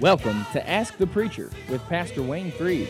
Welcome 0.00 0.46
to 0.54 0.66
Ask 0.66 0.96
the 0.96 1.06
Preacher 1.06 1.50
with 1.68 1.82
Pastor 1.82 2.22
Wayne 2.22 2.50
Freed. 2.52 2.88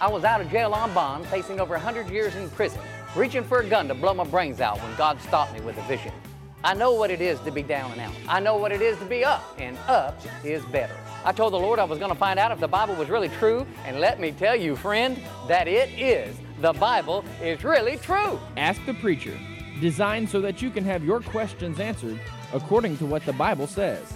I 0.00 0.08
was 0.10 0.24
out 0.24 0.40
of 0.40 0.50
jail 0.50 0.72
on 0.72 0.94
bond, 0.94 1.26
facing 1.26 1.60
over 1.60 1.74
100 1.74 2.08
years 2.08 2.34
in 2.34 2.48
prison, 2.48 2.80
reaching 3.14 3.44
for 3.44 3.58
a 3.58 3.66
gun 3.66 3.88
to 3.88 3.94
blow 3.94 4.14
my 4.14 4.24
brains 4.24 4.62
out 4.62 4.80
when 4.80 4.96
God 4.96 5.20
stopped 5.20 5.52
me 5.52 5.60
with 5.60 5.76
a 5.76 5.82
vision. 5.82 6.12
I 6.64 6.72
know 6.72 6.94
what 6.94 7.10
it 7.10 7.20
is 7.20 7.38
to 7.40 7.50
be 7.50 7.62
down 7.62 7.92
and 7.92 8.00
out. 8.00 8.14
I 8.26 8.40
know 8.40 8.56
what 8.56 8.72
it 8.72 8.80
is 8.80 8.96
to 9.00 9.04
be 9.04 9.22
up, 9.22 9.54
and 9.58 9.76
up 9.86 10.18
is 10.44 10.64
better. 10.64 10.96
I 11.26 11.32
told 11.32 11.52
the 11.52 11.58
Lord 11.58 11.78
I 11.78 11.84
was 11.84 11.98
going 11.98 12.10
to 12.10 12.16
find 12.16 12.38
out 12.38 12.50
if 12.52 12.58
the 12.58 12.66
Bible 12.66 12.94
was 12.94 13.10
really 13.10 13.28
true, 13.28 13.66
and 13.84 14.00
let 14.00 14.18
me 14.18 14.32
tell 14.32 14.56
you, 14.56 14.76
friend, 14.76 15.20
that 15.48 15.68
it 15.68 15.90
is. 15.90 16.34
The 16.62 16.72
Bible 16.72 17.22
is 17.42 17.64
really 17.64 17.98
true. 17.98 18.40
Ask 18.56 18.82
the 18.86 18.94
Preacher, 18.94 19.38
designed 19.82 20.30
so 20.30 20.40
that 20.40 20.62
you 20.62 20.70
can 20.70 20.84
have 20.84 21.04
your 21.04 21.20
questions 21.20 21.80
answered 21.80 22.18
according 22.54 22.96
to 22.96 23.04
what 23.04 23.26
the 23.26 23.34
Bible 23.34 23.66
says. 23.66 24.10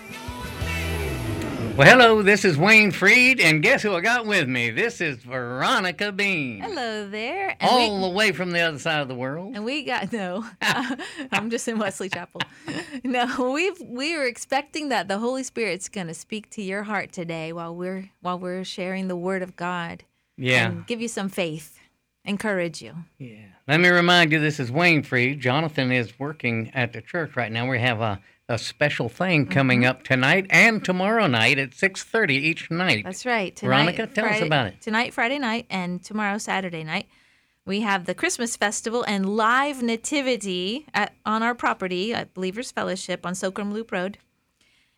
Well, 1.77 1.89
hello, 1.89 2.21
this 2.21 2.45
is 2.45 2.59
Wayne 2.59 2.91
Freed, 2.91 3.41
and 3.41 3.63
guess 3.63 3.83
who 3.83 3.95
I 3.95 4.01
got 4.03 4.27
with 4.27 4.47
me? 4.49 4.69
This 4.71 5.01
is 5.01 5.17
Veronica 5.19 6.13
Bean. 6.13 6.61
Hello 6.61 7.09
there. 7.09 7.57
And 7.59 7.71
All 7.71 7.97
we, 7.97 8.09
the 8.09 8.15
way 8.15 8.33
from 8.33 8.51
the 8.51 8.61
other 8.61 8.79
side 8.79 9.01
of 9.01 9.09
the 9.09 9.15
world. 9.15 9.55
and 9.55 9.65
we 9.65 9.85
got 9.85 10.13
no. 10.13 10.45
I'm 11.33 11.49
just 11.49 11.67
in 11.69 11.79
Wesley 11.79 12.09
Chapel. 12.09 12.43
No, 13.05 13.53
we've 13.53 13.81
we 13.81 14.17
were 14.17 14.27
expecting 14.27 14.91
that 14.91 15.09
the 15.09 15.19
Holy 15.19 15.43
Spirit's 15.43 15.89
going 15.89 16.07
to 16.09 16.15
speak 16.15 16.51
to 16.51 16.63
your 16.63 16.83
heart 16.83 17.13
today 17.13 17.53
while 17.53 17.75
we're 17.75 18.11
while 18.21 18.39
we're 18.39 18.65
sharing 18.65 19.09
the 19.09 19.17
Word 19.17 19.43
of 19.43 19.57
God. 19.57 20.05
Yeah. 20.37 20.67
And 20.69 20.87
give 20.87 21.01
you 21.01 21.09
some 21.09 21.29
faith, 21.31 21.79
encourage 22.25 22.83
you. 22.83 22.95
Yeah. 23.19 23.47
Let 23.67 23.81
me 23.81 23.89
remind 23.89 24.33
you, 24.33 24.39
this 24.41 24.61
is 24.61 24.71
Wayne 24.71 25.03
Freed. 25.03 25.41
Jonathan 25.41 25.91
is 25.93 26.19
working 26.19 26.71
at 26.75 26.93
the 26.93 27.01
church 27.01 27.37
right 27.37 27.51
now. 27.51 27.69
We 27.69 27.79
have 27.79 28.01
a, 28.01 28.21
a 28.51 28.59
special 28.59 29.09
thing 29.09 29.47
coming 29.47 29.81
Mm-hmm. 29.81 29.89
up 29.91 30.03
tonight 30.03 30.47
and 30.51 30.85
tomorrow 30.85 31.27
night 31.27 31.59
at 31.59 31.71
6.30 31.71 32.31
each 32.31 32.71
night. 32.71 33.05
That's 33.05 33.25
right. 33.25 33.59
Veronica, 33.59 34.07
tell 34.09 34.27
us 34.27 34.43
about 34.43 34.67
it. 34.67 34.81
Tonight, 34.81 35.15
Friday 35.15 35.39
night, 35.39 35.67
and 35.71 36.03
tomorrow, 36.03 36.37
Saturday 36.37 36.83
night, 36.83 37.07
we 37.65 37.81
have 37.83 38.07
the 38.07 38.15
Christmas 38.15 38.57
festival 38.57 39.05
and 39.07 39.37
live 39.37 39.83
nativity 39.83 40.87
at, 40.93 41.15
on 41.25 41.43
our 41.43 41.55
property 41.55 42.13
at 42.13 42.35
Believers 42.35 42.73
Fellowship 42.73 43.25
on 43.25 43.35
Socrum 43.35 43.73
Loop 43.73 43.93
Road. 43.93 44.19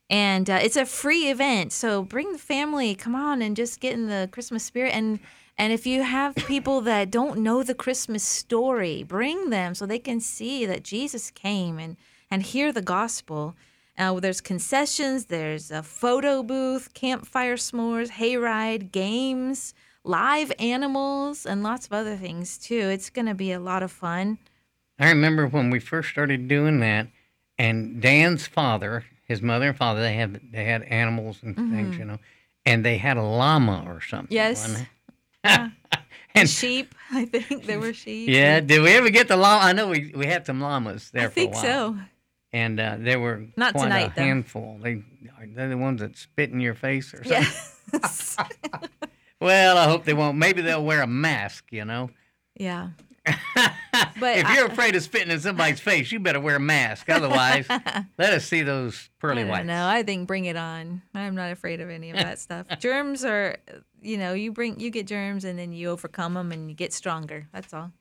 And 0.08 0.48
uh, 0.48 0.58
it's 0.62 0.76
a 0.76 0.86
free 0.86 1.30
event, 1.30 1.72
so 1.72 2.02
bring 2.02 2.32
the 2.32 2.38
family. 2.38 2.94
Come 2.94 3.14
on 3.14 3.42
and 3.42 3.54
just 3.56 3.80
get 3.80 3.92
in 3.94 4.08
the 4.08 4.28
Christmas 4.32 4.64
spirit. 4.64 4.94
And 4.94 5.20
and 5.58 5.72
if 5.72 5.86
you 5.86 6.02
have 6.02 6.34
people 6.34 6.80
that 6.82 7.10
don't 7.10 7.40
know 7.40 7.62
the 7.62 7.74
Christmas 7.74 8.22
story, 8.22 9.02
bring 9.02 9.50
them 9.50 9.74
so 9.74 9.84
they 9.84 9.98
can 9.98 10.18
see 10.18 10.64
that 10.64 10.82
Jesus 10.82 11.30
came 11.30 11.78
and 11.78 11.96
and 12.32 12.42
hear 12.42 12.72
the 12.72 12.80
gospel. 12.82 13.54
Uh, 13.98 14.18
there's 14.18 14.40
concessions, 14.40 15.26
there's 15.26 15.70
a 15.70 15.82
photo 15.82 16.42
booth, 16.42 16.94
campfire 16.94 17.56
s'mores, 17.56 18.08
hayride, 18.12 18.90
games, 18.90 19.74
live 20.02 20.50
animals, 20.58 21.44
and 21.44 21.62
lots 21.62 21.86
of 21.86 21.92
other 21.92 22.16
things 22.16 22.56
too. 22.56 22.88
It's 22.88 23.10
going 23.10 23.26
to 23.26 23.34
be 23.34 23.52
a 23.52 23.60
lot 23.60 23.82
of 23.82 23.92
fun. 23.92 24.38
I 24.98 25.10
remember 25.10 25.46
when 25.46 25.68
we 25.68 25.78
first 25.78 26.08
started 26.08 26.48
doing 26.48 26.80
that, 26.80 27.08
and 27.58 28.00
Dan's 28.00 28.46
father, 28.46 29.04
his 29.24 29.42
mother 29.42 29.68
and 29.68 29.76
father, 29.76 30.00
they 30.00 30.14
had 30.14 30.40
they 30.52 30.64
had 30.64 30.84
animals 30.84 31.40
and 31.42 31.54
things, 31.54 31.98
you 31.98 32.06
know, 32.06 32.18
and 32.64 32.82
they 32.82 32.96
had 32.96 33.18
a 33.18 33.22
llama 33.22 33.84
or 33.86 34.00
something. 34.00 34.34
Mm-hmm. 34.34 34.34
Yes. 34.34 34.84
Yeah. 35.44 35.68
and 36.34 36.48
sheep, 36.48 36.94
I 37.10 37.26
think 37.26 37.66
there 37.66 37.78
were 37.78 37.92
sheep. 37.92 38.30
yeah, 38.30 38.60
did 38.60 38.80
we 38.80 38.92
ever 38.92 39.10
get 39.10 39.28
the 39.28 39.36
llama? 39.36 39.66
I 39.66 39.72
know 39.72 39.88
we, 39.88 40.12
we 40.16 40.24
had 40.24 40.46
some 40.46 40.60
llamas 40.60 41.10
there 41.10 41.26
I 41.26 41.30
for 41.30 41.40
a 41.40 41.46
while. 41.46 41.58
I 41.58 41.60
think 41.60 41.64
so. 41.66 41.98
And 42.52 42.78
uh, 42.78 42.96
there 42.98 43.18
were 43.18 43.46
Not 43.56 43.72
quite 43.72 43.84
tonight, 43.84 44.12
a 44.12 44.14
though. 44.16 44.22
handful. 44.22 44.78
They 44.82 45.02
they're 45.54 45.68
the 45.70 45.76
ones 45.78 46.00
that 46.00 46.16
spit 46.16 46.50
in 46.50 46.60
your 46.60 46.74
face 46.74 47.14
or 47.14 47.24
something. 47.24 47.46
Yes. 47.92 48.36
Well, 49.40 49.76
I 49.76 49.86
hope 49.86 50.04
they 50.04 50.14
won't. 50.14 50.38
Maybe 50.38 50.62
they'll 50.62 50.84
wear 50.84 51.02
a 51.02 51.06
mask, 51.08 51.64
you 51.72 51.84
know. 51.84 52.10
yeah. 52.56 52.90
But 54.18 54.38
if 54.38 54.46
I- 54.46 54.54
you're 54.56 54.66
afraid 54.66 54.94
of 54.96 55.02
spitting 55.02 55.30
in 55.30 55.40
somebody's 55.40 55.80
face, 55.80 56.10
you 56.12 56.18
better 56.20 56.40
wear 56.40 56.56
a 56.56 56.60
mask. 56.60 57.10
Otherwise, 57.10 57.66
let 58.18 58.32
us 58.34 58.44
see 58.46 58.62
those 58.62 59.10
pearly 59.18 59.42
I 59.42 59.48
whites. 59.48 59.66
No, 59.66 59.86
I 59.86 60.02
think 60.04 60.26
bring 60.28 60.44
it 60.46 60.56
on. 60.56 61.02
I'm 61.14 61.34
not 61.34 61.50
afraid 61.52 61.80
of 61.80 61.90
any 61.90 62.10
of 62.10 62.16
that 62.16 62.38
stuff. 62.38 62.66
Germs 62.78 63.24
are, 63.24 63.56
you 64.00 64.16
know, 64.16 64.32
you 64.32 64.50
bring 64.52 64.78
you 64.80 64.90
get 64.90 65.06
germs 65.08 65.44
and 65.44 65.58
then 65.58 65.72
you 65.72 65.90
overcome 65.90 66.34
them 66.34 66.52
and 66.52 66.68
you 66.70 66.74
get 66.76 66.92
stronger. 66.92 67.48
That's 67.52 67.74
all. 67.74 67.92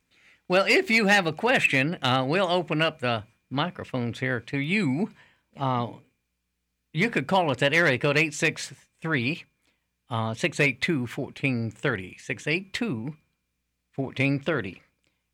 Well, 0.47 0.65
if 0.67 0.89
you 0.89 1.07
have 1.07 1.27
a 1.27 1.33
question, 1.33 1.97
uh, 2.03 2.23
we'll 2.27 2.47
open 2.49 2.81
up 2.81 2.99
the 2.99 3.23
microphones 3.51 4.19
here 4.19 4.39
to 4.39 4.57
you. 4.57 5.11
Uh, 5.57 5.87
you 6.93 7.09
could 7.09 7.27
call 7.27 7.51
us 7.51 7.61
at 7.61 7.73
area 7.73 7.97
code 7.97 8.17
863 8.17 9.45
uh, 10.09 10.33
682 10.33 10.99
1430. 11.01 12.17
682 12.19 13.15
1430. 13.95 14.81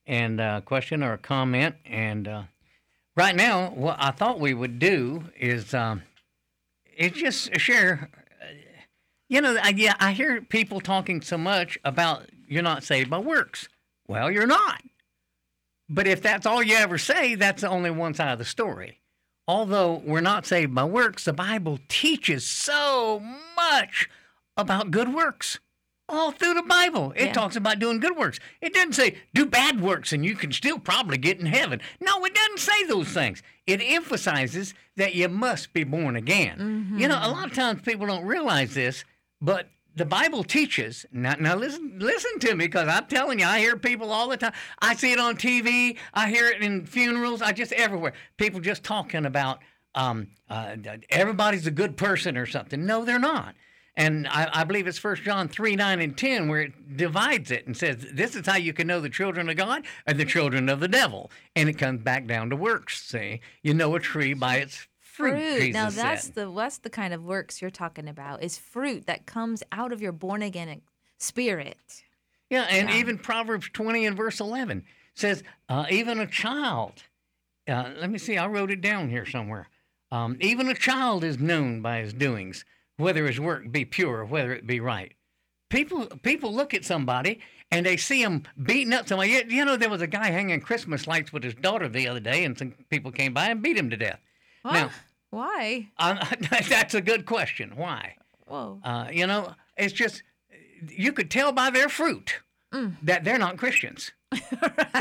And 0.06 0.40
a 0.40 0.62
question 0.62 1.04
or 1.04 1.14
a 1.14 1.18
comment. 1.18 1.76
And 1.86 2.28
uh, 2.28 2.44
right 3.16 3.36
now, 3.36 3.72
what 3.72 3.98
I 4.00 4.12
thought 4.12 4.40
we 4.40 4.54
would 4.54 4.80
do 4.80 5.26
is, 5.38 5.74
um, 5.74 6.04
is 6.96 7.12
just 7.12 7.60
share. 7.60 8.10
uh, 8.42 8.46
You 9.28 9.42
know, 9.42 9.58
I, 9.62 9.70
yeah, 9.76 9.96
I 10.00 10.14
hear 10.14 10.42
people 10.42 10.80
talking 10.80 11.22
so 11.22 11.38
much 11.38 11.78
about 11.84 12.24
you're 12.48 12.64
not 12.64 12.84
saved 12.84 13.10
by 13.10 13.18
works. 13.18 13.68
Well, 14.08 14.32
you're 14.32 14.48
not. 14.48 14.82
But 15.90 16.08
if 16.08 16.22
that's 16.22 16.46
all 16.46 16.62
you 16.62 16.76
ever 16.76 16.98
say, 16.98 17.36
that's 17.36 17.64
only 17.64 17.90
one 17.90 18.14
side 18.14 18.32
of 18.32 18.40
the 18.40 18.46
story. 18.46 19.00
Although 19.48 20.02
we're 20.06 20.20
not 20.22 20.46
saved 20.46 20.76
by 20.76 20.84
works, 20.84 21.24
the 21.24 21.34
Bible 21.34 21.80
teaches 21.88 22.46
so 22.46 23.22
much 23.56 24.10
about 24.58 24.92
good 24.92 25.14
works. 25.14 25.60
All 26.10 26.32
through 26.32 26.54
the 26.54 26.64
Bible, 26.64 27.14
it 27.18 27.28
Yeah. 27.28 27.34
talks 27.34 27.56
about 27.58 27.80
doing 27.80 28.00
good 28.00 28.16
works. 28.16 28.40
It 28.62 28.74
doesn't 28.74 28.94
say 28.94 29.18
do 29.34 29.46
bad 29.46 29.82
works 29.82 30.14
and 30.14 30.26
you 30.26 30.36
can 30.36 30.54
still 30.54 30.80
probably 30.80 31.18
get 31.18 31.40
in 31.40 31.46
heaven. 31.46 31.82
No, 32.00 32.24
it 32.24 32.34
doesn't 32.34 32.60
say 32.60 32.86
those 32.86 33.10
things. 33.10 33.44
It 33.66 33.82
emphasizes 33.82 34.74
that 34.96 35.16
you 35.16 35.28
must 35.28 35.74
be 35.74 35.84
born 35.84 36.16
again. 36.16 36.96
You 36.98 37.10
know, 37.10 37.16
a 37.16 37.20
mm-hmm. 37.20 37.32
lot 37.32 37.48
of 37.48 37.54
times 37.54 37.82
people 37.82 38.08
don't 38.08 38.26
realize 38.26 38.74
this, 38.74 39.04
but 39.42 39.70
the 39.98 40.06
Bible 40.06 40.44
teaches. 40.44 41.06
Now, 41.12 41.36
now 41.40 41.56
listen, 41.56 41.98
listen 41.98 42.40
to 42.40 42.56
me, 42.56 42.66
because 42.66 42.88
I'm 42.88 43.08
telling 43.08 43.40
you, 43.40 43.46
I 43.46 43.60
hear 43.60 43.76
people 43.78 44.12
all 44.12 44.30
the 44.30 44.38
time. 44.38 44.54
I 44.80 44.96
see 44.96 45.12
it 45.12 45.20
on 45.20 45.36
TV. 45.36 45.98
I 46.14 46.30
hear 46.30 46.48
it 46.48 46.62
in 46.62 46.86
funerals. 46.86 47.42
I 47.42 47.52
just 47.52 47.74
everywhere. 47.74 48.14
People 48.38 48.60
just 48.60 48.84
talking 48.84 49.26
about 49.26 49.60
um, 49.96 50.28
uh, 50.50 50.76
everybody's 51.10 51.66
a 51.66 51.72
good 51.72 51.98
person 51.98 52.38
or 52.38 52.46
something. 52.46 52.86
No, 52.86 53.04
they're 53.04 53.20
not. 53.20 53.56
And 53.96 54.28
I, 54.28 54.48
I 54.54 54.64
believe 54.64 54.86
it's 54.86 55.00
First 55.00 55.24
John 55.24 55.48
three 55.48 55.76
nine 55.76 56.00
and 56.00 56.16
ten 56.16 56.48
where 56.48 56.62
it 56.62 56.98
divides 56.98 57.50
it 57.50 57.66
and 57.66 57.76
says 57.76 58.06
this 58.14 58.36
is 58.36 58.46
how 58.46 58.58
you 58.58 58.72
can 58.72 58.86
know 58.86 59.02
the 59.02 59.10
children 59.10 59.50
of 59.50 59.58
God 59.58 59.84
and 60.06 60.20
the 60.20 60.26
children 60.26 60.70
of 60.70 60.80
the 60.80 60.88
devil. 60.88 61.32
And 61.56 61.68
it 61.68 61.80
comes 61.80 62.04
back 62.04 62.28
down 62.28 62.52
to 62.52 62.56
works. 62.56 63.02
See, 63.02 63.42
you 63.64 63.74
know 63.74 63.96
a 63.96 64.00
tree 64.00 64.36
by 64.36 64.58
its 64.58 64.88
fruit. 65.18 65.74
Now 65.74 65.90
that's 65.90 66.30
the 66.30 66.52
that's 66.52 66.78
the 66.80 66.90
kind 66.90 67.14
of 67.14 67.24
works 67.24 67.62
you're 67.62 67.72
talking 67.72 68.08
about. 68.08 68.44
Is 68.44 68.58
fruit 68.58 69.06
that 69.08 69.26
comes 69.26 69.64
out 69.72 69.92
of 69.92 70.02
your 70.02 70.12
born 70.12 70.42
again 70.42 70.82
spirit. 71.18 72.04
Yeah, 72.50 72.64
and 72.70 72.90
Yeah. 72.90 72.98
even 72.98 73.18
Proverbs 73.18 73.70
20 73.74 74.06
and 74.06 74.16
verse 74.16 74.40
11 74.40 74.86
says, 75.16 75.44
uh, 75.68 75.86
even 75.90 76.20
a 76.20 76.28
child, 76.28 77.04
uh, 77.68 77.92
let 77.98 78.10
me 78.10 78.18
see, 78.18 78.38
I 78.38 78.48
wrote 78.48 78.72
it 78.72 78.80
down 78.82 79.10
here 79.10 79.26
somewhere. 79.26 79.68
Um, 80.12 80.38
even 80.40 80.70
a 80.70 80.74
child 80.74 81.24
is 81.26 81.40
known 81.40 81.82
by 81.82 82.00
his 82.00 82.14
doings, 82.14 82.64
whether 82.96 83.26
his 83.28 83.40
work 83.40 83.70
be 83.72 83.84
pure, 83.84 84.24
whether 84.24 84.54
it 84.54 84.66
be 84.66 84.80
right. 84.80 85.14
People, 85.70 86.06
people 86.24 86.54
look 86.54 86.74
at 86.74 86.86
somebody 86.86 87.42
and 87.70 87.86
they 87.86 87.98
see 87.98 88.22
him 88.22 88.44
beating 88.64 88.94
up 88.94 89.10
somebody. 89.10 89.32
You, 89.32 89.44
you 89.50 89.66
know, 89.66 89.76
there 89.76 89.90
was 89.90 90.02
a 90.02 90.08
guy 90.08 90.28
hanging 90.30 90.62
Christmas 90.62 91.06
lights 91.08 91.34
with 91.34 91.44
his 91.44 91.56
daughter 91.56 91.90
the 91.90 92.08
other 92.08 92.22
day, 92.22 92.46
and 92.46 92.58
some 92.58 92.72
people 92.90 93.12
came 93.12 93.34
by 93.34 93.48
and 93.50 93.62
beat 93.62 93.76
him 93.76 93.90
to 93.90 93.98
death. 93.98 94.22
What? 94.62 94.74
Now, 94.74 94.92
Why? 95.30 95.90
uh, 95.98 96.24
that's 96.70 96.94
a 96.94 97.02
good 97.02 97.26
question. 97.26 97.74
Why? 97.76 98.16
Whoa. 98.48 98.80
Uh, 98.84 99.08
you 99.12 99.28
know, 99.28 99.54
it's 99.78 99.94
just 99.94 100.24
you 100.90 101.12
could 101.12 101.30
tell 101.32 101.52
by 101.52 101.70
their 101.70 101.90
fruit 101.90 102.42
Mm. 102.74 102.98
that 103.04 103.24
they're 103.24 103.38
not 103.38 103.56
Christians. 103.58 104.12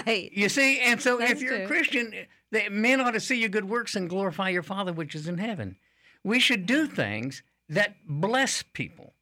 right. 0.06 0.30
You 0.32 0.48
see, 0.48 0.78
and 0.78 1.02
so 1.02 1.20
if 1.20 1.42
you're 1.42 1.62
a. 1.64 1.66
Christian, 1.66 2.14
the 2.52 2.68
men 2.70 3.00
ought 3.00 3.10
to 3.10 3.20
see 3.20 3.40
your 3.40 3.48
good 3.48 3.68
works 3.68 3.96
and 3.96 4.08
glorify 4.08 4.50
your 4.50 4.62
Father 4.62 4.92
which 4.92 5.16
is 5.16 5.26
in 5.26 5.38
heaven. 5.38 5.76
We 6.22 6.38
should 6.38 6.64
do 6.66 6.86
things 6.86 7.42
that 7.68 7.96
bless 8.06 8.62
people, 8.62 9.14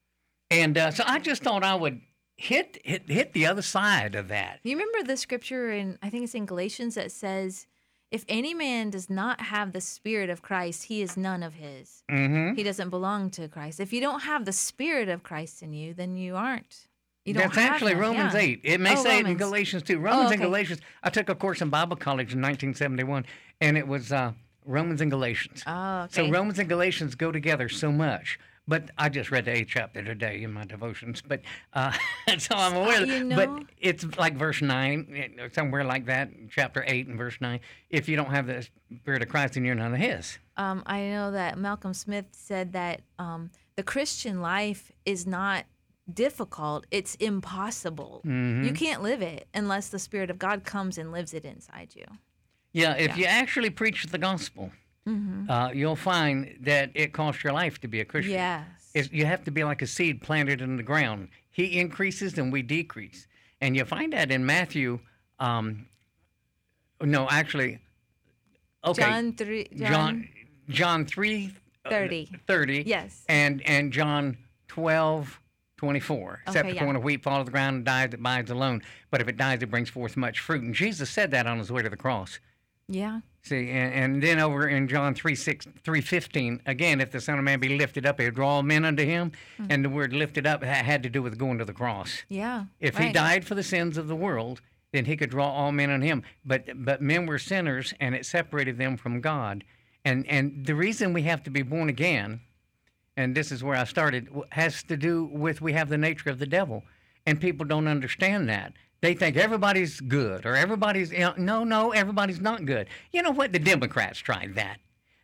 and 0.50 0.76
uh, 0.76 0.90
so 0.90 1.04
I 1.06 1.20
just 1.20 1.42
thought 1.42 1.64
I 1.64 1.74
would 1.74 2.02
hit 2.36 2.78
hit 2.84 3.08
hit 3.08 3.32
the 3.32 3.46
other 3.46 3.62
side 3.62 4.14
of 4.14 4.28
that. 4.28 4.60
You 4.62 4.76
remember 4.76 5.02
the 5.06 5.16
scripture 5.16 5.70
in 5.72 5.98
I 6.02 6.10
think 6.10 6.24
it's 6.24 6.34
in 6.34 6.44
Galatians 6.44 6.96
that 6.96 7.12
says, 7.12 7.66
"If 8.14 8.24
any 8.28 8.54
man 8.54 8.90
does 8.90 9.10
not 9.10 9.40
have 9.40 9.72
the 9.72 9.80
spirit 9.80 10.30
of 10.30 10.40
Christ, 10.40 10.84
he 10.84 11.02
is 11.02 11.16
none 11.16 11.42
of 11.42 11.54
his. 11.54 12.04
Mm-hmm. 12.10 12.54
He 12.54 12.62
doesn't 12.62 12.90
belong 12.90 13.30
to 13.30 13.48
Christ. 13.48 13.80
If 13.80 13.92
you 13.92 14.00
don't 14.00 14.20
have 14.20 14.44
the 14.44 14.52
spirit 14.52 15.08
of 15.08 15.22
Christ 15.22 15.62
in 15.62 15.72
you, 15.72 15.94
then 15.94 16.16
you 16.16 16.36
aren't. 16.36 16.86
You 17.24 17.34
don't 17.34 17.44
That's 17.44 17.58
actually 17.58 17.92
him, 17.92 17.98
Romans 18.00 18.34
yeah. 18.34 18.40
8. 18.40 18.60
It 18.62 18.80
may 18.80 18.96
Oh, 18.96 19.02
say 19.02 19.18
it 19.18 19.26
in 19.26 19.36
Galatians 19.36 19.82
2. 19.82 19.98
Romans 19.98 20.30
and 20.30 20.40
okay. 20.40 20.48
Galatians. 20.48 20.80
I 21.02 21.10
took 21.10 21.28
a 21.28 21.34
course 21.34 21.62
in 21.62 21.70
Bible 21.70 21.96
college 21.96 22.34
in 22.34 22.40
1971, 22.40 23.24
and 23.62 23.78
it 23.78 23.88
was 23.88 24.12
uh, 24.12 24.32
Romans 24.66 25.00
and 25.00 25.10
Galatians. 25.10 25.62
Oh, 25.66 26.02
okay. 26.02 26.26
So. 26.26 26.30
Romans 26.30 26.58
and 26.58 26.68
Galatians 26.68 27.14
go 27.14 27.32
together 27.32 27.68
so 27.68 27.90
much. 27.90 28.38
But 28.66 28.90
I 28.96 29.10
just 29.10 29.30
read 29.30 29.44
the 29.44 29.50
eighth 29.54 29.68
chapter 29.68 30.02
today 30.02 30.42
in 30.42 30.50
my 30.52 30.64
devotions. 30.64 31.22
But 31.26 31.42
uh, 31.74 31.92
so 32.38 32.54
I'm 32.56 32.74
aware. 32.74 33.04
You 33.04 33.28
But 33.34 33.50
it's 33.78 34.04
like 34.16 34.36
verse 34.36 34.62
nine, 34.62 35.12
eh, 35.38 35.48
somewhere 35.52 35.84
like 35.84 36.06
that, 36.06 36.30
chapter 36.50 36.82
eight 36.86 37.06
and 37.06 37.18
verse 37.18 37.36
nine. 37.40 37.60
If 37.90 38.08
you 38.08 38.16
don't 38.16 38.30
have 38.30 38.46
the 38.46 38.66
Spirit 38.96 39.22
of 39.22 39.28
Christ, 39.28 39.54
then 39.54 39.64
you're 39.64 39.74
none 39.74 39.92
of 39.92 40.00
His. 40.00 40.38
Um, 40.56 40.82
I 40.86 41.00
know 41.08 41.30
that 41.32 41.58
Malcolm 41.58 41.92
Smith 41.92 42.26
said 42.32 42.72
that 42.72 43.02
um, 43.18 43.50
the 43.76 43.82
Christian 43.82 44.40
life 44.40 44.90
is 45.04 45.26
not 45.26 45.64
difficult; 46.12 46.86
it's 46.90 47.16
impossible. 47.16 48.22
Mm-hmm. 48.24 48.64
You 48.64 48.72
can't 48.72 49.02
live 49.02 49.20
it 49.20 49.46
unless 49.52 49.88
the 49.88 49.98
Spirit 49.98 50.30
of 50.30 50.38
God 50.38 50.64
comes 50.64 50.96
and 50.96 51.12
lives 51.12 51.34
it 51.34 51.44
inside 51.44 51.90
you. 51.94 52.04
Yeah, 52.72 52.94
if 52.94 53.08
Yeah. 53.08 53.16
you 53.16 53.24
actually 53.26 53.70
preach 53.70 54.06
the 54.06 54.18
gospel, 54.18 54.72
uh, 55.06 55.70
you'll 55.74 55.96
find 55.96 56.56
that 56.62 56.90
it 56.94 57.12
costs 57.12 57.44
your 57.44 57.52
life 57.52 57.80
to 57.80 57.88
be 57.88 58.00
a 58.00 58.04
Christian. 58.04 58.34
Yes. 58.34 58.64
It's, 58.94 59.12
you 59.12 59.26
have 59.26 59.44
to 59.44 59.50
be 59.50 59.64
like 59.64 59.82
a 59.82 59.86
seed 59.86 60.22
planted 60.22 60.60
in 60.60 60.76
the 60.76 60.82
ground. 60.82 61.28
He 61.50 61.78
increases 61.78 62.38
and 62.38 62.52
we 62.52 62.62
decrease. 62.62 63.26
And 63.60 63.76
you 63.76 63.84
find 63.84 64.12
that 64.12 64.30
in 64.30 64.46
Matthew. 64.46 65.00
Um, 65.38 65.86
no, 67.02 67.28
actually, 67.28 67.80
okay. 68.84 69.02
John 69.02 69.32
three. 69.34 69.68
John, 69.74 69.88
John, 69.88 70.28
John 70.68 71.06
3 71.06 71.52
uh, 71.84 71.90
30. 71.90 72.30
30. 72.46 72.84
Yes. 72.86 73.24
And, 73.28 73.62
and 73.66 73.92
John 73.92 74.36
12 74.68 75.40
24. 75.76 76.40
Except 76.46 76.56
Okay, 76.56 76.68
the 76.68 76.74
yeah. 76.76 76.82
corn 76.82 76.96
of 76.96 77.02
wheat 77.04 77.22
fall 77.22 77.38
to 77.38 77.44
the 77.44 77.50
ground 77.50 77.76
and 77.76 77.84
dies, 77.84 78.06
it 78.06 78.14
abides 78.14 78.50
alone. 78.50 78.82
But 79.10 79.20
if 79.20 79.28
it 79.28 79.36
dies, 79.36 79.62
it 79.62 79.70
brings 79.70 79.90
forth 79.90 80.16
much 80.16 80.40
fruit. 80.40 80.62
And 80.62 80.74
Jesus 80.74 81.10
said 81.10 81.30
that 81.32 81.46
on 81.46 81.58
his 81.58 81.70
way 81.70 81.82
to 81.82 81.90
the 81.90 81.96
cross. 81.96 82.38
Yeah. 82.88 83.20
See, 83.44 83.68
and, 83.70 83.92
and 83.92 84.22
then 84.22 84.40
over 84.40 84.66
in 84.66 84.88
John 84.88 85.14
3 85.14 85.34
6, 85.34 85.68
3 85.82 86.60
again, 86.64 87.00
if 87.02 87.10
the 87.10 87.20
Son 87.20 87.38
of 87.38 87.44
Man 87.44 87.60
be 87.60 87.76
lifted 87.76 88.06
up, 88.06 88.18
he'll 88.18 88.30
draw 88.30 88.48
all 88.48 88.62
men 88.62 88.86
unto 88.86 89.04
him. 89.04 89.32
Hmm. 89.58 89.66
And 89.68 89.84
the 89.84 89.90
word 89.90 90.14
lifted 90.14 90.46
up 90.46 90.64
had 90.64 91.02
to 91.02 91.10
do 91.10 91.22
with 91.22 91.36
going 91.38 91.58
to 91.58 91.66
the 91.66 91.74
cross. 91.74 92.22
Yeah. 92.28 92.64
If 92.80 92.96
he 92.96 93.12
died 93.12 93.44
for 93.44 93.54
the 93.54 93.62
sins 93.62 93.98
of 93.98 94.08
the 94.08 94.16
world, 94.16 94.62
then 94.92 95.04
he 95.04 95.16
could 95.16 95.28
draw 95.28 95.50
all 95.50 95.72
men 95.72 95.90
on 95.90 96.00
him. 96.00 96.22
But 96.44 96.84
but 96.84 97.02
men 97.02 97.26
were 97.26 97.38
sinners, 97.38 97.92
and 98.00 98.14
it 98.14 98.24
separated 98.24 98.78
them 98.78 98.96
from 98.96 99.20
God. 99.20 99.62
And 100.06 100.26
and 100.26 100.64
the 100.64 100.74
reason 100.74 101.12
we 101.12 101.22
have 101.22 101.42
to 101.42 101.50
be 101.50 101.62
born 101.62 101.90
again, 101.90 102.40
and 103.14 103.34
this 103.34 103.52
is 103.52 103.62
where 103.62 103.76
I 103.76 103.84
started, 103.84 104.28
has 104.52 104.82
to 104.84 104.96
do 104.96 105.26
with 105.26 105.60
we 105.60 105.74
have 105.74 105.90
the 105.90 105.98
nature 105.98 106.30
of 106.30 106.38
the 106.38 106.46
devil, 106.46 106.82
and 107.26 107.38
people 107.38 107.66
don't 107.66 107.88
understand 107.88 108.48
that. 108.48 108.72
They 109.04 109.12
think 109.12 109.36
everybody's 109.36 110.00
good 110.00 110.46
or 110.46 110.56
everybody's 110.56 111.12
no 111.36 111.62
no 111.62 111.90
everybody's 111.90 112.40
not 112.40 112.64
good. 112.64 112.86
You 113.12 113.20
know 113.20 113.32
what? 113.32 113.52
The 113.52 113.58
Democrats 113.58 114.18
tried 114.18 114.54
that. 114.54 114.78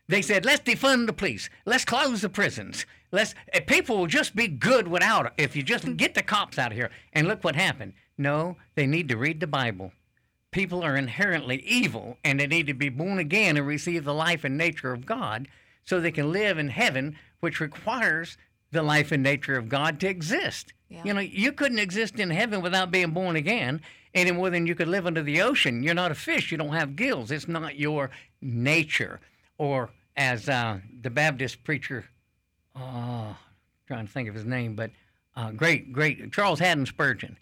They 0.07 0.21
said, 0.21 0.45
let's 0.45 0.61
defund 0.61 1.07
the 1.07 1.15
police. 1.15 1.49
Let's 1.65 1.87
close 1.87 2.21
the 2.21 2.29
prisons. 2.29 2.85
Let's 3.11 3.35
eh, 3.55 3.61
people 3.61 3.97
will 3.97 4.07
just 4.07 4.37
be 4.37 4.49
good 4.49 4.87
without 4.87 5.25
it 5.25 5.33
if 5.39 5.57
you 5.57 5.63
just 5.63 5.97
get 5.97 6.13
the 6.13 6.23
cops 6.23 6.59
out 6.59 6.73
of 6.73 6.77
here. 6.77 6.91
And 7.15 7.27
look 7.27 7.43
what 7.43 7.57
happened. 7.57 7.95
No, 8.19 8.59
they 8.75 8.87
need 8.87 9.09
to 9.09 9.17
read 9.17 9.41
the 9.41 9.47
Bible. 9.47 9.93
People 10.51 10.83
are 10.83 10.95
inherently 10.95 11.63
evil 11.63 12.19
and 12.23 12.39
they 12.39 12.47
need 12.47 12.67
to 12.67 12.75
be 12.75 12.91
born 12.91 13.19
again 13.19 13.57
and 13.57 13.67
receive 13.67 14.05
the 14.05 14.13
life 14.13 14.45
and 14.45 14.59
nature 14.59 14.93
of 14.93 15.07
God 15.07 15.49
so 15.87 15.99
they 15.99 16.13
can 16.13 16.31
live 16.31 16.59
in 16.59 16.69
heaven, 16.69 17.17
which 17.41 17.61
requires 17.61 18.37
the 18.73 18.83
life 18.83 19.11
and 19.11 19.23
nature 19.23 19.57
of 19.57 19.71
God 19.71 19.99
to 20.01 20.07
exist. 20.07 20.75
Yeah. 20.91 21.03
You 21.05 21.15
know, 21.15 21.21
you 21.21 21.53
couldn't 21.53 21.79
exist 21.79 22.19
in 22.19 22.31
heaven 22.31 22.61
without 22.63 22.91
being 22.91 23.13
born 23.13 23.37
again 23.37 23.81
any 24.13 24.33
more 24.33 24.51
than 24.51 24.67
you 24.67 24.75
could 24.75 24.89
live 24.89 25.07
under 25.07 25.23
the 25.23 25.41
ocean. 25.41 25.83
You're 25.85 25.95
not 25.95 26.11
a 26.11 26.17
fish. 26.17 26.51
You 26.51 26.59
don't 26.59 26.73
have 26.75 26.97
gills. 26.97 27.31
It's 27.31 27.47
not 27.47 27.79
your 27.79 28.11
nature. 28.43 29.21
Or 29.57 29.91
as 30.17 30.49
uh, 30.49 30.81
the 31.03 31.11
Baptist 31.11 31.63
preacher, 31.63 32.05
uh, 32.75 33.35
trying 33.87 34.07
to 34.07 34.13
think 34.13 34.29
of 34.29 34.35
his 34.35 34.45
name, 34.45 34.75
but 34.75 34.91
uh, 35.37 35.53
great, 35.53 35.93
great 35.93 36.33
Charles 36.33 36.59
Haddon 36.59 36.87
Spurgeon. 36.87 37.37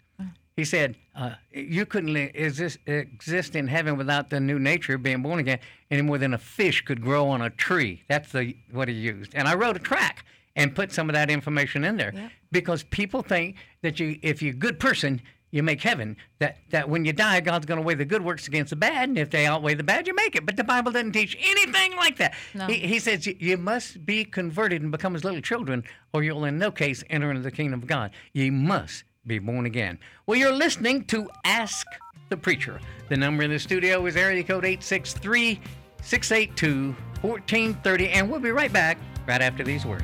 He 0.55 0.65
said, 0.65 0.97
uh, 1.15 1.35
"You 1.51 1.85
couldn't 1.85 2.17
exist, 2.17 2.79
exist 2.85 3.55
in 3.55 3.69
heaven 3.69 3.95
without 3.97 4.29
the 4.29 4.41
new 4.41 4.59
nature 4.59 4.95
of 4.95 5.01
being 5.01 5.21
born 5.21 5.39
again, 5.39 5.59
any 5.89 6.01
more 6.01 6.17
than 6.17 6.33
a 6.33 6.37
fish 6.37 6.81
could 6.83 7.01
grow 7.01 7.29
on 7.29 7.41
a 7.41 7.49
tree." 7.49 8.03
That's 8.09 8.33
the 8.33 8.57
what 8.69 8.89
he 8.89 8.93
used. 8.93 9.31
And 9.33 9.47
I 9.47 9.55
wrote 9.55 9.77
a 9.77 9.79
track 9.79 10.25
and 10.57 10.75
put 10.75 10.91
some 10.91 11.09
of 11.09 11.13
that 11.13 11.29
information 11.29 11.85
in 11.85 11.95
there 11.95 12.11
Yep. 12.13 12.31
Because 12.51 12.83
people 12.83 13.21
think 13.21 13.55
that 13.81 13.99
you, 13.99 14.19
if 14.21 14.41
you're 14.41 14.53
a 14.53 14.57
good 14.57 14.79
person, 14.79 15.21
you 15.51 15.63
make 15.63 15.81
heaven. 15.81 16.15
That 16.39 16.57
that 16.69 16.89
when 16.89 17.05
you 17.05 17.13
die, 17.13 17.39
God's 17.39 17.65
going 17.65 17.79
to 17.79 17.85
weigh 17.85 17.95
the 17.95 18.05
good 18.05 18.23
works 18.23 18.47
against 18.47 18.69
the 18.69 18.75
bad, 18.75 19.09
and 19.09 19.17
if 19.17 19.29
they 19.29 19.45
outweigh 19.45 19.73
the 19.73 19.83
bad, 19.83 20.07
you 20.07 20.15
make 20.15 20.35
it. 20.35 20.45
But 20.45 20.57
the 20.57 20.63
Bible 20.63 20.91
doesn't 20.91 21.11
teach 21.11 21.35
anything 21.39 21.95
like 21.95 22.17
that. 22.17 22.35
No. 22.53 22.67
He, 22.67 22.79
he 22.79 22.99
says 22.99 23.25
you, 23.25 23.35
you 23.39 23.57
must 23.57 24.05
be 24.05 24.23
converted 24.23 24.81
and 24.81 24.91
become 24.91 25.15
as 25.15 25.23
little 25.23 25.41
children, 25.41 25.83
or 26.13 26.23
you'll 26.23 26.45
in 26.45 26.57
no 26.57 26.71
case 26.71 27.03
enter 27.09 27.29
into 27.29 27.41
the 27.41 27.51
kingdom 27.51 27.79
of 27.81 27.87
God. 27.87 28.11
Ye 28.33 28.49
must 28.49 29.03
be 29.25 29.39
born 29.39 29.65
again. 29.65 29.99
Well, 30.25 30.37
you're 30.37 30.53
listening 30.53 31.05
to 31.05 31.29
Ask 31.45 31.87
the 32.29 32.37
Preacher. 32.37 32.79
The 33.09 33.17
number 33.17 33.43
in 33.43 33.49
the 33.49 33.59
studio 33.59 34.05
is 34.05 34.15
area 34.15 34.43
code 34.43 34.65
863 34.65 35.59
682 36.01 36.95
1430, 37.21 38.09
and 38.09 38.29
we'll 38.29 38.39
be 38.39 38.51
right 38.51 38.71
back 38.71 38.97
right 39.27 39.41
after 39.41 39.63
these 39.63 39.85
words. 39.85 40.03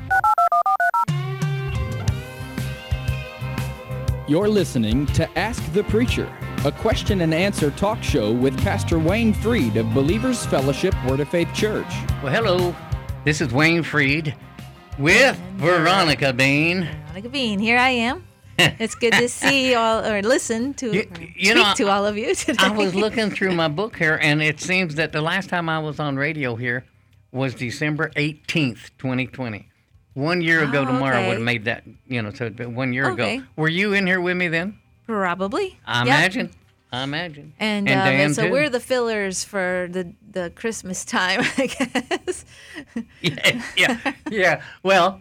You're 4.28 4.48
listening 4.48 5.06
to 5.08 5.38
Ask 5.38 5.62
the 5.72 5.84
Preacher, 5.84 6.28
a 6.64 6.72
question 6.72 7.20
and 7.20 7.32
answer 7.32 7.70
talk 7.70 8.02
show 8.02 8.32
with 8.32 8.58
Pastor 8.64 8.98
Wayne 8.98 9.32
Freed 9.32 9.76
of 9.76 9.92
Believers 9.94 10.44
Fellowship 10.46 10.94
Word 11.06 11.20
of 11.20 11.28
Faith 11.28 11.48
Church. 11.54 11.86
Well, 12.22 12.32
hello. 12.32 12.74
This 13.24 13.40
is 13.40 13.52
Wayne 13.52 13.84
Freed 13.84 14.34
with 14.98 15.36
Veronica 15.56 16.32
Bean. 16.32 16.88
Veronica 17.06 17.28
Bean, 17.28 17.58
here 17.60 17.78
I 17.78 17.90
am. 17.90 18.24
It's 18.58 18.94
good 18.94 19.12
to 19.12 19.28
see 19.28 19.70
you 19.70 19.76
all 19.76 20.04
or 20.04 20.22
listen 20.22 20.72
to 20.74 20.86
You- 20.92 21.10
you 21.36 21.50
speak 21.52 21.54
know, 21.56 21.74
to 21.76 21.88
all 21.88 22.04
of 22.06 22.16
you 22.16 22.34
today. 22.34 22.56
I 22.64 22.70
was 22.70 22.94
looking 22.94 23.30
through 23.30 23.52
my 23.54 23.68
book 23.68 23.96
here, 23.96 24.18
and 24.22 24.42
it 24.42 24.60
seems 24.60 24.94
that 24.96 25.12
the 25.12 25.20
last 25.20 25.48
time 25.50 25.68
I 25.68 25.78
was 25.78 26.00
on 26.00 26.16
radio 26.16 26.56
here 26.56 26.84
was 27.32 27.54
December 27.54 28.10
18th, 28.16 28.90
2020. 28.98 29.68
One 30.16 30.40
year 30.40 30.62
ago 30.62 30.80
Oh, 30.80 30.84
tomorrow 30.86 31.18
okay. 31.18 31.28
would 31.28 31.34
have 31.34 31.42
made 31.44 31.66
that, 31.66 31.84
you 32.08 32.22
know, 32.22 32.32
so 32.32 32.48
been 32.48 32.74
one 32.74 32.94
year 32.94 33.10
Okay. 33.10 33.36
ago. 33.36 33.44
Were 33.56 33.68
you 33.68 33.92
in 33.92 34.06
here 34.06 34.18
with 34.18 34.34
me 34.38 34.48
then? 34.48 34.78
Probably. 35.06 35.78
I 35.86 35.98
Yep. 35.98 36.06
imagine. 36.06 36.50
I 36.90 37.02
imagine. 37.02 37.52
And, 37.60 37.86
And 37.86 38.00
um, 38.00 38.06
and 38.08 38.34
so 38.34 38.46
too. 38.46 38.50
we're 38.50 38.70
the 38.70 38.80
fillers 38.80 39.44
for 39.44 39.88
the 39.90 40.14
the 40.32 40.50
Christmas 40.54 41.04
time, 41.04 41.40
I 41.58 41.66
guess. 41.66 42.46
yeah, 43.20 43.62
yeah, 43.76 44.12
yeah. 44.30 44.62
Well, 44.82 45.20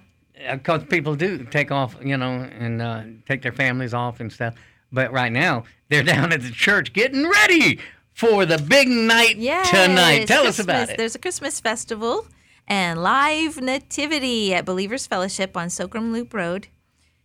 because 0.50 0.86
people 0.86 1.16
do 1.16 1.44
take 1.44 1.72
off, 1.72 1.98
you 2.02 2.16
know, 2.16 2.48
and 2.58 2.82
uh, 2.82 3.04
take 3.28 3.42
their 3.42 3.52
families 3.52 3.94
off 3.94 4.22
and 4.22 4.32
stuff. 4.32 4.54
But 4.94 5.12
right 5.12 5.32
now, 5.32 5.66
they're 5.90 6.04
down 6.16 6.32
at 6.32 6.42
the 6.42 6.52
church 6.52 6.94
getting 6.94 7.28
ready 7.28 7.80
for 8.14 8.46
the 8.46 8.58
big 8.60 8.88
night 8.88 9.36
Yes, 9.36 9.70
tonight. 9.72 10.26
Tell 10.26 10.48
us 10.48 10.60
about 10.60 10.90
it. 10.90 10.98
There's 10.98 11.16
a 11.16 11.20
Christmas 11.20 11.60
festival 11.60 12.28
and 12.68 13.02
live 13.02 13.62
nativity 13.62 14.54
at 14.54 14.66
Believers 14.66 15.08
Fellowship 15.08 15.56
on 15.56 15.68
Socrum 15.68 16.12
Loop 16.12 16.34
Road 16.34 16.68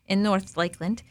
in 0.06 0.22
North 0.22 0.56
Lakeland. 0.56 1.02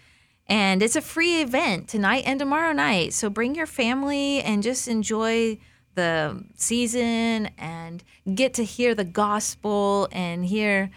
And 0.47 0.81
it's 0.81 0.95
a 0.95 1.01
free 1.01 1.41
event 1.41 1.87
tonight 1.87 2.23
and 2.25 2.39
tomorrow 2.39 2.73
night. 2.73 3.13
So 3.13 3.29
bring 3.29 3.55
your 3.55 3.67
family 3.67 4.41
and 4.41 4.63
just 4.63 4.87
enjoy 4.87 5.59
the 5.95 6.43
season 6.55 7.49
and 7.57 8.03
get 8.33 8.53
to 8.55 8.63
hear 8.63 8.95
the 8.95 9.03
gospel 9.03 10.07
and 10.11 10.45
hear, 10.45 10.89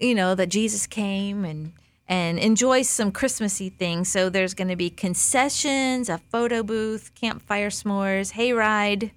you 0.00 0.14
know, 0.14 0.34
that 0.34 0.48
Jesus 0.48 0.86
came 0.86 1.44
and 1.44 1.72
and 2.08 2.38
enjoy 2.38 2.82
some 2.82 3.10
Christmassy 3.10 3.68
things. 3.68 4.08
So 4.08 4.28
there's 4.28 4.54
going 4.54 4.68
to 4.68 4.76
be 4.76 4.90
concessions, 4.90 6.08
a 6.08 6.18
photo 6.18 6.62
booth, 6.62 7.12
campfire 7.14 7.70
s'mores, 7.70 8.32
hayride, 8.32 9.10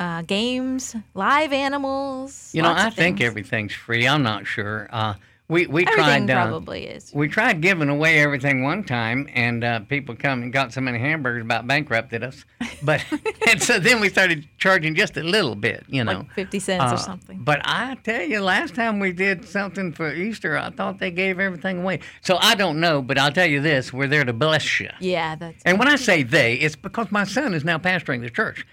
uh, 0.00 0.22
games, 0.22 0.96
live 1.14 1.52
animals. 1.52 2.50
You 2.54 2.62
know, 2.62 2.72
I 2.72 2.90
think 2.90 3.18
things. 3.18 3.28
everything's 3.28 3.74
free. 3.74 4.08
I'm 4.08 4.22
not 4.22 4.46
sure. 4.46 4.88
Uh, 4.90 5.14
we 5.48 5.66
we 5.66 5.84
everything 5.84 6.26
tried. 6.26 6.30
Uh, 6.30 6.46
probably 6.46 6.86
is. 6.86 7.12
we 7.12 7.26
tried 7.28 7.60
giving 7.60 7.88
away 7.88 8.20
everything 8.20 8.62
one 8.62 8.82
time, 8.84 9.28
and 9.34 9.62
uh, 9.64 9.80
people 9.80 10.14
come 10.16 10.42
and 10.42 10.52
got 10.52 10.72
so 10.72 10.80
many 10.80 10.98
hamburgers 10.98 11.42
about 11.42 11.66
bankrupted 11.66 12.22
us. 12.24 12.44
But 12.82 13.04
and 13.50 13.62
so 13.62 13.78
then 13.78 14.00
we 14.00 14.08
started 14.08 14.48
charging 14.56 14.94
just 14.94 15.18
a 15.18 15.22
little 15.22 15.54
bit, 15.54 15.84
you 15.88 16.02
know, 16.02 16.20
Like 16.20 16.32
50 16.32 16.58
cents 16.60 16.92
or 16.92 16.94
Uh, 16.94 16.96
something. 16.96 17.38
But 17.44 17.60
I 17.64 17.96
tell 18.02 18.22
you, 18.22 18.40
last 18.40 18.74
time 18.74 19.00
we 19.00 19.12
did 19.12 19.46
something 19.46 19.92
for 19.92 20.10
Easter, 20.14 20.56
I 20.56 20.70
thought 20.70 20.98
they 20.98 21.10
gave 21.10 21.38
everything 21.38 21.82
away. 21.82 22.00
So 22.22 22.38
I 22.40 22.54
don't 22.54 22.80
know, 22.80 23.02
but 23.02 23.18
I'll 23.18 23.32
tell 23.32 23.46
you 23.46 23.60
this: 23.60 23.92
we're 23.92 24.06
there 24.06 24.24
to 24.24 24.32
bless 24.32 24.80
you. 24.80 24.88
Yeah, 25.00 25.34
that's 25.36 25.62
And 25.66 25.78
when 25.78 25.88
I 25.88 25.96
say 25.96 26.22
they, 26.22 26.54
it's 26.54 26.76
because 26.76 27.12
my 27.12 27.24
son 27.24 27.52
is 27.52 27.64
now 27.64 27.76
pastoring 27.76 28.22
the 28.22 28.30
church. 28.30 28.64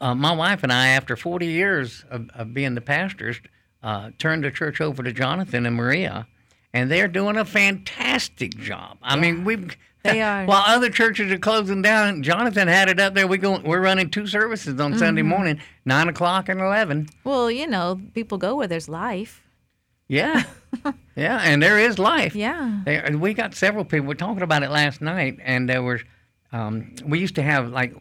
Uh, 0.00 0.14
my 0.14 0.32
wife 0.32 0.62
and 0.62 0.72
I, 0.72 0.88
after 0.88 1.16
40 1.16 1.46
years 1.46 2.04
of, 2.10 2.28
of 2.34 2.52
being 2.52 2.74
the 2.74 2.80
pastors, 2.80 3.40
uh, 3.82 4.10
turned 4.18 4.44
the 4.44 4.50
church 4.50 4.80
over 4.80 5.02
to 5.02 5.12
Jonathan 5.12 5.64
and 5.66 5.74
Maria, 5.76 6.26
and 6.74 6.90
they're 6.90 7.08
doing 7.08 7.36
a 7.36 7.44
fantastic 7.44 8.56
job. 8.58 8.98
I 9.02 9.16
mean, 9.16 9.44
we've 9.44 9.76
They 10.06 10.22
are. 10.22 10.44
while 10.46 10.62
other 10.66 10.88
churches 10.88 11.32
are 11.32 11.38
closing 11.38 11.82
down, 11.82 12.22
Jonathan 12.22 12.68
had 12.68 12.88
it 12.88 13.00
up 13.00 13.14
there. 13.14 13.26
We 13.26 13.38
go, 13.38 13.58
we're 13.58 13.80
running 13.80 14.08
two 14.08 14.28
services 14.28 14.78
on 14.80 14.96
Sunday 14.96 15.22
Mm-hmm. 15.22 15.28
morning, 15.28 15.60
nine 15.84 16.08
o'clock 16.08 16.48
and 16.48 16.60
eleven. 16.60 17.08
well, 17.24 17.50
you 17.50 17.66
know, 17.66 18.00
people 18.14 18.38
go 18.38 18.54
where 18.54 18.68
there's 18.68 18.88
life. 18.88 19.42
Yeah, 20.06 20.44
yeah, 21.16 21.40
and 21.42 21.60
there 21.60 21.80
is 21.80 21.98
life. 21.98 22.36
Yeah. 22.36 22.82
And 22.86 23.20
we 23.20 23.34
got 23.34 23.56
several 23.56 23.84
people. 23.84 24.02
We 24.04 24.08
were 24.08 24.14
talking 24.14 24.42
about 24.44 24.62
it 24.62 24.70
last 24.70 25.00
night, 25.00 25.38
and 25.42 25.68
there 25.68 25.82
was. 25.82 26.02
Um, 26.52 26.94
we 27.04 27.18
used 27.18 27.34
to 27.34 27.42
have 27.42 27.70
like 27.70 27.92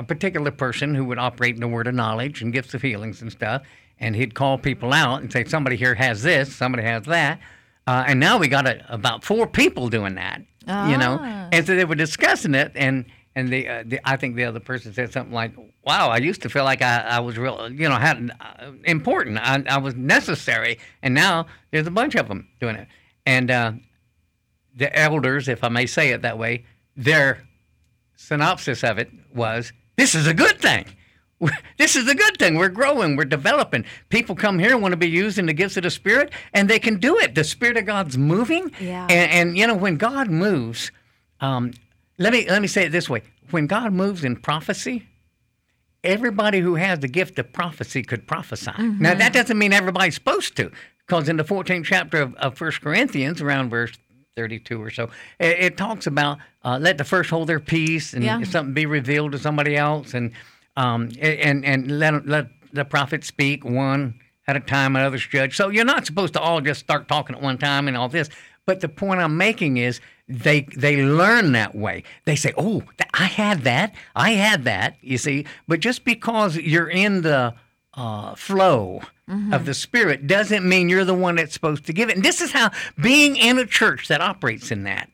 a 0.00 0.02
particular 0.02 0.50
person 0.50 0.94
who 0.94 1.04
would 1.04 1.18
operate 1.18 1.54
in 1.54 1.60
the 1.60 1.68
word 1.68 1.86
of 1.86 1.94
knowledge 1.94 2.40
and 2.42 2.52
gifts 2.52 2.72
of 2.74 2.80
healings 2.82 3.20
and 3.22 3.30
stuff, 3.30 3.62
and 3.98 4.16
he'd 4.16 4.34
call 4.34 4.56
people 4.58 4.92
out 4.94 5.20
and 5.20 5.30
say, 5.30 5.44
"Somebody 5.44 5.76
here 5.76 5.94
has 5.94 6.22
this, 6.22 6.54
somebody 6.56 6.82
has 6.84 7.04
that," 7.04 7.38
uh, 7.86 8.04
and 8.06 8.18
now 8.18 8.38
we 8.38 8.48
got 8.48 8.66
a, 8.66 8.82
about 8.92 9.24
four 9.24 9.46
people 9.46 9.88
doing 9.88 10.14
that. 10.14 10.40
You 10.66 10.98
know, 10.98 11.18
Ah. 11.20 11.48
and 11.52 11.66
so 11.66 11.74
they 11.74 11.84
were 11.84 11.94
discussing 11.96 12.54
it, 12.54 12.72
and 12.74 13.04
and 13.36 13.48
the, 13.48 13.68
uh, 13.68 13.82
the 13.86 14.00
I 14.04 14.16
think 14.16 14.36
the 14.36 14.44
other 14.44 14.60
person 14.60 14.92
said 14.92 15.12
something 15.12 15.34
like, 15.34 15.52
"Wow, 15.84 16.08
I 16.08 16.18
used 16.18 16.42
to 16.42 16.48
feel 16.48 16.64
like 16.64 16.80
I, 16.82 16.98
I 17.16 17.20
was 17.20 17.36
real, 17.38 17.70
you 17.72 17.88
know, 17.88 17.96
had 17.96 18.30
uh, 18.40 18.72
important. 18.84 19.38
I, 19.38 19.62
I 19.68 19.78
was 19.78 19.94
necessary, 19.96 20.78
and 21.02 21.12
now 21.14 21.46
there's 21.72 21.86
a 21.86 21.90
bunch 21.90 22.14
of 22.14 22.28
them 22.28 22.48
doing 22.60 22.76
it." 22.76 22.88
And 23.26 23.50
uh, 23.50 23.72
the 24.76 24.88
elders, 24.98 25.48
if 25.48 25.62
I 25.64 25.68
may 25.68 25.86
say 25.86 26.10
it 26.10 26.22
that 26.22 26.38
way, 26.38 26.64
their 26.96 27.46
synopsis 28.16 28.84
of 28.84 28.98
it 28.98 29.10
was, 29.34 29.72
"This 30.00 30.14
is 30.14 30.26
a 30.26 30.34
good 30.34 30.58
thing." 30.60 30.84
This 31.78 31.96
is 31.96 32.06
a 32.06 32.14
good 32.14 32.36
thing. 32.38 32.56
We're 32.56 32.68
growing. 32.68 33.16
We're 33.16 33.24
developing. 33.24 33.86
People 34.10 34.34
come 34.36 34.58
here 34.58 34.72
and 34.72 34.82
want 34.82 34.92
to 34.92 34.98
be 34.98 35.08
used 35.08 35.38
in 35.38 35.46
the 35.46 35.54
gifts 35.54 35.78
of 35.78 35.84
the 35.84 35.90
Spirit, 35.90 36.32
and 36.52 36.68
they 36.68 36.78
can 36.78 36.98
do 36.98 37.16
it. 37.18 37.34
The 37.34 37.44
Spirit 37.44 37.78
of 37.78 37.86
God's 37.86 38.18
moving, 38.18 38.70
Yeah. 38.78 39.06
and, 39.08 39.30
and 39.32 39.56
you 39.58 39.66
know 39.66 39.74
when 39.74 39.96
God 39.96 40.28
moves, 40.28 40.92
um, 41.40 41.72
let 42.18 42.34
me 42.34 42.46
let 42.46 42.60
me 42.60 42.68
say 42.68 42.84
it 42.84 42.92
this 42.92 43.08
way: 43.08 43.22
when 43.50 43.66
God 43.66 43.94
moves 43.94 44.22
in 44.22 44.36
prophecy, 44.36 45.06
everybody 46.04 46.60
who 46.60 46.74
has 46.74 46.98
the 47.00 47.08
gift 47.08 47.38
of 47.38 47.52
prophecy 47.52 48.02
could 48.02 48.26
prophesy. 48.26 48.72
Now 48.76 49.14
that 49.14 49.32
doesn't 49.32 49.58
mean 49.58 49.72
everybody's 49.72 50.16
supposed 50.16 50.56
to, 50.56 50.70
because 51.06 51.28
in 51.28 51.36
the 51.38 51.44
14th 51.44 51.84
chapter 51.84 52.20
of, 52.20 52.34
of 52.34 52.60
1 52.60 52.72
Corinthians, 52.82 53.40
around 53.40 53.70
verse 53.70 53.92
32 54.40 54.80
or 54.82 54.90
so, 54.90 55.10
it, 55.38 55.58
it 55.58 55.76
talks 55.76 56.06
about 56.06 56.38
uh, 56.64 56.78
let 56.80 56.98
the 56.98 57.04
first 57.04 57.30
hold 57.30 57.48
their 57.48 57.60
peace, 57.60 58.12
and 58.14 58.22
Yeah. 58.24 58.42
something 58.44 58.74
be 58.74 58.86
revealed 58.86 59.32
to 59.32 59.38
somebody 59.38 59.76
else, 59.76 60.14
and 60.14 60.32
um, 60.76 61.10
and 61.20 61.64
and 61.64 61.98
let 61.98 62.26
let 62.26 62.46
the 62.72 62.84
prophet 62.84 63.24
speak 63.24 63.64
one 63.64 64.20
at 64.46 64.56
a 64.56 64.60
time, 64.60 64.96
and 64.96 65.04
others 65.04 65.26
judge. 65.26 65.56
So 65.56 65.68
you're 65.68 65.84
not 65.84 66.06
supposed 66.06 66.32
to 66.34 66.40
all 66.40 66.60
just 66.60 66.80
start 66.80 67.08
talking 67.08 67.36
at 67.36 67.42
one 67.42 67.58
time 67.58 67.88
and 67.88 67.96
all 67.96 68.08
this. 68.08 68.28
But 68.66 68.80
the 68.80 68.88
point 68.88 69.20
I'm 69.20 69.36
making 69.36 69.78
is 69.78 70.00
they 70.28 70.62
they 70.76 71.02
learn 71.02 71.52
that 71.52 71.74
way. 71.74 72.04
They 72.24 72.36
say, 72.36 72.52
"Oh, 72.56 72.82
I 73.12 73.24
had 73.24 73.62
that. 73.62 73.94
I 74.14 74.32
had 74.32 74.64
that." 74.64 74.96
You 75.00 75.18
see, 75.18 75.44
but 75.66 75.80
just 75.80 76.04
because 76.04 76.56
you're 76.56 76.88
in 76.88 77.22
the 77.22 77.54
uh, 78.00 78.34
flow 78.34 79.02
of 79.52 79.64
the 79.64 79.74
Spirit 79.74 80.26
doesn't 80.26 80.68
mean 80.68 80.88
you're 80.88 81.04
the 81.04 81.14
one 81.14 81.36
that's 81.36 81.52
supposed 81.54 81.86
to 81.86 81.92
give 81.92 82.08
it. 82.08 82.16
And 82.16 82.24
this 82.24 82.40
is 82.40 82.50
how 82.50 82.70
being 83.00 83.36
in 83.36 83.58
a 83.58 83.66
church 83.66 84.08
that 84.08 84.20
operates 84.20 84.72
in 84.72 84.82
that. 84.84 85.08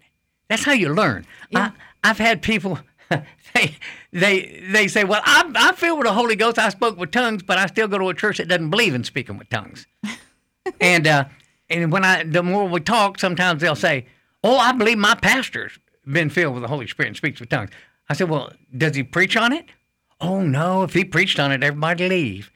That's 0.49 0.65
how 0.65 0.73
you 0.73 0.95
learn. 0.95 1.27
I, 1.55 1.73
I've 2.03 2.19
had 2.19 2.43
people. 2.43 2.79
They, 3.55 3.75
they 4.13 4.63
they 4.71 4.87
say, 4.89 5.05
well, 5.05 5.23
I, 5.25 5.51
I 5.55 5.73
feel 5.73 5.97
with 5.97 6.07
the 6.07 6.13
Holy 6.13 6.37
Ghost. 6.37 6.59
I 6.59 6.69
spoke 6.69 6.99
with 6.99 7.11
tongues, 7.11 7.43
but 7.43 7.57
I 7.57 7.65
still 7.67 7.89
go 7.89 7.97
to 7.97 8.11
a 8.11 8.15
church 8.15 8.37
that 8.37 8.49
doesn't 8.49 8.69
believe 8.69 8.95
in 8.95 9.03
speaking 9.03 9.39
with 9.39 9.49
tongues 9.49 9.87
and 10.81 11.07
uh, 11.07 11.25
and 11.71 11.91
when 11.91 12.05
I 12.05 12.25
the 12.25 12.43
more 12.43 12.69
we 12.69 12.81
talk, 12.81 13.19
sometimes 13.19 13.63
they'll 13.63 13.75
say, 13.75 14.05
"Oh, 14.45 14.59
I 14.59 14.73
believe 14.73 14.99
my 14.99 15.15
pastor's 15.15 15.79
been 16.05 16.29
filled 16.29 16.53
with 16.53 16.63
the 16.65 16.69
Holy 16.69 16.87
Spirit 16.87 17.09
and 17.09 17.17
speaks 17.17 17.41
with 17.41 17.49
tongues." 17.49 17.71
I 18.11 18.15
said, 18.15 18.29
"Well, 18.29 18.53
does 18.77 18.95
he 18.95 19.03
preach 19.03 19.37
on 19.39 19.53
it?" 19.55 19.67
"Oh 20.21 20.43
no, 20.43 20.83
if 20.83 20.93
he 20.93 21.05
preached 21.05 21.41
on 21.41 21.51
it, 21.51 21.63
everybody 21.63 22.09
leave." 22.11 22.51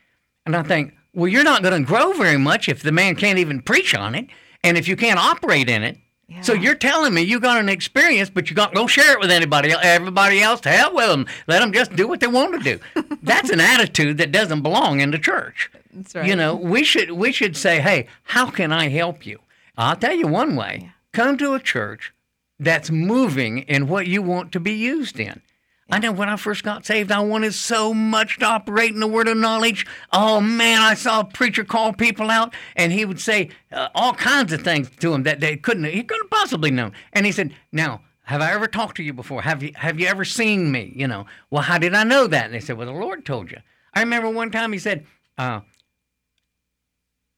And 0.55 0.67
I 0.67 0.69
think, 0.69 0.95
"Well, 1.15 1.29
you're 1.29 1.45
not 1.45 1.63
going 1.63 1.81
to 1.81 1.87
grow 1.87 2.13
very 2.13 2.37
much 2.39 2.69
if 2.69 2.83
the 2.83 2.93
man 2.93 3.15
can't 3.17 3.39
even 3.39 3.61
preach 3.63 3.95
on 3.95 4.15
it, 4.15 4.27
and 4.65 4.77
if 4.77 4.89
you 4.89 4.97
can't 4.97 5.19
operate 5.19 5.69
in 5.69 5.83
it." 5.83 5.99
So 6.43 6.53
you're 6.53 6.77
telling 6.77 7.13
me 7.13 7.23
you 7.23 7.41
got 7.41 7.59
an 7.59 7.69
experience, 7.69 8.31
but 8.31 8.49
you 8.49 8.55
got 8.57 8.73
go 8.73 8.87
share 8.87 9.15
it 9.15 9.21
with 9.21 9.33
anybody, 9.33 9.73
everybody 9.73 10.41
else. 10.41 10.61
To 10.63 10.69
hell 10.69 10.95
with 10.95 11.09
them. 11.09 11.27
Let 11.49 11.59
them 11.59 11.73
just 11.73 11.95
do 11.97 12.07
what 12.07 12.21
they 12.21 12.29
want 12.29 12.53
to 12.55 12.61
do. 12.61 13.05
That's 13.23 13.51
an 13.51 13.61
attitude 13.61 14.19
that 14.19 14.31
doesn't 14.31 14.63
belong 14.63 15.01
in 15.01 15.11
the 15.11 15.19
church. 15.19 15.71
That's 15.93 16.15
right. 16.15 16.27
You 16.27 16.37
know, 16.37 16.55
we 16.55 16.85
should 16.85 17.11
we 17.13 17.33
should 17.33 17.57
say, 17.57 17.81
"Hey, 17.81 18.07
how 18.23 18.49
can 18.49 18.73
I 18.73 18.89
help 18.89 19.27
you?" 19.27 19.41
I'll 19.77 19.97
tell 19.97 20.15
you 20.15 20.29
one 20.29 20.55
way. 20.57 20.93
Come 21.13 21.37
to 21.39 21.55
a 21.55 21.61
church 21.61 22.13
that's 22.61 22.91
moving 22.91 23.59
in 23.61 23.89
what 23.89 24.07
you 24.07 24.23
want 24.23 24.53
to 24.53 24.61
be 24.61 24.73
used 24.73 25.19
in. 25.19 25.41
I 25.91 25.99
know 25.99 26.13
when 26.13 26.29
I 26.29 26.37
first 26.37 26.63
got 26.63 26.87
saved, 26.87 27.11
I 27.11 27.21
wanted 27.21 27.53
so 27.53 27.93
much 27.93 28.39
to 28.39 28.47
operate 28.47 28.93
in 28.93 29.01
the 29.01 29.07
word 29.07 29.29
of 29.29 29.37
knowledge. 29.37 29.87
Oh 30.13 30.41
man, 30.41 30.81
I 30.81 30.95
saw 30.95 31.21
a 31.21 31.25
preacher 31.25 31.65
call 31.65 31.93
people 31.93 32.31
out, 32.31 32.55
and 32.77 32.93
he 32.93 33.05
would 33.05 33.21
say 33.21 33.51
uh, 33.73 33.89
all 33.95 34.15
kinds 34.15 34.53
of 34.53 34.63
things 34.63 34.89
to 35.01 35.11
them 35.11 35.25
that 35.25 35.41
they 35.41 35.57
couldn't 35.57 35.85
he 35.85 36.03
couldn't 36.03 36.31
possibly 36.31 36.71
know. 36.71 36.93
And 37.13 37.27
he 37.27 37.33
said, 37.33 37.53
"Now, 37.73 38.03
have 38.25 38.41
I 38.41 38.53
ever 38.53 38.67
talked 38.67 38.97
to 38.99 39.03
you 39.03 39.13
before? 39.13 39.43
Have 39.43 39.63
you 39.63 39.73
have 39.75 39.99
you 39.99 40.07
ever 40.07 40.25
seen 40.25 40.71
me? 40.71 40.93
You 40.95 41.09
know? 41.09 41.27
Well, 41.51 41.63
how 41.63 41.79
did 41.79 41.95
I 41.95 42.05
know 42.05 42.27
that?" 42.27 42.47
And 42.47 42.55
they 42.55 42.61
said, 42.61 42.77
"Well, 42.77 42.87
the 42.87 42.93
Lord 42.93 43.25
told 43.25 43.51
you." 43.51 43.59
I 43.93 44.01
remember 44.01 44.31
one 44.31 44.51
time 44.51 44.73
he 44.73 44.79
said, 44.79 45.05
uh, 45.37 45.61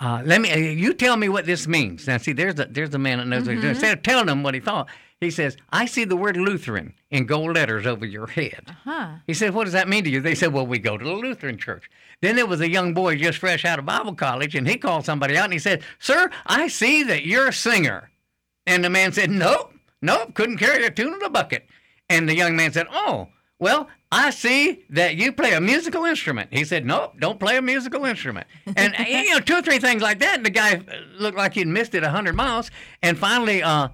uh, 0.02 0.21
let 0.25 0.40
me. 0.40 0.50
Uh, 0.50 0.56
you 0.56 0.92
tell 0.94 1.16
me 1.16 1.28
what 1.28 1.47
this 1.47 1.68
means. 1.68 2.09
Now, 2.09 2.18
see, 2.18 2.32
there's 2.32 2.59
a 2.59 2.64
there's 2.64 2.92
a 2.92 2.99
man 2.99 3.18
that 3.18 3.26
knows 3.28 3.47
what 3.47 3.52
he's 3.52 3.61
doing. 3.61 3.75
Instead 3.75 3.99
of 3.99 4.02
telling 4.02 4.28
him 4.28 4.42
what 4.42 4.52
he 4.52 4.59
thought, 4.59 4.88
he 5.21 5.30
says, 5.30 5.56
"I 5.71 5.87
see 5.87 6.04
the 6.04 6.16
word 6.16 6.37
Lutheran 6.37 6.92
in 7.12 7.25
gold 7.25 7.54
letters 7.54 7.87
over 7.87 8.04
your 8.04 8.26
head." 8.26 8.75
Huh. 8.82 9.18
He 9.28 9.35
said, 9.35 9.54
"What 9.54 9.62
does 9.64 9.75
that 9.75 9.88
mean 9.88 10.02
to 10.02 10.11
you?" 10.11 10.21
They 10.21 10.35
said, 10.35 10.52
"Well, 10.52 10.66
we 10.66 10.80
go 10.80 10.99
to 10.99 11.04
the 11.04 11.12
Lutheran 11.12 11.56
church." 11.56 11.88
Then 12.21 12.35
there 12.35 12.47
was 12.47 12.61
a 12.61 12.68
young 12.68 12.94
boy 12.94 13.14
just 13.16 13.38
fresh 13.38 13.64
out 13.64 13.78
of 13.78 13.87
Bible 13.87 14.16
college, 14.16 14.56
and 14.56 14.68
he 14.68 14.76
called 14.76 15.04
somebody 15.04 15.38
out 15.38 15.44
and 15.44 15.52
he 15.52 15.61
said, 15.61 15.85
"Sir, 16.00 16.30
I 16.47 16.66
see 16.66 17.04
that 17.04 17.25
you're 17.25 17.49
a 17.49 17.52
singer." 17.52 18.11
And 18.66 18.82
the 18.82 18.90
man 18.90 19.12
said, 19.12 19.30
"Nope, 19.30 19.73
nope, 20.00 20.35
couldn't 20.35 20.59
carry 20.59 20.85
a 20.85 20.90
tune 20.90 21.14
in 21.14 21.23
a 21.23 21.30
bucket." 21.30 21.68
And 22.09 22.28
the 22.28 22.35
young 22.35 22.56
man 22.56 22.73
said, 22.73 22.88
"Oh, 22.90 23.28
well, 23.62 23.88
I 24.11 24.31
see 24.31 24.85
that 24.90 25.14
you 25.14 25.33
play 25.33 25.52
a 25.54 25.61
musical 25.61 26.04
instrument." 26.04 26.52
He 26.52 26.64
said, 26.64 26.85
"Nope, 26.85 27.14
don't 27.21 27.38
play 27.38 27.57
a 27.57 27.62
musical 27.62 28.04
instrument." 28.04 28.49
And 28.76 28.92
you 29.09 29.31
know, 29.31 29.38
two 29.38 29.54
or 29.54 29.62
three 29.62 29.78
things 29.78 30.02
like 30.02 30.19
that. 30.19 30.37
And 30.37 30.45
the 30.45 30.50
guy 30.50 30.83
looked 31.16 31.38
like 31.38 31.54
he'd 31.54 31.69
missed 31.69 31.95
it 31.95 32.02
a 32.02 32.11
hundred 32.11 32.35
miles. 32.35 32.73
And 33.02 33.16
finally, 33.16 33.62
uh, 33.62 33.90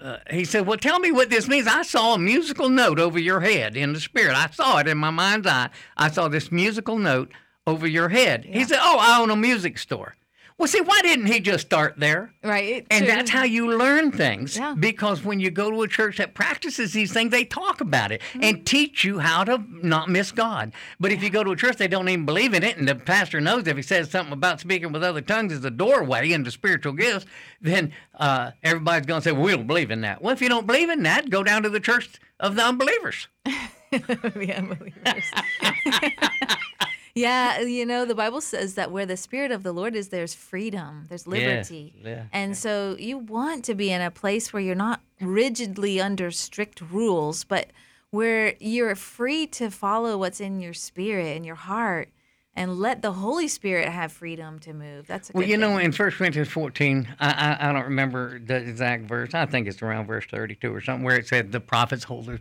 uh, 0.00 0.18
he 0.30 0.44
said, 0.44 0.68
"Well, 0.68 0.78
tell 0.78 1.00
me 1.00 1.10
what 1.10 1.30
this 1.30 1.48
means. 1.48 1.66
I 1.66 1.82
saw 1.82 2.14
a 2.14 2.18
musical 2.18 2.68
note 2.68 3.00
over 3.00 3.18
your 3.18 3.40
head 3.40 3.76
in 3.76 3.92
the 3.92 4.00
spirit. 4.00 4.36
I 4.36 4.48
saw 4.50 4.78
it 4.78 4.86
in 4.86 4.98
my 4.98 5.10
mind's 5.10 5.48
eye. 5.48 5.70
I 5.96 6.08
saw 6.08 6.28
this 6.28 6.52
musical 6.52 6.96
note 6.96 7.32
over 7.66 7.88
your 7.88 8.08
head." 8.08 8.44
He 8.44 8.62
said, 8.62 8.78
"Oh, 8.80 8.98
I 9.00 9.20
own 9.20 9.30
a 9.30 9.36
music 9.36 9.78
store." 9.78 10.14
Well, 10.62 10.68
see, 10.68 10.80
why 10.80 11.00
didn't 11.02 11.26
he 11.26 11.40
just 11.40 11.66
start 11.66 11.94
there? 11.98 12.32
Right. 12.44 12.86
And 12.88 13.04
that's 13.08 13.30
how 13.30 13.42
you 13.42 13.76
learn 13.76 14.12
things. 14.12 14.56
Yeah. 14.56 14.76
Because 14.78 15.24
when 15.24 15.40
you 15.40 15.50
go 15.50 15.72
to 15.72 15.82
a 15.82 15.88
church 15.88 16.18
that 16.18 16.34
practices 16.34 16.92
these 16.92 17.12
things, 17.12 17.32
they 17.32 17.44
talk 17.44 17.80
about 17.80 18.12
it 18.12 18.20
Mm-hmm. 18.32 18.44
and 18.44 18.64
teach 18.64 19.02
you 19.02 19.18
how 19.18 19.42
to 19.42 19.60
not 19.84 20.08
miss 20.08 20.30
God. 20.30 20.72
But 21.00 21.10
if 21.10 21.20
you 21.20 21.30
go 21.30 21.42
to 21.42 21.50
a 21.50 21.56
church 21.56 21.78
they 21.78 21.88
don't 21.88 22.08
even 22.08 22.24
believe 22.24 22.54
in 22.54 22.62
it, 22.62 22.76
and 22.76 22.86
the 22.86 22.94
pastor 22.94 23.40
knows 23.40 23.66
if 23.66 23.76
he 23.76 23.82
says 23.82 24.08
something 24.08 24.32
about 24.32 24.60
speaking 24.60 24.92
with 24.92 25.02
other 25.02 25.20
tongues 25.20 25.52
is 25.52 25.64
a 25.64 25.70
doorway 25.70 26.30
into 26.30 26.52
spiritual 26.52 26.92
gifts, 26.92 27.26
then 27.60 27.90
uh, 28.20 28.52
everybody's 28.62 29.04
going 29.06 29.20
to 29.20 29.24
say, 29.28 29.32
well, 29.32 29.42
we 29.42 29.50
don't 29.56 29.66
believe 29.66 29.90
in 29.90 30.02
that. 30.02 30.22
Well, 30.22 30.32
if 30.32 30.40
you 30.40 30.48
don't 30.48 30.68
believe 30.68 30.90
in 30.90 31.02
that, 31.02 31.28
go 31.28 31.42
down 31.42 31.64
to 31.64 31.70
the 31.70 31.80
church 31.80 32.20
of 32.38 32.54
the 32.54 32.62
unbelievers. 32.62 33.26
the 33.90 34.54
unbelievers. 34.56 35.24
yeah, 37.14 37.60
you 37.60 37.84
know, 37.84 38.04
the 38.04 38.14
Bible 38.14 38.40
says 38.40 38.74
that 38.74 38.90
where 38.90 39.04
the 39.06 39.16
Spirit 39.16 39.50
of 39.52 39.62
the 39.62 39.72
Lord 39.72 39.94
is, 39.94 40.08
there's 40.08 40.34
freedom, 40.34 41.06
there's 41.08 41.26
liberty. 41.26 41.92
yeah, 42.02 42.08
yeah, 42.10 42.22
and 42.32 42.56
so 42.56 42.96
you 42.98 43.18
want 43.18 43.64
to 43.66 43.74
be 43.74 43.90
in 43.90 44.00
a 44.00 44.10
place 44.10 44.52
where 44.52 44.62
you're 44.62 44.74
not 44.74 45.00
rigidly 45.20 46.00
under 46.00 46.30
strict 46.30 46.80
rules, 46.80 47.44
but 47.44 47.68
where 48.10 48.54
you're 48.60 48.94
free 48.94 49.46
to 49.46 49.70
follow 49.70 50.18
what's 50.18 50.40
in 50.40 50.60
your 50.60 50.74
spirit 50.74 51.36
and 51.36 51.46
your 51.46 51.54
heart 51.54 52.08
and 52.54 52.74
let 52.78 53.00
the 53.00 53.12
Holy 53.12 53.48
Spirit 53.48 53.88
have 53.88 54.12
freedom 54.12 54.58
to 54.58 54.74
move. 54.74 55.06
That's 55.06 55.30
a 55.30 55.32
Well, 55.32 55.46
you 55.46 55.56
know, 55.56 55.76
thing. 55.78 55.86
in 55.86 55.92
1 55.92 56.10
Corinthians 56.10 56.48
14, 56.48 57.08
I, 57.18 57.56
I, 57.60 57.68
I 57.68 57.72
don't 57.72 57.84
remember 57.84 58.38
the 58.38 58.56
exact 58.56 59.04
verse. 59.04 59.32
I 59.32 59.46
think 59.46 59.66
it's 59.66 59.80
around 59.80 60.06
verse 60.06 60.26
32 60.30 60.74
or 60.74 60.82
something, 60.82 61.02
where 61.04 61.16
it 61.16 61.26
said 61.26 61.50
the 61.52 61.60
prophets 61.60 62.04
hold 62.04 62.26
their 62.26 62.40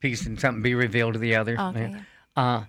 peace 0.00 0.24
and 0.24 0.40
something 0.40 0.62
be 0.62 0.74
revealed 0.74 1.12
to 1.12 1.18
the 1.18 1.36
other. 1.36 1.60
Okay, 1.60 1.94
Uh, 2.36 2.62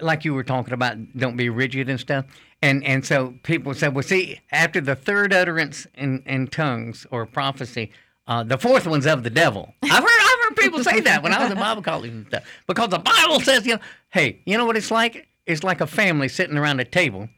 like 0.00 0.24
you 0.24 0.34
were 0.34 0.44
talking 0.44 0.74
about, 0.74 0.96
don't 1.16 1.36
be 1.36 1.48
rigid 1.48 1.88
and 1.88 1.98
stuff. 1.98 2.26
And 2.62 2.84
and 2.84 3.04
so 3.04 3.34
people 3.42 3.74
said, 3.74 3.94
well, 3.94 4.02
see, 4.02 4.40
after 4.50 4.80
the 4.80 4.96
third 4.96 5.32
utterance 5.32 5.86
in, 5.94 6.22
in 6.26 6.48
tongues 6.48 7.06
or 7.10 7.26
prophecy, 7.26 7.92
uh, 8.26 8.42
the 8.42 8.58
fourth 8.58 8.86
one's 8.86 9.06
of 9.06 9.22
the 9.22 9.30
devil. 9.30 9.74
I've 9.82 9.90
heard, 9.90 10.02
I've 10.02 10.44
heard 10.44 10.56
people 10.56 10.82
say 10.82 11.00
that 11.00 11.22
when 11.22 11.32
I 11.32 11.42
was 11.42 11.52
in 11.52 11.58
Bible 11.58 11.82
college 11.82 12.10
and 12.10 12.26
stuff. 12.26 12.44
Because 12.66 12.88
the 12.88 12.98
Bible 12.98 13.40
says, 13.40 13.66
you 13.66 13.74
know, 13.74 13.80
hey, 14.10 14.40
you 14.46 14.56
know 14.58 14.64
what 14.64 14.76
it's 14.76 14.90
like? 14.90 15.28
It's 15.46 15.62
like 15.62 15.80
a 15.80 15.86
family 15.86 16.28
sitting 16.28 16.56
around 16.56 16.80
a 16.80 16.84
table 16.84 17.28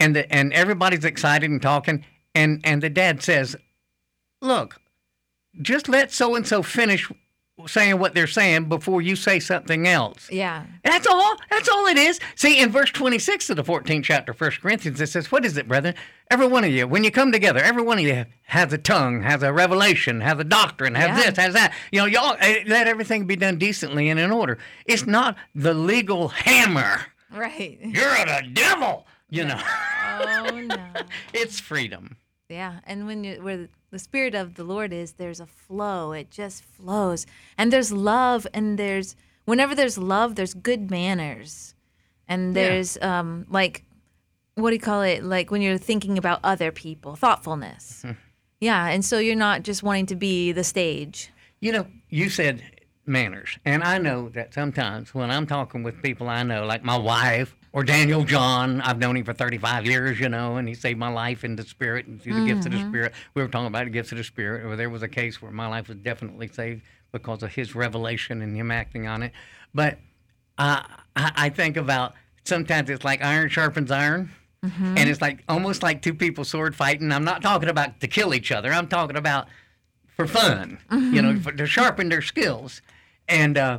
and 0.00 0.16
the, 0.16 0.34
and 0.34 0.52
everybody's 0.52 1.04
excited 1.04 1.48
and 1.50 1.62
talking 1.62 2.04
and 2.34 2.60
and 2.64 2.82
the 2.82 2.90
dad 2.90 3.22
says 3.22 3.54
look 4.40 4.80
just 5.60 5.88
let 5.88 6.10
so 6.10 6.34
and 6.34 6.46
so 6.46 6.62
finish 6.62 7.10
saying 7.66 7.98
what 7.98 8.14
they're 8.14 8.26
saying 8.26 8.64
before 8.68 9.02
you 9.02 9.16
say 9.16 9.40
something 9.40 9.86
else. 9.86 10.28
Yeah. 10.30 10.64
That's 10.84 11.06
all. 11.06 11.36
That's 11.50 11.68
all 11.68 11.86
it 11.86 11.96
is. 11.96 12.20
See, 12.34 12.58
in 12.60 12.70
verse 12.70 12.90
26 12.90 13.50
of 13.50 13.56
the 13.56 13.64
14th 13.64 14.04
chapter 14.04 14.32
of 14.32 14.40
1 14.40 14.50
Corinthians, 14.62 15.00
it 15.00 15.08
says, 15.08 15.30
What 15.32 15.44
is 15.44 15.56
it, 15.56 15.68
brethren? 15.68 15.94
Every 16.30 16.46
one 16.46 16.64
of 16.64 16.70
you, 16.70 16.86
when 16.86 17.02
you 17.04 17.10
come 17.10 17.32
together, 17.32 17.60
every 17.60 17.82
one 17.82 17.98
of 17.98 18.04
you 18.04 18.24
has 18.44 18.72
a 18.72 18.78
tongue, 18.78 19.22
has 19.22 19.42
a 19.42 19.52
revelation, 19.52 20.20
has 20.20 20.38
a 20.38 20.44
doctrine, 20.44 20.94
has 20.94 21.08
Yeah. 21.18 21.30
this, 21.30 21.38
has 21.38 21.54
that. 21.54 21.74
You 21.92 22.00
know, 22.00 22.06
y'all 22.06 22.36
eh, 22.40 22.62
let 22.66 22.86
everything 22.86 23.26
be 23.26 23.36
done 23.36 23.58
decently 23.58 24.08
and 24.08 24.20
in 24.20 24.30
order. 24.30 24.58
It's 24.86 25.06
not 25.06 25.36
the 25.54 25.74
legal 25.74 26.28
hammer. 26.28 27.00
Right. 27.34 27.78
You're 27.82 28.24
the 28.26 28.48
devil. 28.52 29.06
You 29.28 29.44
know, 29.44 29.60
Oh 30.20 30.60
no. 30.60 30.76
it's 31.32 31.60
freedom. 31.60 32.16
Yeah, 32.48 32.80
and 32.84 33.06
when 33.06 33.22
you 33.22 33.40
where 33.42 33.68
the 33.90 33.98
spirit 33.98 34.34
of 34.34 34.54
the 34.54 34.64
Lord 34.64 34.92
is, 34.92 35.12
there's 35.12 35.40
a 35.40 35.46
flow. 35.46 36.12
It 36.12 36.30
just 36.30 36.62
flows, 36.64 37.26
and 37.58 37.72
there's 37.72 37.92
love, 37.92 38.46
and 38.54 38.78
there's 38.78 39.16
whenever 39.44 39.74
there's 39.74 39.98
love, 39.98 40.34
there's 40.36 40.54
good 40.54 40.90
manners, 40.90 41.74
and 42.28 42.54
Yeah. 42.54 42.62
there's 42.62 42.98
um 43.02 43.46
like 43.50 43.84
what 44.54 44.70
do 44.70 44.76
you 44.76 44.80
call 44.80 45.02
it? 45.02 45.24
Like 45.24 45.50
when 45.50 45.62
you're 45.62 45.78
thinking 45.78 46.18
about 46.18 46.40
other 46.44 46.70
people, 46.70 47.16
thoughtfulness. 47.16 48.04
yeah, 48.60 48.86
and 48.88 49.02
so 49.04 49.18
you're 49.18 49.36
not 49.36 49.62
just 49.62 49.82
wanting 49.82 50.06
to 50.06 50.16
be 50.16 50.52
the 50.52 50.64
stage. 50.64 51.30
You 51.60 51.72
know, 51.72 51.86
you 52.10 52.28
said 52.28 52.62
manners, 53.06 53.58
and 53.64 53.82
I 53.82 53.98
know 53.98 54.28
that 54.30 54.52
sometimes 54.54 55.14
when 55.14 55.30
I'm 55.30 55.46
talking 55.46 55.82
with 55.82 56.02
people 56.02 56.28
I 56.28 56.42
know, 56.42 56.64
like 56.66 56.84
my 56.84 56.98
wife 56.98 57.54
or 57.72 57.84
Daniel 57.84 58.24
John, 58.24 58.80
I've 58.80 58.98
known 58.98 59.16
him 59.16 59.24
for 59.24 59.32
35 59.32 59.86
years, 59.86 60.18
you 60.18 60.28
know, 60.28 60.56
and 60.56 60.66
he 60.66 60.74
saved 60.74 60.98
my 60.98 61.08
life 61.08 61.44
in 61.44 61.56
the 61.56 61.62
spirit 61.62 62.06
and 62.06 62.20
through 62.20 62.34
the 62.40 62.46
gifts 62.46 62.66
of 62.66 62.72
the 62.72 62.80
spirit. 62.80 63.12
We 63.34 63.42
were 63.42 63.48
talking 63.48 63.68
about 63.68 63.84
the 63.84 63.90
gifts 63.90 64.10
of 64.12 64.18
the 64.18 64.24
spirit, 64.24 64.64
or 64.64 64.74
there 64.76 64.90
was 64.90 65.02
a 65.02 65.08
case 65.08 65.40
where 65.40 65.52
my 65.52 65.68
life 65.68 65.88
was 65.88 65.98
definitely 65.98 66.48
saved 66.48 66.82
because 67.12 67.42
of 67.42 67.52
his 67.54 67.74
revelation 67.74 68.42
and 68.42 68.56
him 68.56 68.70
acting 68.70 69.06
on 69.06 69.22
it. 69.22 69.32
But 69.72 69.98
uh, 70.58 70.82
I, 71.14 71.32
I 71.36 71.48
think 71.50 71.76
about 71.76 72.14
sometimes 72.44 72.90
it's 72.90 73.04
like 73.04 73.22
iron 73.22 73.48
sharpens 73.48 73.90
iron. 73.90 74.30
And 74.98 75.08
it's 75.08 75.22
like 75.22 75.42
almost 75.48 75.82
like 75.82 76.02
two 76.02 76.12
people 76.12 76.44
sword 76.44 76.74
fighting. 76.76 77.12
I'm 77.12 77.24
not 77.24 77.40
talking 77.40 77.68
about 77.70 78.00
to 78.00 78.06
kill 78.08 78.34
each 78.34 78.52
other. 78.52 78.70
I'm 78.72 78.88
talking 78.88 79.16
about 79.16 79.48
for 80.16 80.26
fun, 80.26 80.78
you 80.90 81.22
know, 81.22 81.38
for, 81.40 81.50
to 81.52 81.66
sharpen 81.66 82.10
their 82.10 82.20
skills. 82.20 82.82
And 83.26 83.56
uh, 83.56 83.78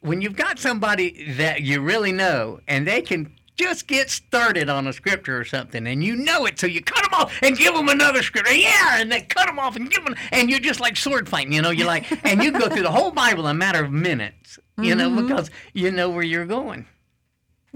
when 0.00 0.20
you've 0.22 0.36
got 0.36 0.58
somebody 0.58 1.32
that 1.34 1.62
you 1.62 1.80
really 1.80 2.12
know 2.12 2.60
and 2.68 2.86
they 2.86 3.02
can 3.02 3.34
just 3.56 3.86
get 3.86 4.10
started 4.10 4.68
on 4.68 4.86
a 4.86 4.92
scripture 4.92 5.38
or 5.38 5.44
something 5.44 5.86
and 5.86 6.02
you 6.02 6.16
know 6.16 6.46
it, 6.46 6.58
so 6.58 6.66
you 6.66 6.80
cut 6.80 7.02
them 7.02 7.14
off 7.14 7.32
and 7.42 7.56
give 7.56 7.74
them 7.74 7.88
another 7.88 8.22
scripture. 8.22 8.54
Yeah, 8.54 9.00
and 9.00 9.12
they 9.12 9.20
cut 9.20 9.46
them 9.46 9.58
off 9.58 9.76
and 9.76 9.90
give 9.90 10.04
them, 10.04 10.14
and 10.30 10.48
you're 10.48 10.60
just 10.60 10.80
like 10.80 10.96
sword 10.96 11.28
fighting, 11.28 11.52
you 11.52 11.62
know, 11.62 11.70
you're 11.70 11.86
like, 11.86 12.06
and 12.24 12.42
you 12.42 12.52
go 12.52 12.68
through 12.68 12.82
the 12.82 12.90
whole 12.90 13.10
Bible 13.10 13.46
in 13.46 13.56
a 13.56 13.58
matter 13.58 13.84
of 13.84 13.92
minutes, 13.92 14.58
you 14.78 14.94
know, 14.94 15.10
mm-hmm. 15.10 15.26
because 15.26 15.50
you 15.74 15.90
know 15.90 16.10
where 16.10 16.24
you're 16.24 16.46
going. 16.46 16.86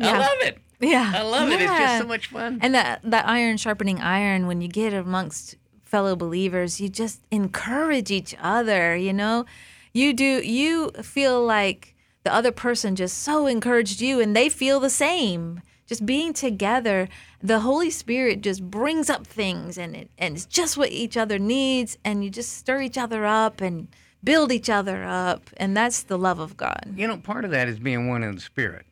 I 0.01 0.19
love 0.19 0.39
it. 0.41 0.59
Yeah, 0.81 1.13
I 1.15 1.23
love 1.23 1.49
it. 1.49 1.61
It's 1.61 1.73
just 1.73 1.99
so 2.03 2.07
much 2.07 2.27
fun. 2.27 2.59
And 2.61 2.75
that 2.75 3.01
that 3.05 3.27
iron 3.27 3.57
sharpening 3.57 4.01
iron, 4.01 4.47
when 4.47 4.61
you 4.61 4.69
get 4.69 4.93
amongst 4.93 5.57
fellow 5.85 6.15
believers, 6.17 6.81
you 6.81 6.89
just 6.89 7.23
encourage 7.31 8.11
each 8.11 8.35
other. 8.41 8.95
You 8.95 9.15
know, 9.15 9.47
you 9.95 10.13
do. 10.13 10.25
You 10.25 10.91
feel 11.03 11.43
like 11.43 11.96
the 12.27 12.35
other 12.35 12.51
person 12.51 12.97
just 12.97 13.19
so 13.19 13.47
encouraged 13.47 14.01
you, 14.01 14.19
and 14.21 14.35
they 14.35 14.49
feel 14.49 14.81
the 14.81 14.91
same. 14.91 15.63
Just 15.87 16.05
being 16.05 16.33
together, 16.33 17.09
the 17.41 17.61
Holy 17.61 17.89
Spirit 17.89 18.41
just 18.41 18.69
brings 18.69 19.09
up 19.09 19.25
things, 19.25 19.79
and 19.79 19.95
it 19.95 20.11
and 20.19 20.35
it's 20.35 20.45
just 20.45 20.77
what 20.77 20.91
each 20.91 21.17
other 21.17 21.39
needs, 21.39 21.97
and 22.05 22.25
you 22.25 22.31
just 22.31 22.57
stir 22.57 22.83
each 22.83 22.99
other 22.99 23.25
up 23.25 23.61
and 23.61 23.87
build 24.25 24.51
each 24.51 24.69
other 24.69 25.05
up, 25.05 25.51
and 25.57 25.77
that's 25.77 26.03
the 26.03 26.19
love 26.19 26.41
of 26.41 26.57
God. 26.57 26.95
You 26.97 27.07
know, 27.07 27.17
part 27.19 27.45
of 27.45 27.53
that 27.53 27.69
is 27.69 27.79
being 27.79 28.09
one 28.09 28.25
in 28.25 28.35
the 28.35 28.41
spirit. 28.41 28.87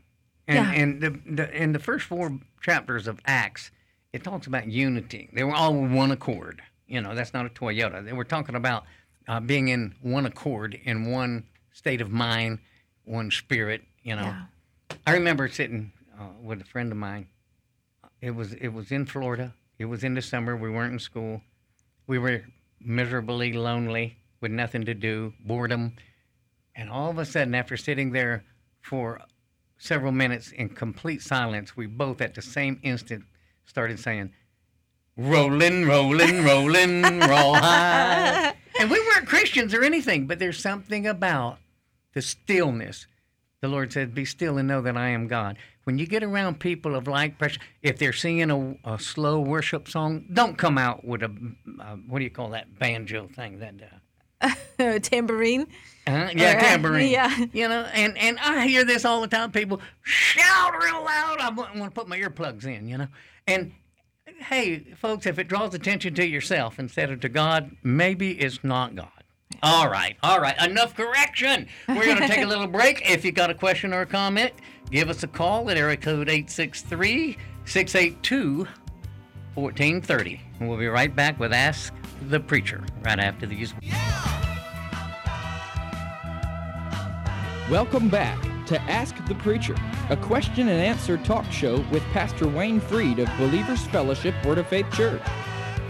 And, 0.47 0.57
Yeah. 0.64 0.73
and 0.73 1.00
the, 1.00 1.19
the, 1.26 1.62
in 1.62 1.73
the 1.73 1.81
first 1.81 2.05
four 2.07 2.38
chapters 2.61 3.09
of 3.09 3.19
Acts, 3.26 3.73
it 4.12 4.23
talks 4.23 4.47
about 4.47 4.69
unity. 4.69 5.29
They 5.33 5.43
were 5.43 5.55
all 5.57 5.75
one 5.75 6.12
accord. 6.12 6.62
You 6.87 7.00
know, 7.00 7.17
that's 7.17 7.35
not 7.35 7.47
a 7.47 7.49
Toyota. 7.49 8.05
They 8.05 8.12
were 8.12 8.23
talking 8.23 8.55
about 8.55 8.85
uh, 9.27 9.40
being 9.40 9.66
in 9.68 9.97
one 10.03 10.25
accord, 10.25 10.79
in 10.85 11.11
one 11.11 11.42
state 11.73 12.01
of 12.01 12.12
mind, 12.12 12.61
one 13.05 13.31
spirit. 13.31 13.83
You 14.03 14.17
know, 14.17 14.23
Yeah. 14.23 14.45
I 15.07 15.12
remember 15.12 15.49
sitting 15.49 15.93
uh, 16.19 16.29
with 16.43 16.61
a 16.61 16.64
friend 16.64 16.93
of 16.93 16.99
mine. 16.99 17.29
It 18.21 18.31
was 18.35 18.53
it 18.55 18.69
was 18.69 18.90
in 18.90 19.07
Florida. 19.07 19.55
It 19.79 19.87
was 19.87 20.05
in 20.05 20.14
the 20.14 20.23
summer. 20.23 20.57
We 20.57 20.71
weren't 20.71 20.93
in 20.95 20.99
school. 20.99 21.43
We 22.07 22.19
were 22.19 22.43
miserably 22.81 23.53
lonely 23.53 24.17
with 24.40 24.51
nothing 24.53 24.85
to 24.85 24.95
do, 24.95 25.33
boredom, 25.45 25.95
and 26.77 26.90
all 26.90 27.11
of 27.11 27.19
a 27.19 27.25
sudden, 27.25 27.55
after 27.55 27.77
sitting 27.77 28.12
there 28.12 28.45
for 28.83 29.21
several 29.79 30.12
minutes 30.12 30.53
in 30.53 30.69
complete 30.69 31.23
silence, 31.23 31.77
we 31.77 31.87
both 31.87 32.21
at 32.21 32.35
the 32.35 32.43
same 32.43 32.79
instant 32.83 33.25
started 33.64 33.99
saying, 33.99 34.33
"Rolling, 35.17 35.87
rolling, 35.87 36.45
rolling, 36.45 37.03
Rawhide." 37.21 38.55
And 38.81 38.90
we 38.90 38.99
weren't 38.99 39.29
Christians 39.29 39.73
or 39.73 39.85
anything, 39.85 40.27
but 40.27 40.40
there's 40.40 40.59
something 40.59 41.07
about 41.07 41.59
the 42.14 42.22
stillness. 42.22 43.07
The 43.61 43.68
Lord 43.68 43.92
said, 43.92 44.14
Be 44.14 44.24
still 44.24 44.59
and 44.59 44.68
know 44.68 44.83
that 44.83 44.96
I 44.96 45.09
am 45.09 45.27
God. 45.27 45.57
When 45.85 45.98
you 45.98 46.07
get 46.07 46.22
around 46.22 46.61
people 46.61 46.94
of 46.94 47.07
like 47.07 47.38
pressure, 47.38 47.61
if 47.83 47.98
they're 47.98 48.12
singing 48.12 48.50
a, 48.85 48.94
a 48.94 48.98
slow 48.98 49.40
worship 49.40 49.88
song, 49.88 50.24
don't 50.33 50.57
come 50.57 50.79
out 50.79 51.05
with 51.05 51.22
a, 51.22 51.31
uh, 51.81 51.96
what 52.09 52.18
do 52.18 52.24
you 52.24 52.31
call 52.31 52.50
that 52.50 52.79
banjo 52.79 53.29
thing? 53.29 53.59
That, 53.59 53.74
uh, 54.79 54.98
Tambourine. 55.03 55.62
uh, 56.07 56.29
yeah, 56.35 56.55
Or, 56.55 56.59
uh, 56.59 56.61
tambourine. 56.61 57.11
yeah. 57.11 57.44
You 57.53 57.68
know, 57.68 57.83
and, 57.92 58.16
and 58.18 58.38
I 58.38 58.66
hear 58.66 58.85
this 58.85 59.05
all 59.05 59.20
the 59.22 59.29
time. 59.29 59.50
People 59.53 59.81
shout 60.03 60.72
real 60.83 61.03
loud. 61.05 61.38
I 61.40 61.50
want 61.50 61.74
to 61.85 61.90
put 61.90 62.09
my 62.09 62.18
earplugs 62.18 62.64
in, 62.64 62.87
you 62.88 62.98
know. 62.98 63.09
And 63.46 63.72
hey, 64.40 64.81
folks, 64.96 65.27
if 65.27 65.38
it 65.38 65.48
draws 65.48 65.74
attention 65.74 66.14
to 66.14 66.27
yourself 66.27 66.79
instead 66.79 67.11
of 67.11 67.20
to 67.20 67.29
God, 67.29 67.70
maybe 67.83 68.33
it's 68.33 68.62
not 68.64 68.94
God. 68.94 69.09
All 69.64 69.88
right, 69.88 70.14
all 70.22 70.40
right. 70.40 70.55
Enough 70.62 70.94
correction. 70.94 71.66
We're 71.88 72.05
going 72.05 72.18
to 72.18 72.29
take 72.29 72.42
a 72.42 72.46
little 72.46 72.66
break. 72.79 73.11
If 73.11 73.24
you 73.24 73.33
got 73.33 73.48
a 73.48 73.55
question 73.55 73.94
or 73.94 74.03
a 74.03 74.07
comment, 74.07 74.53
give 74.90 75.09
us 75.09 75.22
a 75.22 75.27
call 75.27 75.70
at 75.70 75.79
area 75.79 75.96
code 75.96 76.29
863 76.29 77.38
682 77.64 78.68
1430. 79.55 80.40
And 80.61 80.68
we'll 80.68 80.77
be 80.77 80.87
right 80.87 81.16
back 81.16 81.40
with 81.40 81.55
Ask 81.55 81.94
the 82.29 82.40
Preacher 82.40 82.85
right 83.05 83.18
after 83.18 83.46
these. 83.46 83.72
Welcome 87.70 88.11
back 88.11 88.38
to 88.66 88.79
Ask 88.83 89.16
the 89.29 89.35
Preacher, 89.37 89.77
a 90.11 90.16
question 90.18 90.68
and 90.68 90.79
answer 90.79 91.16
talk 91.16 91.50
show 91.50 91.83
with 91.90 92.03
Pastor 92.12 92.46
Wayne 92.46 92.81
Freed 92.81 93.18
of 93.18 93.31
Believers 93.38 93.83
Fellowship 93.87 94.35
Word 94.44 94.59
of 94.59 94.66
Faith 94.66 94.92
Church. 94.92 95.22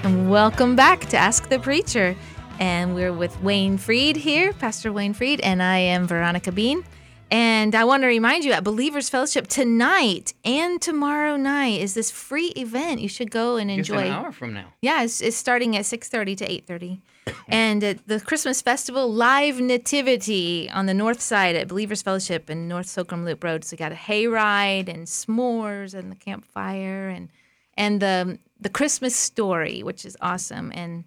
And 0.05 0.31
welcome 0.31 0.77
back 0.77 1.07
to 1.07 1.17
Ask 1.17 1.49
the 1.49 1.59
Preacher. 1.59 2.15
And 2.61 2.95
we're 2.95 3.13
with 3.13 3.41
Wayne 3.43 3.79
Freed 3.79 4.17
here, 4.17 4.53
Pastor 4.53 4.93
Wayne 4.93 5.13
Freed, 5.13 5.41
and 5.41 5.63
I 5.63 5.79
am 5.79 6.07
Veronica 6.07 6.53
Bean. 6.53 6.85
And 7.31 7.75
I 7.75 7.85
want 7.85 8.03
to 8.03 8.07
remind 8.07 8.45
you 8.45 8.53
at 8.53 8.63
Believers 8.63 9.09
Fellowship 9.09 9.49
tonight 9.49 10.35
and 10.45 10.81
tomorrow 10.81 11.37
night 11.37 11.81
is 11.81 11.95
this 11.95 12.11
free 12.11 12.49
event. 12.57 13.01
You 13.01 13.09
should 13.09 13.31
go 13.31 13.57
and 13.57 13.71
Just 13.71 13.91
enjoy. 13.91 14.03
an 14.07 14.13
hour 14.13 14.31
from 14.31 14.55
now. 14.55 14.67
Yeah, 14.83 15.03
it's, 15.03 15.21
it's 15.21 15.37
starting 15.37 15.77
at 15.77 15.85
6:30 15.85 16.37
to 16.37 16.47
8:30. 16.47 17.01
and 17.49 17.83
at 17.83 18.07
the 18.07 18.21
Christmas 18.21 18.63
Festival 18.63 19.13
live 19.13 19.59
nativity 19.61 20.71
on 20.71 20.87
the 20.87 20.95
north 20.95 21.21
side 21.21 21.57
at 21.57 21.67
Believers 21.67 22.03
Fellowship 22.03 22.51
in 22.51 22.69
North 22.69 22.87
Socrum 22.87 23.25
Loop 23.25 23.43
Road. 23.43 23.65
So 23.65 23.75
you 23.75 23.79
got 23.79 23.93
a 23.93 23.97
hayride 23.97 24.89
and 24.89 25.07
s'mores 25.07 25.95
and 25.95 26.13
the 26.13 26.17
campfire 26.17 27.09
and 27.09 27.31
and 27.77 28.01
the 28.01 28.39
the 28.61 28.69
Christmas 28.69 29.17
story, 29.17 29.83
which 29.83 30.05
is 30.05 30.17
awesome. 30.21 30.71
And 30.75 31.05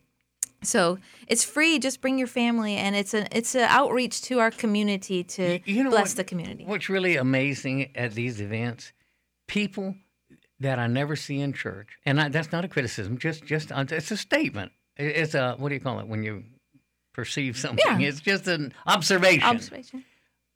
so 0.63 0.97
it's 1.27 1.43
free. 1.43 1.79
Just 1.79 2.01
bring 2.01 2.17
your 2.17 2.27
family, 2.27 2.75
and 2.75 2.95
it's 2.95 3.13
an 3.13 3.27
it's 3.31 3.55
an 3.55 3.61
outreach 3.69 4.21
to 4.23 4.39
our 4.39 4.51
community 4.51 5.23
to 5.23 5.59
You 5.65 5.83
know 5.83 5.89
bless 5.89 6.11
what- 6.11 6.17
the 6.17 6.23
community. 6.23 6.65
What's 6.65 6.89
really 6.89 7.15
amazing 7.17 7.95
at 7.95 8.13
these 8.13 8.41
events, 8.41 8.91
people 9.47 9.95
that 10.59 10.79
I 10.79 10.87
never 10.87 11.15
see 11.15 11.39
in 11.39 11.53
church, 11.53 11.89
and 12.05 12.19
I, 12.19 12.29
that's 12.29 12.51
not 12.51 12.65
a 12.65 12.67
criticism, 12.67 13.17
just 13.17 13.45
just 13.45 13.71
uh, 13.71 13.85
it's 13.89 14.11
a 14.11 14.17
statement. 14.17 14.71
It's 14.97 15.35
a 15.35 15.55
what 15.57 15.69
do 15.69 15.75
you 15.75 15.81
call 15.81 15.99
it 15.99 16.07
when 16.07 16.23
you 16.23 16.43
perceive 17.13 17.57
something? 17.57 17.83
Yeah. 18.01 18.07
It's 18.09 18.19
just 18.21 18.47
an 18.47 18.73
observation. 18.87 19.43
Observation. 19.43 20.03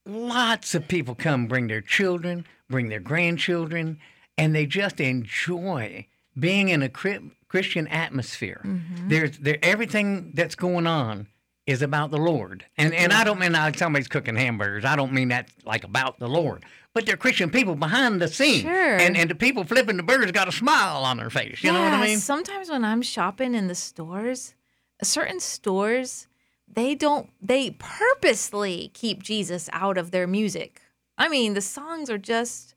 Lots 0.06 0.74
of 0.74 0.88
people 0.88 1.14
come, 1.14 1.46
bring 1.48 1.68
their 1.68 1.82
children, 1.82 2.46
bring 2.70 2.90
their 2.90 3.00
grandchildren, 3.00 4.00
and 4.38 4.56
they 4.56 4.66
just 4.66 5.00
enjoy 5.00 6.08
being 6.40 6.70
in 6.70 6.82
a 6.82 6.90
Chri- 6.90 7.32
Christian 7.52 7.86
atmosphere. 7.90 8.62
Mm-hmm. 8.64 9.10
There's 9.10 9.38
there 9.38 9.58
everything 9.62 10.32
that's 10.34 10.56
going 10.56 10.88
on 10.88 11.28
is 11.68 11.82
about 11.82 12.10
the 12.10 12.18
Lord, 12.18 12.64
and 12.78 12.94
and 12.94 13.12
I 13.12 13.26
don't 13.26 13.40
mean 13.42 13.52
like 13.52 13.78
somebody's 13.78 14.08
cooking 14.08 14.38
hamburgers. 14.38 14.86
I 14.86 14.96
don't 14.96 15.12
mean 15.12 15.28
that 15.28 15.50
like 15.66 15.84
about 15.84 16.18
the 16.18 16.30
Lord, 16.30 16.64
but 16.94 17.06
they're 17.06 17.18
Christian 17.18 17.50
people 17.50 17.76
behind 17.76 18.22
the 18.22 18.30
scene, 18.30 18.62
Sure. 18.62 18.96
and 18.96 19.18
and 19.18 19.30
the 19.30 19.36
people 19.36 19.66
flipping 19.66 19.98
the 19.98 20.04
burgers 20.04 20.32
got 20.32 20.48
a 20.48 20.52
smile 20.54 21.04
on 21.04 21.18
their 21.18 21.30
face. 21.30 21.62
You 21.62 21.74
know 21.74 21.82
what 21.84 21.92
I 21.94 22.02
mean? 22.06 22.20
Sometimes 22.20 22.70
when 22.70 22.86
I'm 22.86 23.02
shopping 23.02 23.54
in 23.54 23.68
the 23.68 23.76
stores, 23.76 24.56
certain 25.04 25.42
stores 25.42 26.28
they 26.74 26.96
don't 26.96 27.30
they 27.42 27.72
purposely 27.72 28.92
keep 28.94 29.22
Jesus 29.24 29.70
out 29.74 29.98
of 29.98 30.12
their 30.12 30.26
music. 30.26 30.82
I 31.18 31.28
mean, 31.28 31.54
the 31.54 31.62
songs 31.62 32.10
are 32.10 32.18
just 32.18 32.71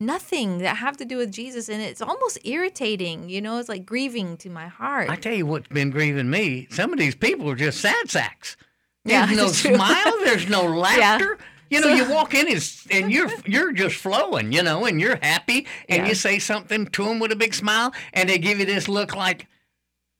nothing 0.00 0.58
that 0.58 0.76
have 0.78 0.96
to 0.96 1.04
do 1.04 1.16
with 1.18 1.30
Jesus 1.30 1.68
and 1.68 1.80
it's 1.82 2.00
almost 2.00 2.38
irritating, 2.44 3.28
you 3.28 3.40
know, 3.40 3.58
it's 3.58 3.68
like 3.68 3.84
grieving 3.86 4.36
to 4.38 4.50
my 4.50 4.66
heart. 4.68 5.10
I 5.10 5.16
tell 5.16 5.34
you 5.34 5.46
what's 5.46 5.68
been 5.68 5.90
grieving 5.90 6.30
me. 6.30 6.66
Some 6.70 6.92
of 6.92 6.98
these 6.98 7.14
people 7.14 7.48
are 7.50 7.54
just 7.56 7.80
sad 7.80 8.10
sacks. 8.10 8.56
Yeah, 9.04 9.26
There's 9.26 9.36
no 9.38 9.46
it's 9.48 9.60
true. 9.62 9.74
smile. 9.74 10.12
There's 10.24 10.48
no 10.48 10.64
laughter. 10.74 11.36
Yeah. 11.38 11.44
You 11.72 11.80
know, 11.80 11.94
you 11.94 12.10
walk 12.10 12.34
in 12.34 12.48
and, 12.48 12.72
and 12.90 13.12
you're 13.12 13.30
you're 13.46 13.72
just 13.72 13.94
flowing, 13.96 14.50
you 14.52 14.62
know, 14.62 14.86
and 14.86 15.00
you're 15.00 15.18
happy, 15.22 15.68
and 15.88 16.02
Yeah. 16.02 16.08
you 16.08 16.14
say 16.16 16.40
something 16.40 16.86
to 16.88 17.04
them 17.04 17.20
with 17.20 17.30
a 17.30 17.36
big 17.36 17.54
smile, 17.54 17.92
and 18.12 18.28
they 18.28 18.38
give 18.38 18.58
you 18.58 18.66
this 18.66 18.88
look 18.88 19.14
like 19.14 19.46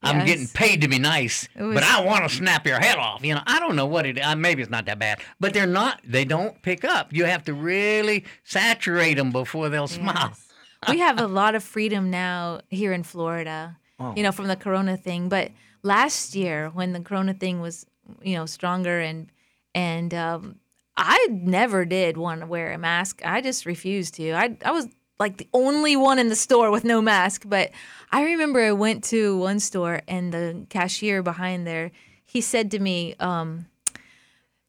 I'm 0.03 0.25
getting 0.25 0.49
paid 0.49 0.81
to 0.81 0.89
be 0.89 0.99
nice, 0.99 1.47
was- 1.57 1.75
but 1.75 1.83
I 1.83 2.01
want 2.05 2.29
to 2.29 2.35
snap 2.35 2.67
your 2.67 2.79
head 2.79 2.97
off. 2.97 3.23
You 3.25 3.35
know, 3.35 3.43
I 3.47 3.61
don't 3.61 3.77
know 3.77 3.87
what 3.87 4.07
it. 4.07 4.19
Uh, 4.19 4.35
maybe 4.37 4.63
it's 4.63 4.71
not 4.71 4.87
that 4.87 4.99
bad, 4.99 5.21
but 5.39 5.53
they're 5.53 5.67
not. 5.67 6.01
They 6.05 6.25
don't 6.25 6.61
pick 6.63 6.85
up. 6.85 7.13
You 7.13 7.27
have 7.27 7.45
to 7.45 7.55
really 7.55 8.25
saturate 8.45 9.17
them 9.17 9.31
before 9.31 9.69
they'll 9.69 9.89
smile. 9.89 10.31
Yes. 10.31 10.49
we 10.89 10.99
have 11.01 11.21
a 11.21 11.27
lot 11.41 11.55
of 11.55 11.63
freedom 11.63 12.11
now 12.11 12.61
here 12.69 12.93
in 12.93 13.03
Florida, 13.03 13.77
Oh. 13.99 14.15
you 14.17 14.23
know, 14.23 14.33
from 14.33 14.47
the 14.47 14.57
corona 14.57 14.97
thing. 14.97 15.29
But 15.29 15.51
last 15.83 16.35
year, 16.35 16.71
when 16.71 16.93
the 16.95 17.01
corona 17.01 17.35
thing 17.35 17.61
was, 17.61 17.85
you 18.23 18.35
know, 18.35 18.47
stronger 18.47 18.99
and 19.01 19.31
and 19.75 20.13
um, 20.15 20.57
I 20.97 21.29
never 21.31 21.85
did 21.85 22.17
want 22.17 22.41
to 22.41 22.47
wear 22.47 22.73
a 22.73 22.79
mask. 22.79 23.21
I 23.25 23.41
just 23.43 23.67
refused 23.67 24.15
to. 24.15 24.33
I 24.33 24.57
I 24.65 24.71
was 24.71 24.89
like 25.21 25.37
the 25.37 25.49
only 25.53 25.97
one 25.97 26.19
in 26.19 26.29
the 26.29 26.35
store 26.35 26.71
with 26.71 26.83
no 26.83 27.01
mask. 27.01 27.45
But 27.47 27.71
I 28.11 28.25
remember 28.25 28.61
I 28.61 28.73
went 28.73 29.05
to 29.05 29.37
one 29.37 29.61
store 29.61 30.01
and 30.09 30.33
the 30.33 30.67
cashier 30.71 31.23
behind 31.23 31.67
there, 31.67 31.93
he 32.25 32.41
said 32.41 32.71
to 32.73 32.79
me, 32.81 33.15
um, 33.21 33.67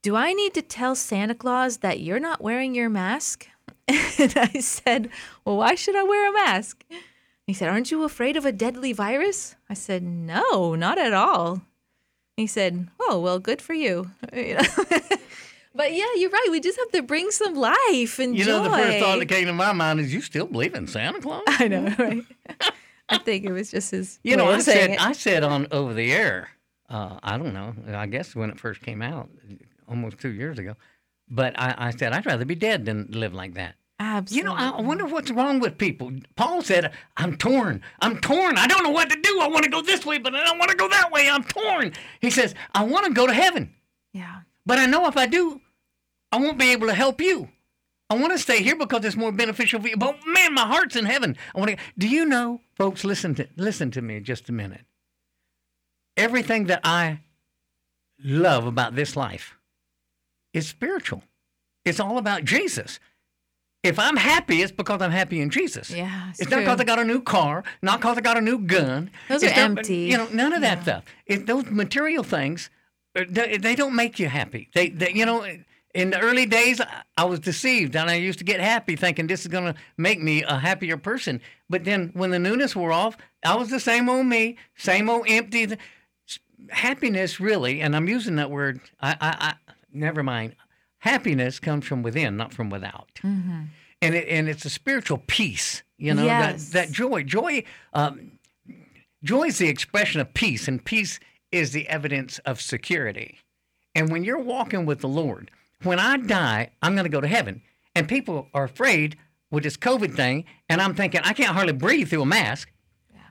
"Do 0.04 0.16
I 0.16 0.34
need 0.34 0.54
to 0.54 0.62
tell 0.62 0.94
Santa 0.94 1.34
Claus 1.34 1.78
that 1.78 2.02
you're 2.02 2.20
not 2.20 2.42
wearing 2.42 2.76
your 2.76 2.90
mask?" 2.90 3.48
And 4.20 4.34
I 4.38 4.60
said, 4.60 5.10
Well, 5.46 5.58
why 5.58 5.76
should 5.76 5.96
I 5.96 6.04
wear 6.04 6.30
a 6.30 6.34
mask? 6.34 6.84
He 7.48 7.54
said, 7.54 7.70
Aren't 7.70 7.92
you 7.92 8.04
afraid 8.04 8.38
of 8.38 8.46
a 8.46 8.52
deadly 8.52 8.94
virus? 8.94 9.56
I 9.70 9.74
said, 9.74 10.04
No, 10.04 10.76
not 10.76 10.98
at 10.98 11.14
all. 11.14 11.62
He 12.38 12.48
said, 12.48 12.88
Oh, 13.00 13.20
well, 13.20 13.40
good 13.40 13.62
for 13.62 13.74
you. 13.74 14.12
But 15.74 15.94
yeah, 15.94 16.06
you're 16.16 16.30
right. 16.30 16.48
We 16.52 16.60
just 16.60 16.78
have 16.80 16.92
to 16.92 17.02
bring 17.02 17.32
some 17.32 17.56
life 17.56 18.20
and 18.20 18.38
You 18.38 18.44
joy. 18.44 18.52
know, 18.52 18.64
the 18.64 18.70
first 18.72 19.00
thought 19.00 19.20
that 19.20 19.28
came 19.28 19.46
to 19.48 19.54
my 19.54 19.72
mind 19.72 20.00
is, 20.02 20.14
you 20.14 20.22
still 20.22 20.46
believe 20.46 20.74
in 20.76 20.86
Santa 20.88 21.20
Claus? 21.22 21.44
I 21.48 21.68
know, 21.70 21.94
right? 21.98 22.24
I 23.10 23.18
think 23.18 23.46
it 23.46 23.52
was 23.52 23.72
just 23.72 23.92
his. 23.92 24.20
You 24.24 24.36
know, 24.38 24.48
I 24.50 24.60
said 24.60 24.92
it. 24.92 25.02
I 25.06 25.12
said 25.14 25.44
on 25.44 25.68
over 25.72 25.94
the 25.94 26.12
air. 26.12 26.50
Uh, 26.90 27.20
I 27.24 27.38
don't 27.38 27.54
know. 27.54 27.74
I 27.94 28.06
guess 28.06 28.36
when 28.36 28.50
it 28.50 28.60
first 28.60 28.82
came 28.82 29.02
out, 29.02 29.30
almost 29.88 30.18
two 30.20 30.30
years 30.32 30.60
ago. 30.60 30.76
But 31.30 31.58
I, 31.58 31.74
I 31.78 31.92
said 31.92 32.12
I'd 32.12 32.26
rather 32.26 32.44
be 32.44 32.56
dead 32.56 32.86
than 32.86 33.08
live 33.12 33.34
like 33.34 33.54
that. 33.54 33.76
Absolutely. 34.00 34.38
You 34.38 34.44
know, 34.58 34.62
I 34.62 34.78
I 34.78 34.82
wonder 34.82 35.06
what's 35.06 35.32
wrong 35.32 35.60
with 35.62 35.78
people. 35.78 36.12
Paul 36.36 36.62
said, 36.62 36.92
"I'm 37.16 37.38
torn. 37.38 37.82
I'm 38.02 38.20
torn. 38.20 38.58
I 38.58 38.68
don't 38.68 38.84
know 38.84 38.90
what 38.90 39.10
to 39.10 39.16
do. 39.22 39.40
I 39.42 39.48
want 39.48 39.64
to 39.64 39.70
go 39.70 39.82
this 39.82 40.06
way, 40.06 40.18
but 40.18 40.36
I 40.36 40.44
don't 40.44 40.58
want 40.58 40.72
to 40.72 40.76
go 40.78 40.90
that 40.90 41.12
way. 41.12 41.30
I'm 41.30 41.44
torn." 41.44 41.94
He 42.20 42.30
says, 42.30 42.56
"I 42.74 42.84
want 42.84 43.06
to 43.06 43.14
go 43.14 43.26
to 43.28 43.34
heaven, 43.34 43.74
yeah. 44.12 44.40
But 44.72 44.80
I 44.80 44.86
know 44.86 45.06
if 45.08 45.18
I 45.18 45.26
do, 45.26 45.60
I 46.32 46.38
won't 46.38 46.58
be 46.58 46.72
able 46.72 46.88
to 46.88 46.94
help 46.94 47.20
you." 47.20 47.50
I 48.10 48.16
want 48.16 48.32
to 48.34 48.40
stay 48.40 48.62
here 48.62 48.76
because 48.76 49.06
it's 49.06 49.16
more 49.16 49.32
beneficial 49.32 49.80
for 49.82 49.88
you. 49.88 49.98
But 49.98 50.18
man, 50.28 50.54
my 50.54 50.66
heart's 50.68 50.96
in 50.98 51.06
heaven. 51.06 51.38
I 51.56 51.60
want 51.60 51.72
to. 51.72 51.78
Do 51.98 52.08
you 52.08 52.26
know, 52.26 52.60
folks? 52.76 53.04
Listen 53.06 53.36
to 53.36 53.48
listen 53.56 53.92
to 53.92 54.02
me 54.02 54.20
just 54.20 54.50
a 54.50 54.52
minute. 54.52 54.86
Everything 56.18 56.66
that 56.66 56.82
I 56.84 57.20
love 58.24 58.66
about 58.66 58.96
this 58.96 59.16
life 59.16 59.56
is 60.54 60.68
spiritual. 60.68 61.24
It's 61.86 62.00
all 62.00 62.18
about 62.18 62.44
Jesus. 62.44 63.00
If 63.84 63.98
I'm 63.98 64.18
happy, 64.18 64.62
it's 64.62 64.72
because 64.72 65.02
I'm 65.02 65.12
happy 65.12 65.40
in 65.42 65.50
Jesus. 65.50 65.90
Yeah, 65.90 66.30
it's 66.30 66.42
It's, 66.42 66.52
not 66.52 66.60
because 66.60 66.80
I 66.82 66.84
got 66.84 67.00
a 67.00 67.06
new 67.06 67.22
car, 67.22 67.64
not 67.82 68.00
because 68.02 68.18
I 68.18 68.22
got 68.22 68.38
a 68.38 68.42
new 68.42 68.60
gun. 68.60 69.10
Those 69.30 69.42
It's 69.42 69.54
are 69.54 69.70
not- 69.70 69.80
empty. 69.80 69.96
You 70.12 70.18
know, 70.18 70.28
none 70.34 70.54
of 70.54 70.62
that 70.62 70.84
stuff. 70.84 71.06
It, 71.26 71.48
those 71.48 71.66
material 71.66 72.24
things, 72.24 72.70
they, 73.13 73.58
they 73.58 73.76
don't 73.76 73.95
make 73.95 74.19
you 74.19 74.28
happy. 74.30 74.69
They, 74.74 74.89
they, 74.89 75.12
you 75.12 75.26
know, 75.26 75.45
in 75.93 76.10
the 76.12 76.19
early 76.19 76.45
days, 76.45 76.80
I- 76.80 77.02
I 77.17 77.26
was 77.26 77.39
deceived, 77.39 77.95
and 77.95 78.10
I 78.10 78.15
used 78.15 78.39
to 78.39 78.45
get 78.45 78.60
happy, 78.62 78.95
thinking 78.95 79.28
this 79.28 79.41
is 79.41 79.47
going 79.47 79.65
to 79.74 79.76
make 79.97 80.21
me 80.21 80.43
a 80.43 80.58
happier 80.58 80.97
person. 80.97 81.41
But 81.69 81.84
then, 81.84 82.12
when 82.13 82.30
the 82.32 82.39
newness 82.39 82.76
wore 82.76 82.91
off, 82.93 83.17
I 83.43 83.56
was 83.56 83.69
the 83.69 83.80
same 83.80 84.08
old 84.10 84.26
me, 84.28 84.58
same 84.78 85.10
old 85.10 85.26
empty. 85.28 85.76
Happiness, 86.69 87.39
really, 87.39 87.82
and 87.82 87.95
I'm 87.95 88.08
using 88.08 88.36
that 88.36 88.52
word. 88.52 88.80
I, 89.02 89.12
I, 89.19 89.56
I 89.69 89.74
never 89.91 90.21
mind. 90.24 90.56
Happiness 91.00 91.60
comes 91.60 91.86
from 91.86 92.04
within, 92.04 92.38
not 92.38 92.54
from 92.54 92.69
without 92.69 93.10
Mm-hmm. 93.24 93.62
and 94.04 94.15
it, 94.15 94.28
and 94.30 94.47
it's 94.47 94.63
a 94.65 94.69
spiritual 94.69 95.24
peace. 95.28 95.82
You 95.97 96.13
know 96.13 96.24
Yes. 96.26 96.69
that 96.69 96.88
that 96.88 96.91
joy, 96.93 97.24
joy, 97.24 97.63
um, 97.93 98.34
joy 99.24 99.45
is 99.45 99.58
the 99.58 99.67
expression 99.69 100.21
of 100.21 100.34
peace, 100.36 100.67
and 100.67 100.84
peace 100.86 101.19
is 101.52 101.72
the 101.72 101.88
evidence 101.88 102.40
of 102.40 102.62
security. 102.62 103.40
And 103.96 104.12
when 104.12 104.24
you're 104.24 104.40
walking 104.40 104.86
with 104.86 105.00
the 105.00 105.08
Lord, 105.08 105.52
when 105.84 106.00
I 106.00 106.18
die, 106.18 106.72
I'm 106.82 106.94
going 106.94 107.06
to 107.06 107.10
go 107.10 107.22
to 107.22 107.28
heaven, 107.28 107.62
and 107.96 108.08
people 108.08 108.48
are 108.54 108.64
afraid 108.64 109.18
with 109.50 109.64
this 109.64 109.78
COVID 109.78 110.16
thing, 110.16 110.46
and 110.70 110.82
I'm 110.82 110.96
thinking 110.96 111.22
I 111.24 111.34
can't 111.34 111.54
hardly 111.54 111.74
breathe 111.74 112.10
through 112.10 112.22
a 112.22 112.26
mask. 112.26 112.72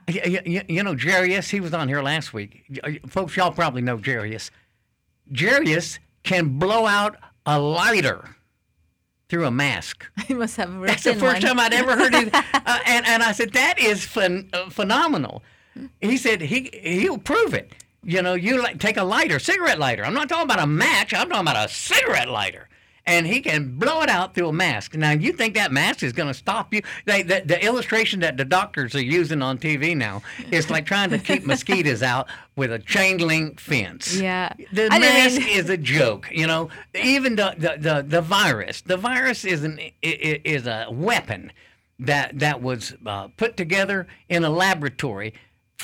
You, 0.07 0.39
you, 0.45 0.61
you 0.67 0.83
know, 0.83 0.95
Jarius, 0.95 1.49
he 1.49 1.59
was 1.59 1.73
on 1.73 1.87
here 1.87 2.01
last 2.01 2.33
week. 2.33 2.63
Folks, 3.07 3.35
y'all 3.35 3.51
probably 3.51 3.81
know 3.81 3.97
Jarius. 3.97 4.51
Jarius 5.31 5.99
can 6.23 6.59
blow 6.59 6.85
out 6.85 7.17
a 7.45 7.59
lighter 7.59 8.35
through 9.29 9.45
a 9.45 9.51
mask. 9.51 10.05
He 10.27 10.33
must 10.33 10.57
have 10.57 10.79
That's 10.81 11.03
the 11.03 11.15
first 11.15 11.41
time 11.41 11.59
I'd 11.59 11.73
ever 11.73 11.95
heard 11.95 12.13
it. 12.13 12.33
Uh, 12.63 12.77
and, 12.85 13.07
and 13.07 13.23
I 13.23 13.31
said, 13.31 13.53
that 13.53 13.79
is 13.79 14.01
phen- 14.05 14.53
uh, 14.53 14.69
phenomenal. 14.69 15.41
He 15.99 16.15
said, 16.15 16.41
he, 16.41 16.69
he'll 16.83 17.17
prove 17.17 17.55
it. 17.55 17.73
You 18.03 18.21
know, 18.21 18.33
you 18.33 18.61
like, 18.61 18.79
take 18.79 18.97
a 18.97 19.03
lighter, 19.03 19.37
cigarette 19.37 19.77
lighter. 19.79 20.03
I'm 20.03 20.13
not 20.13 20.27
talking 20.27 20.45
about 20.45 20.59
a 20.59 20.67
match. 20.67 21.13
I'm 21.13 21.29
talking 21.29 21.47
about 21.47 21.69
a 21.69 21.71
cigarette 21.71 22.29
lighter. 22.29 22.67
And 23.05 23.25
he 23.25 23.41
can 23.41 23.77
blow 23.79 24.01
it 24.03 24.09
out 24.09 24.35
through 24.35 24.49
a 24.49 24.53
mask. 24.53 24.95
Now, 24.95 25.11
you 25.11 25.33
think 25.33 25.55
that 25.55 25.71
mask 25.71 26.03
is 26.03 26.13
going 26.13 26.27
to 26.27 26.35
stop 26.35 26.71
you? 26.73 26.81
They, 27.05 27.23
the, 27.23 27.41
the 27.43 27.63
illustration 27.63 28.19
that 28.19 28.37
the 28.37 28.45
doctors 28.45 28.93
are 28.93 29.01
using 29.01 29.41
on 29.41 29.57
TV 29.57 29.97
now 29.97 30.21
is 30.51 30.69
like 30.69 30.85
trying 30.85 31.09
to 31.09 31.17
keep 31.17 31.43
mosquitoes 31.47 32.03
out 32.03 32.27
with 32.55 32.71
a 32.71 32.77
chain 32.79 33.17
link 33.17 33.59
fence. 33.59 34.15
Yeah. 34.19 34.53
The 34.71 34.87
I 34.91 34.99
mask 34.99 35.39
mean- 35.39 35.49
is 35.57 35.69
a 35.69 35.77
joke, 35.77 36.29
you 36.31 36.45
know. 36.45 36.69
Even 36.95 37.35
the, 37.35 37.55
the, 37.57 37.75
the, 37.79 38.05
the 38.07 38.21
virus, 38.21 38.81
the 38.81 38.97
virus 38.97 39.45
is 39.45 39.63
an 39.63 39.79
is 40.03 40.67
a 40.67 40.87
weapon 40.91 41.51
that 41.99 42.37
that 42.39 42.61
was 42.61 42.95
uh, 43.05 43.29
put 43.37 43.57
together 43.57 44.07
in 44.29 44.43
a 44.43 44.49
laboratory 44.49 45.33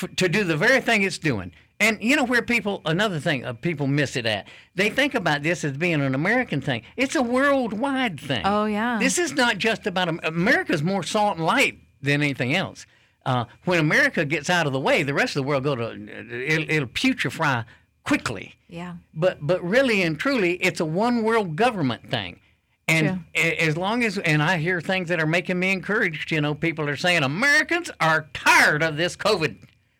f- 0.00 0.08
to 0.16 0.28
do 0.28 0.44
the 0.44 0.56
very 0.56 0.80
thing 0.80 1.02
it's 1.02 1.18
doing. 1.18 1.52
And 1.80 2.02
you 2.02 2.16
know 2.16 2.24
where 2.24 2.42
people 2.42 2.82
another 2.86 3.20
thing 3.20 3.44
uh, 3.44 3.52
people 3.52 3.86
miss 3.86 4.16
it 4.16 4.26
at. 4.26 4.48
They 4.74 4.90
think 4.90 5.14
about 5.14 5.42
this 5.44 5.62
as 5.64 5.76
being 5.76 6.00
an 6.02 6.14
American 6.14 6.60
thing. 6.60 6.82
It's 6.96 7.14
a 7.14 7.22
worldwide 7.22 8.18
thing. 8.20 8.42
Oh, 8.44 8.64
yeah. 8.64 8.98
This 8.98 9.16
is 9.18 9.32
not 9.34 9.58
just 9.58 9.86
about 9.86 10.08
Am- 10.08 10.20
America's 10.24 10.82
more 10.82 11.02
salt 11.04 11.36
and 11.36 11.46
light 11.46 11.78
than 12.02 12.20
anything 12.22 12.54
else. 12.54 12.84
Uh, 13.24 13.44
when 13.64 13.78
America 13.78 14.24
gets 14.24 14.50
out 14.50 14.66
of 14.66 14.72
the 14.72 14.80
way, 14.80 15.02
the 15.02 15.14
rest 15.14 15.36
of 15.36 15.42
the 15.44 15.48
world 15.48 15.62
go 15.64 15.76
to 15.76 15.90
it'll, 15.92 16.70
it'll 16.70 16.88
putrefy 16.88 17.64
quickly 18.04 18.54
Yeah. 18.68 18.94
but 19.12 19.38
but 19.40 19.62
really 19.62 20.02
and 20.02 20.18
truly 20.18 20.54
it's 20.54 20.80
a 20.80 20.84
one 20.84 21.22
world 21.22 21.56
government 21.56 22.10
thing 22.10 22.40
and 22.88 23.22
a- 23.34 23.62
as 23.62 23.76
long 23.76 24.02
as 24.02 24.16
and 24.16 24.42
i 24.42 24.56
hear 24.56 24.80
things 24.80 25.10
that 25.10 25.20
are 25.20 25.26
making 25.26 25.58
me 25.58 25.72
encouraged 25.72 26.30
you 26.30 26.40
know 26.40 26.54
people 26.54 26.88
are 26.88 26.96
saying 26.96 27.22
americans 27.22 27.90
are 28.00 28.30
tired 28.32 28.82
of 28.82 28.96
this 28.96 29.14
covid 29.14 29.56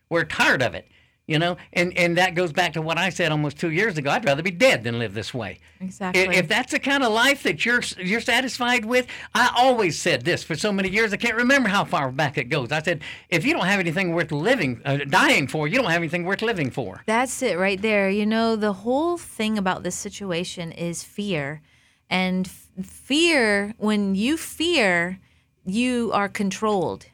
we're 0.08 0.24
tired 0.24 0.62
of 0.62 0.74
it 0.74 0.88
you 1.28 1.38
know 1.38 1.56
and 1.72 1.96
and 1.96 2.16
that 2.18 2.34
goes 2.34 2.52
back 2.52 2.72
to 2.72 2.82
what 2.82 2.98
i 2.98 3.08
said 3.08 3.30
almost 3.30 3.56
two 3.58 3.70
years 3.70 3.96
ago 3.96 4.10
i'd 4.10 4.24
rather 4.24 4.42
be 4.42 4.50
dead 4.50 4.82
than 4.82 4.98
live 4.98 5.14
this 5.14 5.32
way 5.32 5.60
Exactly. 5.80 6.22
if, 6.36 6.48
that's 6.48 6.72
the 6.72 6.78
kind 6.80 7.04
of 7.04 7.12
life 7.12 7.44
that 7.44 7.64
you're 7.64 7.82
you're 7.98 8.20
satisfied 8.20 8.84
with, 8.84 9.06
I 9.34 9.52
always 9.56 9.96
said 9.96 10.24
this 10.24 10.42
for 10.42 10.56
so 10.56 10.72
many 10.72 10.88
years. 10.88 11.12
I 11.12 11.16
can't 11.18 11.36
remember 11.36 11.68
how 11.68 11.84
far 11.84 12.10
back 12.10 12.36
it 12.36 12.48
goes. 12.48 12.72
I 12.72 12.82
said, 12.82 13.02
if 13.28 13.44
you 13.44 13.52
don't 13.52 13.66
have 13.66 13.78
anything 13.78 14.12
worth 14.12 14.32
living, 14.32 14.80
uh, 14.84 14.98
dying 15.08 15.46
for, 15.46 15.68
you 15.68 15.76
don't 15.76 15.90
have 15.90 16.00
anything 16.02 16.24
worth 16.24 16.42
living 16.42 16.70
for. 16.70 17.02
That's 17.06 17.42
it 17.42 17.58
right 17.58 17.80
there. 17.80 18.10
You 18.10 18.26
know, 18.26 18.56
the 18.56 18.72
whole 18.72 19.18
thing 19.18 19.56
about 19.56 19.84
this 19.84 19.94
situation 19.94 20.72
is 20.72 21.04
fear. 21.04 21.62
And 22.10 22.46
f- 22.48 22.84
fear, 22.84 23.74
when 23.78 24.14
you 24.14 24.36
fear, 24.36 25.20
you 25.64 26.10
are 26.12 26.28
controlled. 26.28 27.06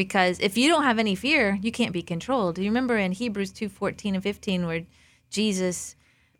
Because 0.00 0.40
if 0.40 0.56
you 0.56 0.66
don't 0.66 0.84
have 0.84 0.98
any 0.98 1.14
fear, 1.14 1.58
you 1.60 1.70
can't 1.70 1.92
be 1.92 2.00
controlled. 2.00 2.58
You 2.58 2.64
remember 2.64 2.96
in 2.96 3.12
Hebrews 3.12 3.52
2 3.52 3.68
14 3.68 4.14
and 4.14 4.22
15, 4.22 4.66
where 4.66 4.86
Jesus, 5.28 5.94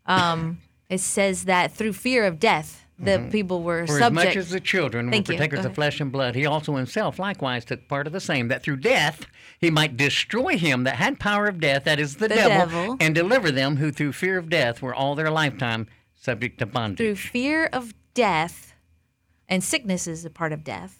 um, 0.06 0.62
it 0.88 1.00
says 1.00 1.44
that 1.44 1.70
through 1.70 1.92
fear 1.92 2.24
of 2.24 2.40
death, 2.40 2.86
the 2.98 3.28
people 3.30 3.62
were 3.62 3.86
For 3.86 3.98
subject. 3.98 4.18
as 4.18 4.24
much 4.28 4.36
as 4.36 4.48
the 4.48 4.60
children 4.60 5.10
Thank 5.10 5.28
were 5.28 5.34
partakers 5.34 5.66
of 5.66 5.74
flesh 5.74 6.00
and 6.00 6.10
blood, 6.10 6.34
he 6.36 6.46
also 6.46 6.76
himself 6.76 7.18
likewise 7.18 7.66
took 7.66 7.86
part 7.86 8.06
of 8.06 8.14
the 8.14 8.20
same, 8.20 8.48
that 8.48 8.62
through 8.62 8.76
death 8.76 9.26
he 9.60 9.70
might 9.70 9.98
destroy 9.98 10.56
him 10.56 10.84
that 10.84 10.94
had 10.96 11.20
power 11.20 11.46
of 11.46 11.60
death, 11.60 11.84
that 11.84 12.00
is 12.00 12.16
the, 12.16 12.28
The 12.28 12.36
devil, 12.36 12.66
devil. 12.66 12.96
and 12.98 13.14
deliver 13.14 13.50
them 13.50 13.76
who 13.76 13.92
through 13.92 14.12
fear 14.12 14.38
of 14.38 14.48
death 14.48 14.80
were 14.80 14.94
all 14.94 15.14
their 15.14 15.30
lifetime 15.30 15.86
subject 16.14 16.60
to 16.60 16.66
bondage. 16.66 16.96
through 16.96 17.16
fear 17.16 17.66
of 17.74 17.92
death, 18.14 18.72
and 19.50 19.62
sickness 19.62 20.06
is 20.06 20.24
a 20.24 20.30
part 20.30 20.54
of 20.54 20.64
death. 20.64 20.99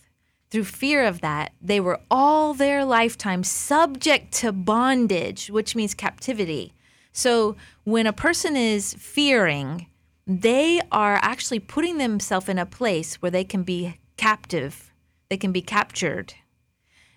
Through 0.51 0.65
fear 0.65 1.05
of 1.05 1.21
that, 1.21 1.53
they 1.63 1.79
were 1.79 2.01
all 2.11 2.55
their 2.55 2.85
lifetime 2.85 3.45
subject 3.45 4.33
to 4.35 4.51
bondage, 4.51 5.49
which 5.49 5.77
means 5.77 5.95
captivity. 5.95 6.73
So 7.13 7.57
when 7.85 8.07
a 8.07 8.13
person 8.13 8.57
is 8.57 8.95
fearing, 8.95 9.87
they 10.27 10.81
are 10.91 11.21
actually 11.23 11.61
putting 11.61 11.99
themselves 11.99 12.49
in 12.49 12.59
a 12.59 12.67
place 12.67 13.17
where 13.23 13.31
they 13.31 13.45
can 13.45 13.63
be 13.63 13.99
captive, 14.17 14.93
they 15.29 15.37
can 15.37 15.53
be 15.53 15.63
captured. 15.63 16.35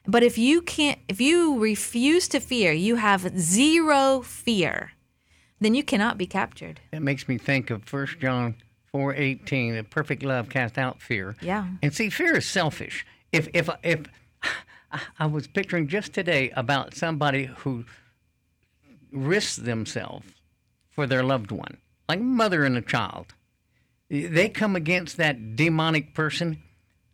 But 0.05 0.21
if 0.21 0.37
you 0.37 0.61
can't, 0.61 0.99
if 1.07 1.19
you 1.19 1.59
refuse 1.59 2.27
to 2.29 2.39
fear, 2.39 2.71
you 2.71 2.97
have 2.97 3.39
zero 3.39 4.21
fear, 4.21 4.91
then 5.59 5.73
you 5.73 5.83
cannot 5.83 6.17
be 6.17 6.27
captured. 6.27 6.81
That 6.91 7.01
makes 7.01 7.27
me 7.27 7.37
think 7.37 7.69
of 7.69 7.87
1 7.87 8.19
John 8.19 8.55
4:18, 8.93 9.75
"A 9.75 9.83
perfect 9.83 10.21
love 10.21 10.49
casts 10.49 10.77
out 10.77 11.01
fear." 11.01 11.35
Yeah. 11.41 11.67
And 11.81 11.93
see, 11.93 12.09
fear 12.09 12.37
is 12.37 12.45
selfish. 12.45 13.05
If 13.33 13.49
if 13.53 13.69
if 13.83 13.99
I 15.19 15.25
was 15.25 15.47
picturing 15.47 15.87
just 15.87 16.13
today 16.13 16.51
about 16.55 16.93
somebody 16.93 17.45
who 17.45 17.83
risks 19.11 19.57
themselves 19.57 20.27
for 20.91 21.07
their 21.07 21.23
loved 21.23 21.51
one, 21.51 21.77
like 22.07 22.19
a 22.19 22.23
mother 22.23 22.63
and 22.63 22.77
a 22.77 22.81
child. 22.81 23.33
They 24.09 24.47
come 24.49 24.75
against 24.75 25.17
that 25.17 25.55
demonic 25.55 26.13
person 26.13 26.61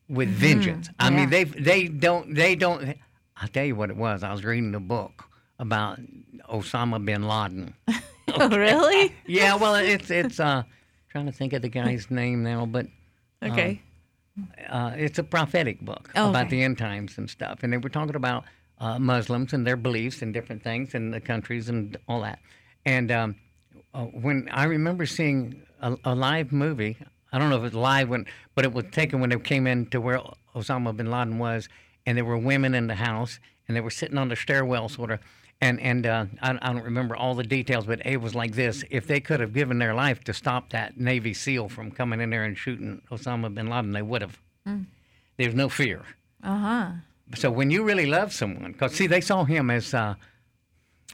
with 0.09 0.29
vengeance. 0.29 0.89
I 0.99 1.09
mean, 1.09 1.29
they 1.29 1.45
they 1.45 1.87
don't 1.87 2.35
they 2.35 2.55
don't. 2.55 2.97
I'll 3.37 3.47
tell 3.47 3.63
you 3.63 3.75
what 3.75 3.89
it 3.89 3.95
was. 3.95 4.21
I 4.21 4.33
was 4.33 4.43
reading 4.43 4.75
a 4.75 4.79
book 4.81 5.23
about 5.57 5.99
Osama 6.49 7.03
bin 7.03 7.27
Laden. 7.27 7.73
Oh, 8.35 8.47
really? 8.49 9.11
Yeah, 9.25 9.55
well, 9.55 9.73
it's 9.73 10.11
it's 10.11 10.39
uh, 10.39 10.61
trying 11.09 11.25
to 11.25 11.31
think 11.31 11.53
of 11.53 11.63
the 11.63 11.69
guy's 11.69 12.11
name 12.11 12.43
now, 12.43 12.67
but 12.67 12.85
Okay. 13.41 13.81
Uh, 14.69 14.91
it's 14.95 15.19
a 15.19 15.23
prophetic 15.23 15.79
book 15.81 16.09
Oh, 16.15 16.29
about 16.29 16.47
okay. 16.47 16.57
the 16.57 16.63
end 16.63 16.77
times 16.77 17.17
and 17.17 17.29
stuff, 17.29 17.59
and 17.63 17.71
they 17.73 17.77
were 17.77 17.89
talking 17.89 18.15
about 18.15 18.45
uh, 18.79 18.97
Muslims 18.99 19.53
and 19.53 19.65
their 19.67 19.77
beliefs 19.77 20.21
and 20.21 20.33
different 20.33 20.63
things 20.63 20.93
and 20.95 21.13
the 21.13 21.19
countries 21.21 21.69
and 21.69 21.97
all 22.07 22.21
that. 22.21 22.39
And 22.85 23.11
um, 23.11 23.35
uh, 23.93 24.05
when 24.05 24.47
I 24.51 24.63
remember 24.65 25.05
seeing 25.05 25.61
a, 25.81 25.95
a 26.05 26.15
live 26.15 26.51
movie, 26.51 26.97
I 27.31 27.39
don't 27.39 27.49
know 27.49 27.57
if 27.57 27.61
it 27.61 27.65
was 27.65 27.73
live 27.73 28.09
when, 28.09 28.25
but 28.55 28.65
it 28.65 28.73
was 28.73 28.85
taken 28.91 29.19
when 29.19 29.29
they 29.29 29.37
came 29.39 29.67
in 29.67 29.85
to 29.87 29.99
where 30.01 30.21
Osama 30.55 30.95
bin 30.95 31.11
Laden 31.11 31.37
was, 31.39 31.67
and 32.05 32.17
there 32.17 32.25
were 32.25 32.37
women 32.37 32.73
in 32.73 32.87
the 32.87 32.95
house, 32.95 33.39
and 33.67 33.75
they 33.75 33.81
were 33.81 33.91
sitting 33.91 34.17
on 34.17 34.29
the 34.29 34.35
stairwell, 34.35 34.89
sort 34.89 35.11
of. 35.11 35.19
And 35.61 35.79
and 35.81 36.05
uh, 36.05 36.25
I, 36.41 36.57
I 36.61 36.73
don't 36.73 36.83
remember 36.83 37.15
all 37.15 37.35
the 37.35 37.43
details, 37.43 37.85
but 37.85 38.05
it 38.05 38.21
was 38.21 38.33
like 38.33 38.53
this: 38.53 38.83
if 38.89 39.07
they 39.07 39.19
could 39.19 39.39
have 39.41 39.53
given 39.53 39.77
their 39.77 39.93
life 39.93 40.23
to 40.25 40.33
stop 40.33 40.69
that 40.69 40.97
Navy 40.97 41.33
SEAL 41.33 41.69
from 41.69 41.91
coming 41.91 42.21
in 42.21 42.29
there 42.29 42.45
and 42.45 42.57
shooting 42.57 43.01
Osama 43.11 43.53
bin 43.53 43.67
Laden, 43.67 43.91
they 43.91 44.01
would 44.01 44.21
have. 44.21 44.39
There's 45.37 45.55
no 45.55 45.67
fear. 45.69 46.03
Uh 46.43 46.57
huh. 46.57 46.91
So 47.35 47.51
when 47.51 47.69
you 47.71 47.83
really 47.83 48.05
love 48.05 48.33
someone, 48.33 48.71
because 48.71 48.93
see, 48.95 49.07
they 49.07 49.21
saw 49.21 49.43
him 49.43 49.69
as, 49.69 49.93
uh, 49.93 50.15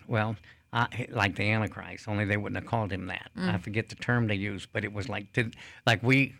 well, 0.07 0.35
uh, 0.73 0.87
like 1.09 1.35
the 1.35 1.49
Antichrist. 1.51 2.07
Only 2.07 2.25
they 2.25 2.37
wouldn't 2.37 2.61
have 2.61 2.69
called 2.69 2.91
him 2.91 3.07
that. 3.07 3.31
I 3.35 3.57
forget 3.57 3.89
the 3.89 3.95
term 3.95 4.27
they 4.27 4.35
used, 4.35 4.69
but 4.73 4.83
it 4.83 4.93
was 4.93 5.09
like 5.09 5.31
to, 5.33 5.51
like 5.85 6.01
we 6.03 6.35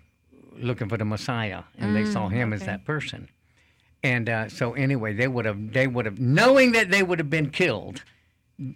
looking 0.58 0.90
for 0.90 0.98
the 0.98 1.06
Messiah, 1.06 1.64
and 1.78 1.96
they 1.96 2.06
saw 2.06 2.30
him 2.30 2.54
as 2.54 2.66
that 2.66 2.86
person. 2.86 3.30
And 4.06 4.30
uh, 4.30 4.50
so 4.50 4.74
anyway, 4.74 5.14
they 5.14 5.28
would 5.28 5.46
have, 5.46 5.74
they 5.74 5.88
would 5.88 6.06
have, 6.06 6.20
knowing 6.20 6.74
that 6.74 6.92
they 6.92 7.02
would 7.02 7.18
have 7.18 7.32
been 7.32 7.50
killed, 7.50 8.04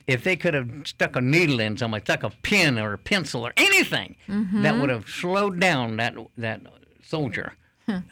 if 0.08 0.24
they 0.24 0.36
could 0.36 0.56
have 0.56 0.72
stuck 0.86 1.15
a 1.15 1.22
needle 1.22 1.60
in 1.60 1.78
somebody, 1.78 2.04
stuck 2.04 2.24
a 2.24 2.32
pin 2.42 2.80
or 2.80 2.94
a 2.94 2.98
pencil 2.98 3.46
or 3.46 3.54
anything, 3.56 4.15
that 4.28 4.80
would 4.80 4.89
have 4.89 5.08
slowed 5.08 5.60
down 5.60 5.98
that 5.98 6.15
that 6.36 6.62
soldier 7.04 7.54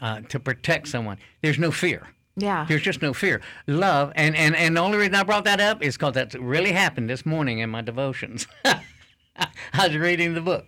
uh, 0.00 0.20
to 0.28 0.38
protect 0.38 0.86
someone. 0.86 1.18
There's 1.42 1.58
no 1.58 1.72
fear. 1.72 2.06
Yeah. 2.36 2.66
There's 2.68 2.82
just 2.82 3.02
no 3.02 3.12
fear. 3.12 3.40
Love, 3.66 4.12
and, 4.14 4.36
and, 4.36 4.54
and 4.54 4.76
the 4.76 4.80
only 4.80 4.96
reason 4.96 5.16
I 5.16 5.24
brought 5.24 5.44
that 5.46 5.60
up 5.60 5.82
is 5.82 5.96
because 5.96 6.14
that's 6.14 6.36
really 6.36 6.70
happened 6.70 7.10
this 7.10 7.26
morning 7.26 7.58
in 7.58 7.68
my 7.68 7.82
devotions. 7.82 8.46
I 8.64 9.88
was 9.88 9.96
reading 9.96 10.34
the 10.34 10.40
book. 10.40 10.66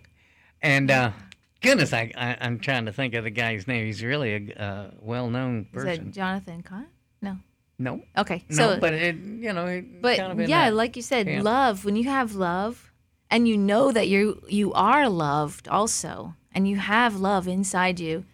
And 0.61 0.91
uh, 0.91 1.13
goodness, 1.61 1.93
I, 1.93 2.13
I, 2.17 2.37
I'm 2.41 2.59
trying 2.59 2.87
to 2.87 2.93
think 2.93 3.15
of 3.15 3.25
the 3.25 3.31
guy's 3.31 3.67
name. 3.67 3.87
He's 3.87 4.03
really 4.03 4.35
a 4.35 4.63
uh, 4.63 4.91
well 5.01 5.31
known 5.31 5.67
person. 5.73 5.89
Is 5.91 5.99
that 5.99 6.11
Jonathan 6.13 6.63
Cahn? 6.63 6.87
No. 7.23 7.37
no. 7.79 8.03
Okay. 8.17 8.45
No, 8.49 8.57
So, 8.57 8.81
but 8.81 8.95
it, 8.95 9.17
you 9.17 9.53
know, 9.53 9.67
it 9.67 10.03
but 10.03 10.17
kind 10.17 10.41
of 10.41 10.49
yeah, 10.49 10.71
that 10.71 10.77
like 10.77 10.97
you 10.97 11.03
said, 11.03 11.27
camp. 11.27 11.45
love. 11.45 11.85
When 11.85 11.97
you 11.97 12.05
have 12.09 12.35
love, 12.35 12.93
and 13.31 13.47
you 13.47 13.57
know 13.57 13.93
that 13.93 14.09
you 14.09 14.43
you 14.49 14.73
are 14.73 15.09
loved 15.09 15.69
also, 15.69 16.35
and 16.53 16.67
you 16.69 16.77
have 16.77 17.17
love 17.17 17.47
inside 17.47 18.01
you, 18.01 18.25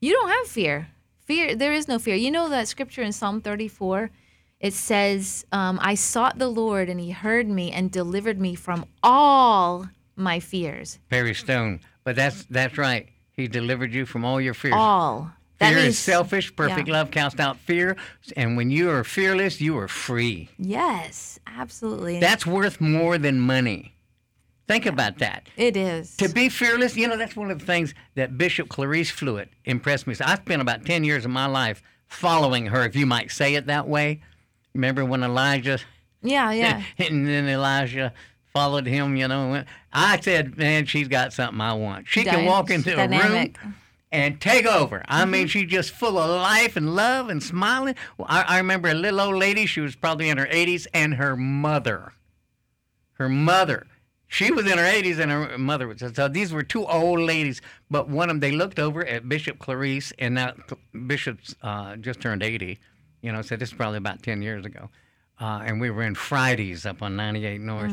you 0.00 0.12
don't 0.12 0.30
have 0.30 0.46
fear. 0.46 0.88
Fear. 1.24 1.56
There 1.56 1.72
is 1.72 1.88
no 1.88 1.98
fear. 1.98 2.14
You 2.14 2.30
know 2.30 2.48
that 2.48 2.68
scripture 2.68 3.02
in 3.02 3.12
Psalm 3.12 3.40
34. 3.40 4.10
It 4.58 4.72
says, 4.72 5.44
um, 5.52 5.78
"I 5.82 5.94
sought 5.94 6.38
the 6.38 6.48
Lord, 6.48 6.88
and 6.88 6.98
He 7.00 7.10
heard 7.10 7.48
me 7.48 7.70
and 7.72 7.90
delivered 7.90 8.40
me 8.40 8.54
from 8.54 8.86
all 9.02 9.88
my 10.14 10.40
fears." 10.40 10.98
Perry 11.10 11.34
Stone. 11.34 11.80
But 12.06 12.14
that's 12.14 12.44
that's 12.44 12.78
right. 12.78 13.08
He 13.32 13.48
delivered 13.48 13.92
you 13.92 14.06
from 14.06 14.24
all 14.24 14.40
your 14.40 14.54
fears. 14.54 14.74
All. 14.76 15.32
That 15.58 15.70
fear 15.70 15.78
means 15.78 15.94
is 15.94 15.98
selfish. 15.98 16.54
Perfect 16.54 16.86
yeah. 16.86 16.94
love 16.94 17.10
casts 17.10 17.40
out 17.40 17.58
fear. 17.58 17.96
And 18.36 18.56
when 18.56 18.70
you 18.70 18.90
are 18.90 19.02
fearless, 19.02 19.60
you 19.60 19.76
are 19.76 19.88
free. 19.88 20.48
Yes, 20.56 21.40
absolutely. 21.48 22.20
That's 22.20 22.46
worth 22.46 22.80
more 22.80 23.18
than 23.18 23.40
money. 23.40 23.96
Think 24.68 24.86
about 24.86 25.18
that. 25.18 25.48
it 25.56 25.76
is. 25.76 26.16
To 26.18 26.28
be 26.28 26.48
fearless, 26.48 26.96
you 26.96 27.08
know, 27.08 27.16
that's 27.16 27.34
one 27.34 27.50
of 27.50 27.58
the 27.58 27.66
things 27.66 27.92
that 28.14 28.38
Bishop 28.38 28.68
Clarice 28.68 29.10
Fluitt 29.10 29.48
impressed 29.64 30.06
me. 30.06 30.14
I 30.20 30.36
spent 30.36 30.62
about 30.62 30.86
10 30.86 31.02
years 31.02 31.24
of 31.24 31.32
my 31.32 31.46
life 31.46 31.82
following 32.06 32.66
her, 32.66 32.84
if 32.84 32.94
you 32.94 33.06
might 33.06 33.32
say 33.32 33.56
it 33.56 33.66
that 33.66 33.88
way. 33.88 34.22
Remember 34.74 35.04
when 35.04 35.24
Elijah 35.24 35.80
yeah, 36.22 36.52
yeah. 36.52 36.82
and 36.98 37.26
then 37.26 37.48
Elijah 37.48 38.12
followed 38.56 38.86
him, 38.86 39.16
you 39.16 39.28
know? 39.28 39.64
I 39.92 40.18
said, 40.20 40.56
man, 40.56 40.86
she's 40.86 41.08
got 41.08 41.32
something 41.34 41.60
I 41.60 41.74
want. 41.74 42.08
She 42.08 42.24
can 42.24 42.46
walk 42.46 42.70
into 42.70 42.94
a 42.94 42.96
room 42.96 43.10
dynamic. 43.10 43.58
Mm-hmm. 43.58 43.70
and 44.12 44.40
take 44.40 44.66
over. 44.66 45.04
I 45.08 45.26
mean, 45.26 45.46
she's 45.46 45.68
just 45.68 45.90
full 45.90 46.18
of 46.18 46.30
life 46.30 46.76
and 46.76 46.94
love 46.94 47.28
and 47.28 47.42
smiling. 47.42 47.96
Well, 48.16 48.28
I, 48.30 48.42
I 48.42 48.56
remember 48.58 48.88
a 48.88 48.94
little 48.94 49.20
old 49.20 49.36
lady, 49.36 49.66
she 49.66 49.80
was 49.80 49.94
probably 49.94 50.30
in 50.30 50.38
her 50.38 50.46
80s, 50.46 50.86
and 50.94 51.14
her 51.14 51.36
mother. 51.36 52.12
Her 53.12 53.28
mother. 53.28 53.86
She 54.26 54.50
was 54.50 54.66
in 54.66 54.78
her 54.78 54.84
80s 54.84 55.18
and 55.20 55.30
her 55.30 55.58
mother 55.58 55.86
was. 55.86 56.02
So 56.14 56.28
these 56.28 56.52
were 56.52 56.62
two 56.62 56.84
old 56.86 57.20
ladies, 57.20 57.60
but 57.90 58.08
one 58.08 58.28
of 58.28 58.34
them, 58.34 58.40
they 58.40 58.52
looked 58.52 58.78
over 58.78 59.04
at 59.06 59.28
Bishop 59.28 59.58
Clarice, 59.58 60.12
and 60.18 60.34
now 60.34 60.54
Bishop's 61.06 61.54
uh, 61.62 61.96
just 61.96 62.20
turned 62.20 62.42
80. 62.42 62.78
You 63.20 63.32
know, 63.32 63.42
so 63.42 63.56
this 63.56 63.68
is 63.68 63.74
probably 63.74 63.98
about 63.98 64.22
10 64.22 64.40
years 64.42 64.64
ago. 64.64 64.88
Uh, 65.38 65.62
and 65.64 65.80
we 65.80 65.90
were 65.90 66.02
in 66.02 66.14
Fridays 66.14 66.86
up 66.86 67.02
on 67.02 67.16
98 67.16 67.60
North. 67.60 67.92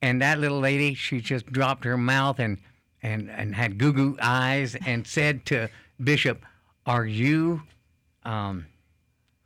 And 0.00 0.22
that 0.22 0.38
little 0.38 0.60
lady, 0.60 0.94
she 0.94 1.20
just 1.20 1.46
dropped 1.46 1.84
her 1.84 1.96
mouth 1.96 2.38
and, 2.38 2.58
and, 3.02 3.30
and 3.30 3.54
had 3.54 3.78
goo 3.78 3.92
goo 3.92 4.16
eyes 4.20 4.76
and 4.86 5.06
said 5.06 5.44
to 5.46 5.68
Bishop, 6.02 6.44
Are 6.86 7.04
you, 7.06 7.62
um, 8.24 8.66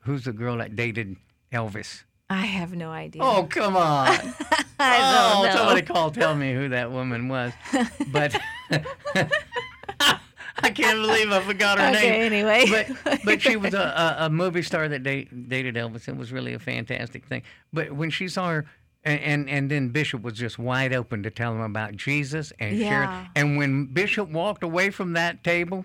who's 0.01 0.25
the 0.25 0.33
girl 0.33 0.59
that 0.59 0.77
dated 0.77 1.17
Elvis? 1.53 2.05
I 2.29 2.47
have 2.47 2.75
no 2.75 2.91
idea. 2.91 3.23
Oh, 3.23 3.47
come 3.49 3.77
on. 3.77 4.09
I 4.79 5.35
oh, 5.53 5.57
somebody 5.57 5.83
call 5.83 6.11
tell 6.11 6.35
me 6.35 6.55
who 6.55 6.71
that 6.71 6.91
woman 6.91 7.29
was. 7.29 7.53
But 8.11 8.35
I 10.65 10.71
can't 10.71 11.01
believe 11.01 11.31
I 11.31 11.41
forgot 11.41 11.79
her 11.79 11.89
Okay, 11.89 12.11
name. 12.11 12.33
anyway. 12.33 12.65
But 13.05 13.21
but 13.25 13.43
she 13.43 13.57
was 13.57 13.75
a, 13.75 14.17
a, 14.21 14.27
a 14.27 14.31
movie 14.31 14.63
star 14.63 14.89
that 14.89 15.03
date, 15.03 15.49
dated 15.49 15.75
Elvis. 15.75 16.09
It 16.09 16.17
was 16.17 16.33
really 16.33 16.55
a 16.55 16.59
fantastic 16.59 17.27
thing. 17.27 17.43
But 17.73 17.93
when 17.93 18.11
she 18.11 18.29
saw 18.29 18.49
her 18.49 18.67
and, 19.05 19.21
and, 19.21 19.51
and 19.51 19.71
then 19.71 19.89
Bishop 19.89 20.23
was 20.23 20.35
just 20.35 20.59
wide 20.59 20.93
open 20.93 21.23
to 21.25 21.31
tell 21.31 21.53
him 21.53 21.61
about 21.61 21.97
Jesus 21.97 22.53
and 22.59 22.79
share. 22.79 23.31
And 23.35 23.57
when 23.57 23.87
Bishop 23.87 24.29
walked 24.29 24.63
away 24.63 24.91
from 24.91 25.15
that 25.15 25.43
table, 25.43 25.85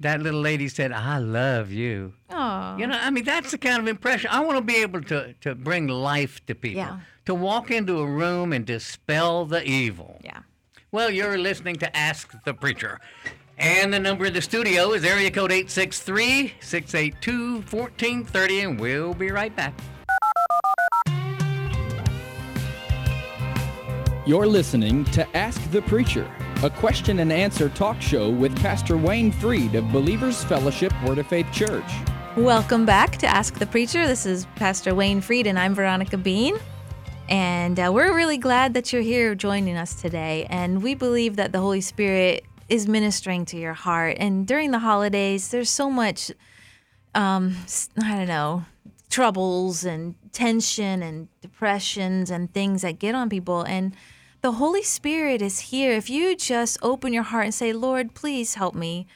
that 0.00 0.20
little 0.20 0.40
lady 0.40 0.68
said, 0.68 0.92
"I 0.92 1.18
love 1.18 1.72
you." 1.72 2.12
Aw. 2.30 2.76
You 2.76 2.86
know, 2.86 2.98
I 3.00 3.10
mean, 3.10 3.24
that's 3.24 3.50
the 3.50 3.58
kind 3.58 3.80
of 3.80 3.88
impression 3.88 4.30
I 4.30 4.40
want 4.44 4.58
to 4.58 4.62
be 4.62 4.76
able 4.76 5.02
to 5.02 5.32
to 5.40 5.54
bring 5.54 5.88
life 5.88 6.44
to 6.46 6.54
people. 6.54 6.78
Yeah. 6.78 7.00
To 7.24 7.34
walk 7.34 7.70
into 7.70 7.98
a 7.98 8.06
room 8.06 8.52
and 8.52 8.64
dispel 8.64 9.46
the 9.46 9.64
evil. 9.64 10.20
Yeah. 10.22 10.40
Well, 10.92 11.10
you're 11.10 11.38
listening 11.38 11.76
to 11.76 11.96
Ask 11.96 12.32
the 12.44 12.54
Preacher. 12.54 13.00
And 13.58 13.92
the 13.92 13.98
number 13.98 14.26
in 14.26 14.34
the 14.34 14.42
studio 14.42 14.92
is 14.92 15.02
area 15.02 15.30
code 15.30 15.50
863 15.50 16.54
682 16.60 17.62
1430, 17.62 18.60
and 18.60 18.78
we'll 18.78 19.14
be 19.14 19.30
right 19.30 19.54
back. 19.56 19.72
You're 24.26 24.48
listening 24.48 25.04
to 25.12 25.36
Ask 25.36 25.70
the 25.70 25.80
Preacher, 25.82 26.28
a 26.64 26.68
question 26.68 27.20
and 27.20 27.32
answer 27.32 27.68
talk 27.68 28.02
show 28.02 28.28
with 28.28 28.60
Pastor 28.60 28.96
Wayne 28.96 29.30
Freed 29.30 29.76
of 29.76 29.92
Believers 29.92 30.42
Fellowship 30.42 30.92
Word 31.04 31.18
of 31.18 31.28
Faith 31.28 31.46
Church. 31.52 31.88
Welcome 32.36 32.84
back 32.84 33.18
to 33.18 33.28
Ask 33.28 33.60
the 33.60 33.66
Preacher. 33.66 34.04
This 34.08 34.26
is 34.26 34.44
Pastor 34.56 34.96
Wayne 34.96 35.20
Freed, 35.20 35.46
and 35.46 35.56
I'm 35.56 35.76
Veronica 35.76 36.16
Bean. 36.16 36.58
And 37.28 37.78
uh, 37.78 37.92
we're 37.94 38.16
really 38.16 38.36
glad 38.36 38.74
that 38.74 38.92
you're 38.92 39.00
here 39.00 39.36
joining 39.36 39.76
us 39.76 39.94
today. 39.94 40.48
And 40.50 40.82
we 40.82 40.96
believe 40.96 41.36
that 41.36 41.52
the 41.52 41.60
Holy 41.60 41.80
Spirit 41.80 42.44
is 42.68 42.88
ministering 42.88 43.44
to 43.44 43.56
your 43.56 43.74
heart. 43.74 44.16
And 44.18 44.44
during 44.44 44.72
the 44.72 44.80
holidays, 44.80 45.50
there's 45.50 45.70
so 45.70 45.88
much, 45.88 46.32
um, 47.14 47.54
I 48.02 48.16
don't 48.16 48.26
know, 48.26 48.64
troubles 49.08 49.84
and 49.84 50.16
tension 50.32 51.00
and 51.04 51.28
depressions 51.40 52.28
and 52.28 52.52
things 52.52 52.82
that 52.82 52.98
get 52.98 53.14
on 53.14 53.28
people. 53.28 53.62
And 53.62 53.94
the 54.46 54.52
Holy 54.52 54.84
Spirit 54.84 55.42
is 55.42 55.58
here. 55.58 55.90
If 55.90 56.08
you 56.08 56.36
just 56.36 56.78
open 56.80 57.12
your 57.12 57.24
heart 57.24 57.46
and 57.46 57.52
say, 57.52 57.72
Lord, 57.72 58.14
please 58.14 58.54
help 58.54 58.76
me, 58.76 59.08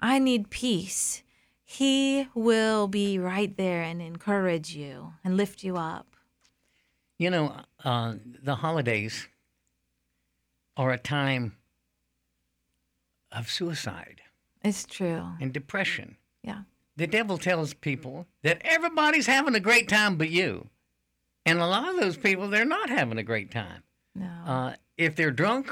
I 0.00 0.18
need 0.18 0.50
peace, 0.50 1.22
He 1.62 2.26
will 2.34 2.88
be 2.88 3.16
right 3.16 3.56
there 3.56 3.82
and 3.82 4.02
encourage 4.02 4.74
you 4.74 5.12
and 5.22 5.36
lift 5.36 5.62
you 5.62 5.76
up. 5.76 6.16
You 7.16 7.30
know, 7.30 7.60
uh, 7.84 8.14
the 8.42 8.56
holidays 8.56 9.28
are 10.76 10.90
a 10.90 10.98
time 10.98 11.54
of 13.30 13.48
suicide 13.48 14.20
It's 14.64 14.84
true. 14.84 15.28
and 15.40 15.52
depression. 15.52 16.16
Yeah. 16.42 16.62
The 16.96 17.06
devil 17.06 17.38
tells 17.38 17.72
people 17.72 18.26
that 18.42 18.60
everybody's 18.64 19.26
having 19.26 19.54
a 19.54 19.60
great 19.60 19.88
time 19.88 20.16
but 20.16 20.30
you. 20.30 20.70
And 21.46 21.60
a 21.60 21.68
lot 21.68 21.88
of 21.88 22.00
those 22.00 22.16
people, 22.16 22.48
they're 22.48 22.64
not 22.64 22.90
having 22.90 23.18
a 23.18 23.22
great 23.22 23.52
time. 23.52 23.84
No. 24.14 24.26
Uh, 24.46 24.74
if 24.96 25.16
they're 25.16 25.30
drunk, 25.30 25.70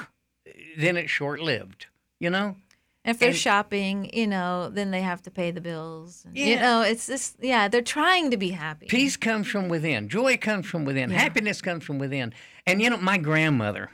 then 0.77 0.97
it's 0.97 1.11
short 1.11 1.41
lived, 1.41 1.87
you 2.19 2.31
know? 2.31 2.57
if 3.03 3.19
they're 3.19 3.31
and- 3.31 3.39
shopping, 3.39 4.11
you 4.13 4.27
know, 4.27 4.69
then 4.71 4.91
they 4.91 5.01
have 5.01 5.23
to 5.23 5.31
pay 5.31 5.51
the 5.51 5.61
bills. 5.61 6.23
And, 6.27 6.37
You 6.37 6.57
know, 6.57 6.83
it's 6.83 7.07
just, 7.07 7.37
yeah, 7.41 7.67
they're 7.67 7.81
trying 7.83 8.31
to 8.31 8.37
be 8.37 8.51
happy. 8.51 8.87
Peace 8.89 9.17
comes 9.17 9.47
from 9.49 9.69
within. 9.69 10.09
Joy 10.11 10.37
comes 10.37 10.67
from 10.67 10.85
within. 10.85 11.11
Yeah. 11.11 11.19
Happiness 11.19 11.63
comes 11.63 11.83
from 11.85 11.99
within. 11.99 12.35
And 12.67 12.83
you 12.83 12.91
know, 12.91 12.99
my 12.99 13.17
grandmother, 13.17 13.91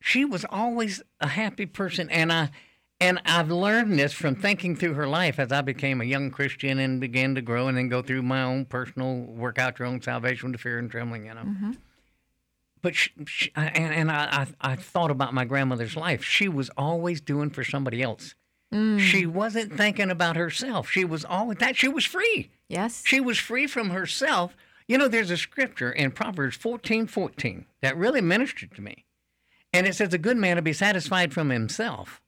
she 0.00 0.24
was 0.24 0.44
always 0.50 1.02
a 1.20 1.28
happy 1.28 1.64
person, 1.66 2.10
and 2.10 2.30
I, 2.32 2.50
and 3.00 3.20
I've 3.24 3.50
learned 3.50 3.98
this 3.98 4.12
from 4.12 4.34
thinking 4.36 4.76
through 4.76 4.94
her 4.94 5.06
life 5.08 5.38
as 5.38 5.50
I 5.50 5.62
became 5.62 6.00
a 6.00 6.04
young 6.04 6.30
Christian 6.30 6.78
and 6.78 7.00
began 7.00 7.34
to 7.36 7.40
grow, 7.42 7.68
and 7.68 7.76
then 7.78 7.88
go 7.88 8.02
through 8.02 8.22
my 8.22 8.42
own 8.42 8.64
personal 8.66 9.14
work 9.22 9.58
out 9.58 9.78
your 9.78 9.88
own 9.88 10.00
salvation 10.02 10.52
with 10.52 10.60
fear 10.60 10.78
and 10.78 10.90
trembling. 10.90 11.24
You 11.26 11.34
know. 11.34 11.42
Mhm. 11.42 11.76
But 12.82 12.94
she, 12.94 13.10
she, 13.26 13.52
and, 13.56 13.92
and 13.94 14.10
I, 14.12 14.46
I, 14.60 14.72
I 14.72 14.76
thought 14.76 15.10
about 15.10 15.34
my 15.34 15.44
grandmother's 15.44 15.96
life. 15.96 16.22
She 16.24 16.48
was 16.48 16.70
always 16.76 17.20
doing 17.20 17.50
for 17.50 17.64
somebody 17.64 18.02
else. 18.02 18.34
Mm, 18.72 19.00
She 19.00 19.26
wasn't 19.26 19.76
thinking 19.76 20.10
about 20.10 20.36
herself. 20.36 20.90
She 20.90 21.04
was 21.04 21.24
always 21.24 21.58
that. 21.58 21.76
She 21.76 21.88
was 21.88 22.04
free. 22.04 22.50
yes. 22.68 23.02
She 23.06 23.20
was 23.20 23.38
free 23.38 23.66
from 23.66 23.90
herself. 23.90 24.54
You 24.86 24.96
know, 24.98 25.08
there's 25.08 25.30
a 25.30 25.36
scripture 25.36 25.90
in 25.90 26.10
Proverbs 26.12 26.56
14 26.56 27.06
14 27.06 27.66
that 27.82 27.96
really 27.96 28.20
ministered 28.20 28.74
to 28.74 28.82
me. 28.82 29.04
And 29.72 29.86
it 29.86 29.94
says, 29.94 30.12
A 30.14 30.18
good 30.18 30.36
man 30.36 30.56
will 30.56 30.62
be 30.62 30.72
satisfied 30.72 31.32
from 31.34 31.50
himself. 31.50 32.20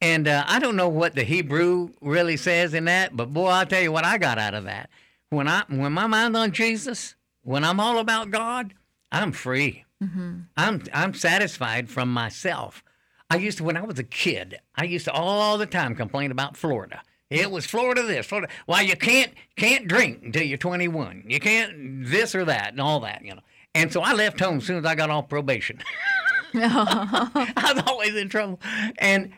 And 0.00 0.28
uh, 0.28 0.44
I 0.46 0.58
don't 0.58 0.76
know 0.76 0.88
what 0.88 1.14
the 1.14 1.24
Hebrew 1.24 1.90
really 2.02 2.36
says 2.36 2.74
in 2.74 2.84
that, 2.84 3.16
but 3.16 3.32
boy, 3.32 3.48
I'll 3.48 3.64
tell 3.66 3.80
you 3.80 3.90
what 3.92 4.04
I 4.04 4.18
got 4.18 4.38
out 4.38 4.52
of 4.54 4.64
that. 4.64 4.90
When, 5.30 5.48
I, 5.48 5.64
when 5.68 5.92
my 5.92 6.06
mind's 6.06 6.36
on 6.38 6.52
Jesus, 6.52 7.14
when 7.42 7.64
I'm 7.64 7.80
all 7.80 7.98
about 7.98 8.30
God, 8.30 8.74
I'm 9.12 9.32
free. 9.32 9.84
hmm 10.02 10.40
I'm 10.56 10.82
I'm 10.92 11.14
satisfied 11.14 11.88
from 11.88 12.12
myself. 12.12 12.82
I 13.30 13.36
used 13.36 13.58
to 13.58 13.64
when 13.64 13.76
I 13.76 13.82
was 13.82 13.98
a 13.98 14.04
kid, 14.04 14.58
I 14.76 14.84
used 14.84 15.04
to 15.06 15.12
all 15.12 15.58
the 15.58 15.66
time 15.66 15.94
complain 15.94 16.30
about 16.30 16.56
Florida. 16.56 17.02
It 17.28 17.50
was 17.50 17.66
Florida 17.66 18.02
this, 18.04 18.26
Florida. 18.26 18.52
Why 18.66 18.82
you 18.82 18.96
can't 18.96 19.32
can't 19.56 19.88
drink 19.88 20.20
until 20.22 20.42
you're 20.44 20.58
21. 20.58 21.24
You 21.26 21.40
can't 21.40 22.06
this 22.06 22.34
or 22.34 22.44
that 22.44 22.70
and 22.72 22.80
all 22.80 23.00
that, 23.00 23.24
you 23.24 23.34
know. 23.34 23.40
And 23.74 23.92
so 23.92 24.00
I 24.00 24.12
left 24.12 24.38
home 24.40 24.58
as 24.58 24.64
soon 24.64 24.78
as 24.78 24.84
I 24.84 24.94
got 24.94 25.10
off 25.10 25.28
probation. 25.28 25.80
I 26.54 27.72
was 27.74 27.82
always 27.86 28.14
in 28.14 28.28
trouble, 28.28 28.60
and 28.98 29.32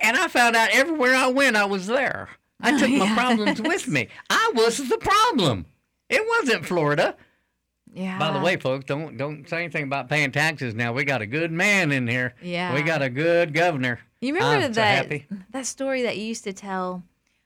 and 0.00 0.16
I 0.16 0.28
found 0.28 0.56
out 0.56 0.70
everywhere 0.72 1.14
I 1.14 1.28
went, 1.28 1.56
I 1.56 1.64
was 1.66 1.86
there. 1.86 2.28
I 2.60 2.72
took 2.78 2.90
my 2.90 3.04
Yes. 3.04 3.14
problems 3.14 3.60
with 3.60 3.88
me. 3.88 4.08
I 4.30 4.52
was 4.54 4.78
the 4.88 4.98
problem. 4.98 5.66
It 6.08 6.22
wasn't 6.26 6.66
Florida. 6.66 7.14
Yeah. 7.94 8.18
By 8.18 8.32
the 8.32 8.40
way, 8.40 8.56
folks, 8.56 8.84
don't 8.84 9.16
don't 9.16 9.48
say 9.48 9.58
anything 9.58 9.84
about 9.84 10.08
paying 10.08 10.32
taxes 10.32 10.74
now. 10.74 10.92
We 10.92 11.04
got 11.04 11.22
a 11.22 11.26
good 11.26 11.52
man 11.52 11.92
in 11.92 12.08
here. 12.08 12.34
Yeah. 12.42 12.74
We 12.74 12.82
got 12.82 13.02
a 13.02 13.08
good 13.08 13.54
governor. 13.54 14.00
You 14.20 14.34
remember 14.34 14.66
I'm 14.66 14.74
so 14.74 14.80
that 14.80 14.96
happy. 14.96 15.26
that 15.50 15.66
story 15.66 16.02
that 16.02 16.16
you 16.16 16.24
used 16.24 16.44
to 16.44 16.52
tell 16.52 17.04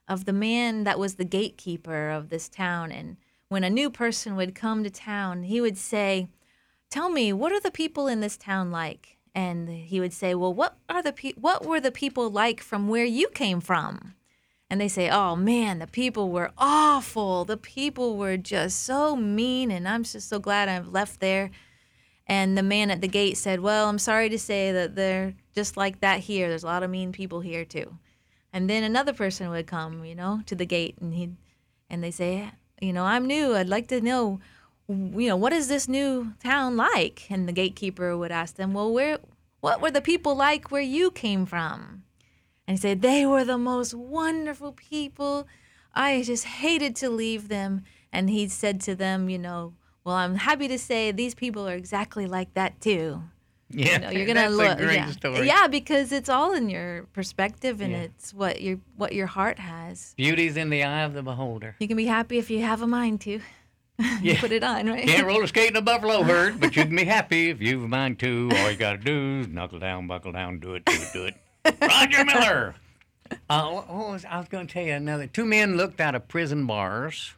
of 0.08 0.24
the 0.24 0.32
man 0.32 0.84
that 0.84 0.98
was 0.98 1.16
the 1.16 1.24
gatekeeper 1.24 2.08
of 2.10 2.30
this 2.30 2.48
town 2.48 2.90
and 2.90 3.18
when 3.48 3.64
a 3.64 3.70
new 3.70 3.90
person 3.90 4.36
would 4.36 4.54
come 4.54 4.84
to 4.84 4.90
town, 4.90 5.44
he 5.44 5.60
would 5.60 5.78
say, 5.78 6.28
"Tell 6.90 7.08
me, 7.08 7.32
what 7.32 7.52
are 7.52 7.60
the 7.60 7.70
people 7.70 8.06
in 8.06 8.20
this 8.20 8.36
town 8.36 8.70
like?" 8.70 9.16
And 9.34 9.68
he 9.68 10.00
would 10.00 10.12
say, 10.12 10.34
"Well, 10.34 10.52
what 10.52 10.76
are 10.88 11.02
the 11.02 11.12
pe- 11.12 11.32
what 11.34 11.64
were 11.64 11.80
the 11.80 11.92
people 11.92 12.30
like 12.30 12.60
from 12.60 12.88
where 12.88 13.04
you 13.04 13.28
came 13.28 13.60
from?" 13.60 14.14
And 14.70 14.80
they 14.80 14.88
say, 14.88 15.08
"Oh 15.08 15.34
man, 15.34 15.78
the 15.78 15.86
people 15.86 16.30
were 16.30 16.52
awful. 16.58 17.44
The 17.44 17.56
people 17.56 18.16
were 18.16 18.36
just 18.36 18.82
so 18.82 19.16
mean, 19.16 19.70
and 19.70 19.88
I'm 19.88 20.04
just 20.04 20.28
so 20.28 20.38
glad 20.38 20.68
I've 20.68 20.88
left 20.88 21.20
there." 21.20 21.50
And 22.28 22.58
the 22.58 22.62
man 22.62 22.90
at 22.90 23.00
the 23.00 23.08
gate 23.08 23.38
said, 23.38 23.60
Well, 23.60 23.88
I'm 23.88 23.98
sorry 23.98 24.28
to 24.28 24.38
say 24.38 24.70
that 24.70 24.94
they're 24.94 25.34
just 25.54 25.76
like 25.76 26.00
that 26.00 26.20
here. 26.20 26.48
There's 26.48 26.62
a 26.62 26.66
lot 26.66 26.82
of 26.82 26.90
mean 26.90 27.10
people 27.10 27.40
here 27.40 27.64
too. 27.64 27.96
And 28.52 28.68
then 28.68 28.84
another 28.84 29.14
person 29.14 29.48
would 29.50 29.66
come, 29.66 30.04
you 30.04 30.14
know, 30.14 30.42
to 30.46 30.54
the 30.54 30.66
gate 30.66 30.96
and 31.00 31.14
he 31.14 31.30
and 31.88 32.04
they 32.04 32.10
say, 32.10 32.50
you 32.82 32.92
know, 32.92 33.04
I'm 33.04 33.26
new. 33.26 33.54
I'd 33.54 33.68
like 33.68 33.88
to 33.88 34.00
know 34.00 34.40
you 34.88 35.28
know, 35.28 35.36
what 35.36 35.52
is 35.52 35.68
this 35.68 35.86
new 35.86 36.32
town 36.42 36.76
like? 36.76 37.26
And 37.28 37.46
the 37.46 37.52
gatekeeper 37.52 38.16
would 38.16 38.32
ask 38.32 38.56
them, 38.56 38.74
Well, 38.74 38.92
where 38.92 39.18
what 39.60 39.80
were 39.80 39.90
the 39.90 40.00
people 40.02 40.34
like 40.34 40.70
where 40.70 40.82
you 40.82 41.10
came 41.10 41.46
from? 41.46 42.04
And 42.68 42.76
he 42.76 42.80
said, 42.80 43.00
They 43.02 43.24
were 43.26 43.44
the 43.44 43.56
most 43.58 43.94
wonderful 43.94 44.72
people. 44.72 45.48
I 45.94 46.22
just 46.22 46.44
hated 46.44 46.94
to 46.96 47.08
leave 47.08 47.48
them. 47.48 47.82
And 48.12 48.28
he 48.28 48.46
said 48.48 48.80
to 48.82 48.94
them, 48.94 49.30
You 49.30 49.38
know, 49.38 49.72
well, 50.04 50.16
I'm 50.16 50.34
happy 50.36 50.68
to 50.68 50.78
say 50.78 51.10
these 51.10 51.34
people 51.34 51.66
are 51.66 51.74
exactly 51.74 52.26
like 52.26 52.52
that 52.54 52.78
too. 52.80 53.22
Yeah, 53.70 53.92
You 53.92 53.98
know, 53.98 54.10
you're 54.10 54.26
gonna 54.26 54.48
look, 54.48 54.78
yeah, 54.80 55.10
story. 55.10 55.46
yeah, 55.46 55.66
because 55.66 56.10
it's 56.12 56.28
all 56.30 56.54
in 56.54 56.70
your 56.70 57.02
perspective 57.12 57.80
and 57.82 57.92
Yeah. 57.92 57.98
it's 58.02 58.32
what 58.32 58.62
your 58.62 58.78
what 58.96 59.12
your 59.14 59.26
heart 59.26 59.58
has. 59.58 60.14
Beauty's 60.16 60.56
in 60.56 60.70
the 60.70 60.84
eye 60.84 61.02
of 61.02 61.12
the 61.14 61.22
beholder. 61.22 61.74
You 61.80 61.88
can 61.88 61.96
be 61.96 62.06
happy 62.06 62.38
if 62.38 62.48
you 62.50 62.62
have 62.62 62.80
a 62.82 62.86
mind 62.86 63.20
to. 63.22 63.40
You 63.98 64.06
Yeah. 64.34 64.40
Put 64.40 64.52
it 64.52 64.62
on, 64.62 64.86
right? 64.86 65.06
Can't 65.08 65.26
roller 65.26 65.46
skate 65.48 65.70
in 65.70 65.76
a 65.76 65.82
buffalo 65.82 66.22
herd, 66.30 66.60
but 66.60 66.76
you 66.76 66.84
can 66.84 66.94
be 66.94 67.04
happy 67.04 67.50
if 67.50 67.60
you've 67.60 67.82
a 67.82 67.88
mind 67.88 68.18
to. 68.20 68.48
All 68.54 68.70
you 68.70 68.76
got 68.76 68.92
to 68.92 68.98
do 68.98 69.40
is 69.40 69.48
knuckle 69.48 69.80
down, 69.80 70.06
buckle 70.06 70.32
down, 70.32 70.60
do 70.60 70.74
it, 70.74 70.84
do 70.84 70.92
it, 70.92 71.08
do 71.12 71.24
it. 71.24 71.34
Roger 71.80 72.24
Miller. 72.24 72.74
Uh, 73.48 73.70
what 73.70 73.88
what 73.92 74.10
was 74.10 74.24
I 74.24 74.38
was 74.38 74.48
going 74.48 74.66
to 74.66 74.72
tell 74.72 74.84
you 74.84 74.92
another? 74.92 75.26
Two 75.26 75.44
men 75.44 75.76
looked 75.76 76.00
out 76.00 76.14
of 76.14 76.28
prison 76.28 76.66
bars. 76.66 77.34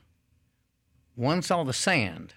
One 1.15 1.43
saw 1.43 1.65
the 1.65 1.73
sand, 1.73 2.35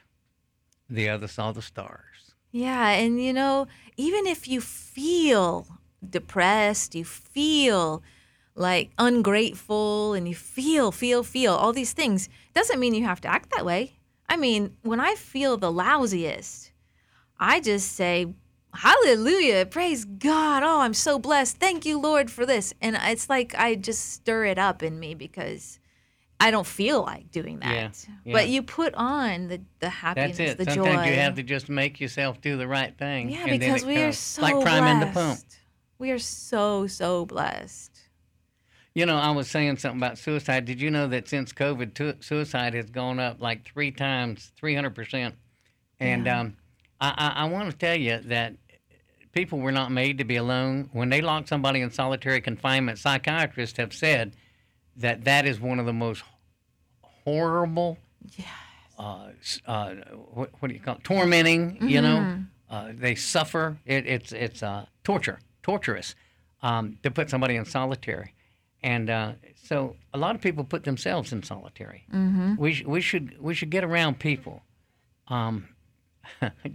the 0.90 1.08
other 1.10 1.28
saw 1.28 1.52
the 1.52 1.62
stars. 1.62 2.34
Yeah, 2.52 2.90
and 2.90 3.24
you 3.24 3.34
know, 3.34 3.68
even 3.98 4.28
if 4.28 4.48
you 4.48 4.62
feel 4.62 5.68
depressed, 6.08 6.96
you 6.96 7.06
feel 7.06 8.04
like 8.56 8.92
ungrateful 8.98 10.14
and 10.14 10.28
you 10.28 10.36
feel 10.36 10.92
feel 10.92 11.24
feel 11.24 11.54
all 11.54 11.74
these 11.74 11.94
things, 11.94 12.30
doesn't 12.54 12.80
mean 12.80 12.94
you 12.94 13.04
have 13.06 13.22
to 13.22 13.28
act 13.28 13.52
that 13.52 13.66
way. 13.66 13.94
I 14.30 14.38
mean, 14.38 14.76
when 14.82 15.00
I 15.00 15.16
feel 15.16 15.58
the 15.58 15.72
lousiest, 15.72 16.72
I 17.40 17.60
just 17.60 17.92
say 17.94 18.34
hallelujah, 18.74 19.66
praise 19.66 20.06
God. 20.06 20.64
Oh, 20.64 20.82
I'm 20.82 20.94
so 20.94 21.20
blessed. 21.20 21.58
Thank 21.58 21.86
you, 21.86 22.00
Lord, 22.00 22.30
for 22.32 22.46
this. 22.46 22.74
And 22.82 22.98
it's 23.02 23.30
like 23.30 23.56
I 23.56 23.76
just 23.76 24.12
stir 24.14 24.46
it 24.46 24.58
up 24.58 24.84
in 24.84 25.00
me 25.00 25.14
because 25.16 25.80
I 26.40 26.52
don't 26.52 26.68
feel 26.68 27.02
like 27.04 27.32
doing 27.32 27.60
that. 27.60 27.72
Yeah, 27.74 28.14
yeah. 28.26 28.34
But 28.34 28.50
you 28.50 28.64
put 28.64 28.94
on 28.96 29.48
the 29.48 29.62
the 29.80 29.90
happiness, 29.90 30.38
That's 30.38 30.52
it. 30.52 30.58
the 30.58 30.66
Sometimes 30.66 31.06
joy. 31.06 31.10
you 31.12 31.16
have 31.16 31.36
to 31.36 31.44
just 31.44 31.70
make 31.70 32.00
yourself 32.02 32.42
do 32.42 32.58
the 32.58 32.68
right 32.68 32.98
thing. 32.98 33.30
Yeah, 33.30 33.46
and 33.48 33.52
then 33.52 33.60
because 33.60 33.84
it 33.84 33.88
we 33.88 33.98
are 33.98 34.06
comes. 34.06 34.18
so 34.20 34.42
like 34.42 34.62
priming 34.62 35.00
the 35.00 35.06
pump. 35.08 35.14
blessed. 35.14 35.58
We 36.00 36.12
are 36.12 36.20
so 36.20 36.88
so 36.88 37.26
blessed. 37.26 37.92
You 38.96 39.08
know, 39.08 39.18
I 39.18 39.32
was 39.32 39.50
saying 39.50 39.78
something 39.78 40.00
about 40.00 40.20
suicide. 40.20 40.66
Did 40.66 40.80
you 40.80 40.92
know 40.92 41.08
that 41.08 41.28
since 41.28 41.52
COVID, 41.52 41.96
tu- 41.96 42.14
suicide 42.20 42.76
has 42.76 42.92
gone 42.92 43.20
up 43.20 43.42
like 43.42 43.66
three 43.66 43.90
times, 43.90 44.52
300%? 44.62 45.34
And 46.00 46.26
Yeah. 46.28 46.40
um, 46.42 46.58
I, 47.02 47.14
I, 47.18 47.42
I 47.42 47.46
want 47.46 47.72
to 47.72 47.76
tell 47.76 47.96
you 47.96 48.20
that 48.26 48.54
people 49.34 49.60
were 49.60 49.72
not 49.72 49.92
made 49.92 50.18
to 50.20 50.24
be 50.24 50.38
alone. 50.38 50.90
When 50.94 51.10
they 51.10 51.20
lock 51.22 51.48
somebody 51.48 51.82
in 51.82 51.92
solitary 51.92 52.40
confinement, 52.42 53.00
psychiatrists 53.00 53.78
have 53.78 53.92
said 53.94 54.36
that 54.96 55.26
that 55.26 55.46
is 55.46 55.60
one 55.60 55.80
of 55.80 55.86
the 55.86 55.94
most 55.94 56.24
horrible, 57.02 57.98
Yes. 58.38 58.48
uh, 58.98 59.28
uh, 59.66 59.96
what, 60.34 60.52
what 60.60 60.68
do 60.70 60.74
you 60.74 60.80
call 60.80 60.96
it? 60.96 61.04
Tormenting, 61.04 61.78
you 61.82 62.00
Mm-hmm. 62.00 62.04
know? 62.04 62.44
Uh, 62.70 62.92
they 62.96 63.14
suffer. 63.16 63.78
It, 63.86 64.08
it's 64.08 64.32
it's 64.32 64.64
uh, 64.64 64.86
torture. 65.04 65.40
torturous 65.62 66.16
um, 66.64 66.98
to 67.04 67.12
put 67.12 67.30
somebody 67.30 67.56
in 67.56 67.66
solitary. 67.66 68.34
And 68.82 69.10
uh, 69.10 69.34
so 69.64 69.96
a 70.14 70.18
lot 70.18 70.34
of 70.36 70.42
people 70.42 70.64
put 70.64 70.84
themselves 70.84 71.32
in 71.32 71.44
solitary. 71.44 72.06
Mm-hmm. 72.12 72.56
We, 72.58 72.74
sh- 72.74 72.84
we, 72.86 73.00
should, 73.02 73.40
we 73.40 73.54
should 73.54 73.70
get 73.70 73.84
around 73.84 74.20
people. 74.20 74.64
Um, 75.28 75.68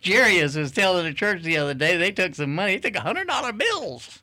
Jerry 0.00 0.42
was 0.42 0.72
telling 0.72 1.04
the 1.04 1.12
church 1.12 1.42
the 1.42 1.58
other 1.58 1.74
day 1.74 1.96
they 1.96 2.10
took 2.12 2.34
some 2.34 2.54
money. 2.54 2.72
He 2.72 2.80
took 2.80 2.96
hundred 2.96 3.26
dollar 3.28 3.52
bills. 3.52 4.22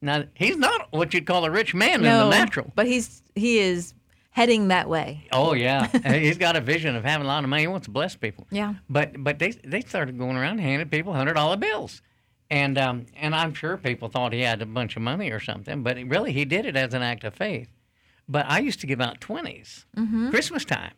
Now 0.00 0.24
he's 0.34 0.56
not 0.56 0.88
what 0.92 1.14
you'd 1.14 1.26
call 1.26 1.44
a 1.44 1.50
rich 1.50 1.74
man 1.74 2.02
no, 2.02 2.24
in 2.24 2.30
the 2.30 2.36
natural, 2.36 2.72
but 2.74 2.86
he's 2.86 3.22
he 3.34 3.58
is 3.58 3.94
heading 4.30 4.68
that 4.68 4.88
way. 4.88 5.26
Oh 5.32 5.54
yeah, 5.54 5.86
he's 6.18 6.38
got 6.38 6.56
a 6.56 6.60
vision 6.60 6.94
of 6.94 7.04
having 7.04 7.24
a 7.24 7.28
lot 7.28 7.42
of 7.42 7.50
money. 7.50 7.62
He 7.62 7.66
wants 7.68 7.86
to 7.86 7.90
bless 7.90 8.14
people. 8.14 8.46
Yeah. 8.50 8.74
But 8.88 9.22
but 9.24 9.38
they 9.38 9.52
they 9.52 9.80
started 9.80 10.18
going 10.18 10.36
around 10.36 10.58
handing 10.58 10.88
people 10.88 11.12
hundred 11.14 11.34
dollar 11.34 11.56
bills, 11.56 12.02
and 12.50 12.76
um 12.78 13.06
and 13.16 13.34
I'm 13.34 13.54
sure 13.54 13.76
people 13.78 14.08
thought 14.08 14.32
he 14.32 14.42
had 14.42 14.60
a 14.62 14.66
bunch 14.66 14.94
of 14.96 15.02
money 15.02 15.30
or 15.30 15.40
something, 15.40 15.82
but 15.82 15.96
really 16.06 16.32
he 16.32 16.44
did 16.44 16.66
it 16.66 16.76
as 16.76 16.92
an 16.94 17.02
act 17.02 17.24
of 17.24 17.34
faith. 17.34 17.68
But 18.28 18.46
I 18.48 18.58
used 18.60 18.80
to 18.80 18.86
give 18.86 19.00
out 19.00 19.20
20s 19.20 19.84
Mm-hmm. 19.96 20.30
Christmas 20.30 20.64
time. 20.64 20.92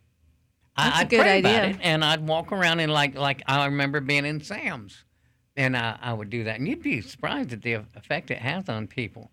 That's 0.76 0.96
I, 0.96 0.98
a 0.98 1.02
I'd 1.02 1.08
good 1.10 1.20
pray 1.20 1.38
about 1.40 1.54
idea. 1.62 1.70
it, 1.70 1.76
and 1.82 2.04
I'd 2.04 2.26
walk 2.26 2.52
around 2.52 2.80
and 2.80 2.92
like 2.92 3.14
like 3.16 3.42
I 3.46 3.64
remember 3.66 4.00
being 4.00 4.26
in 4.26 4.40
Sam's, 4.42 5.04
and 5.56 5.76
I, 5.76 5.98
I 6.00 6.12
would 6.12 6.30
do 6.30 6.44
that, 6.44 6.58
and 6.58 6.68
you'd 6.68 6.82
be 6.82 7.00
surprised 7.00 7.52
at 7.52 7.62
the 7.62 7.74
effect 7.94 8.30
it 8.30 8.38
has 8.38 8.68
on 8.68 8.86
people. 8.86 9.30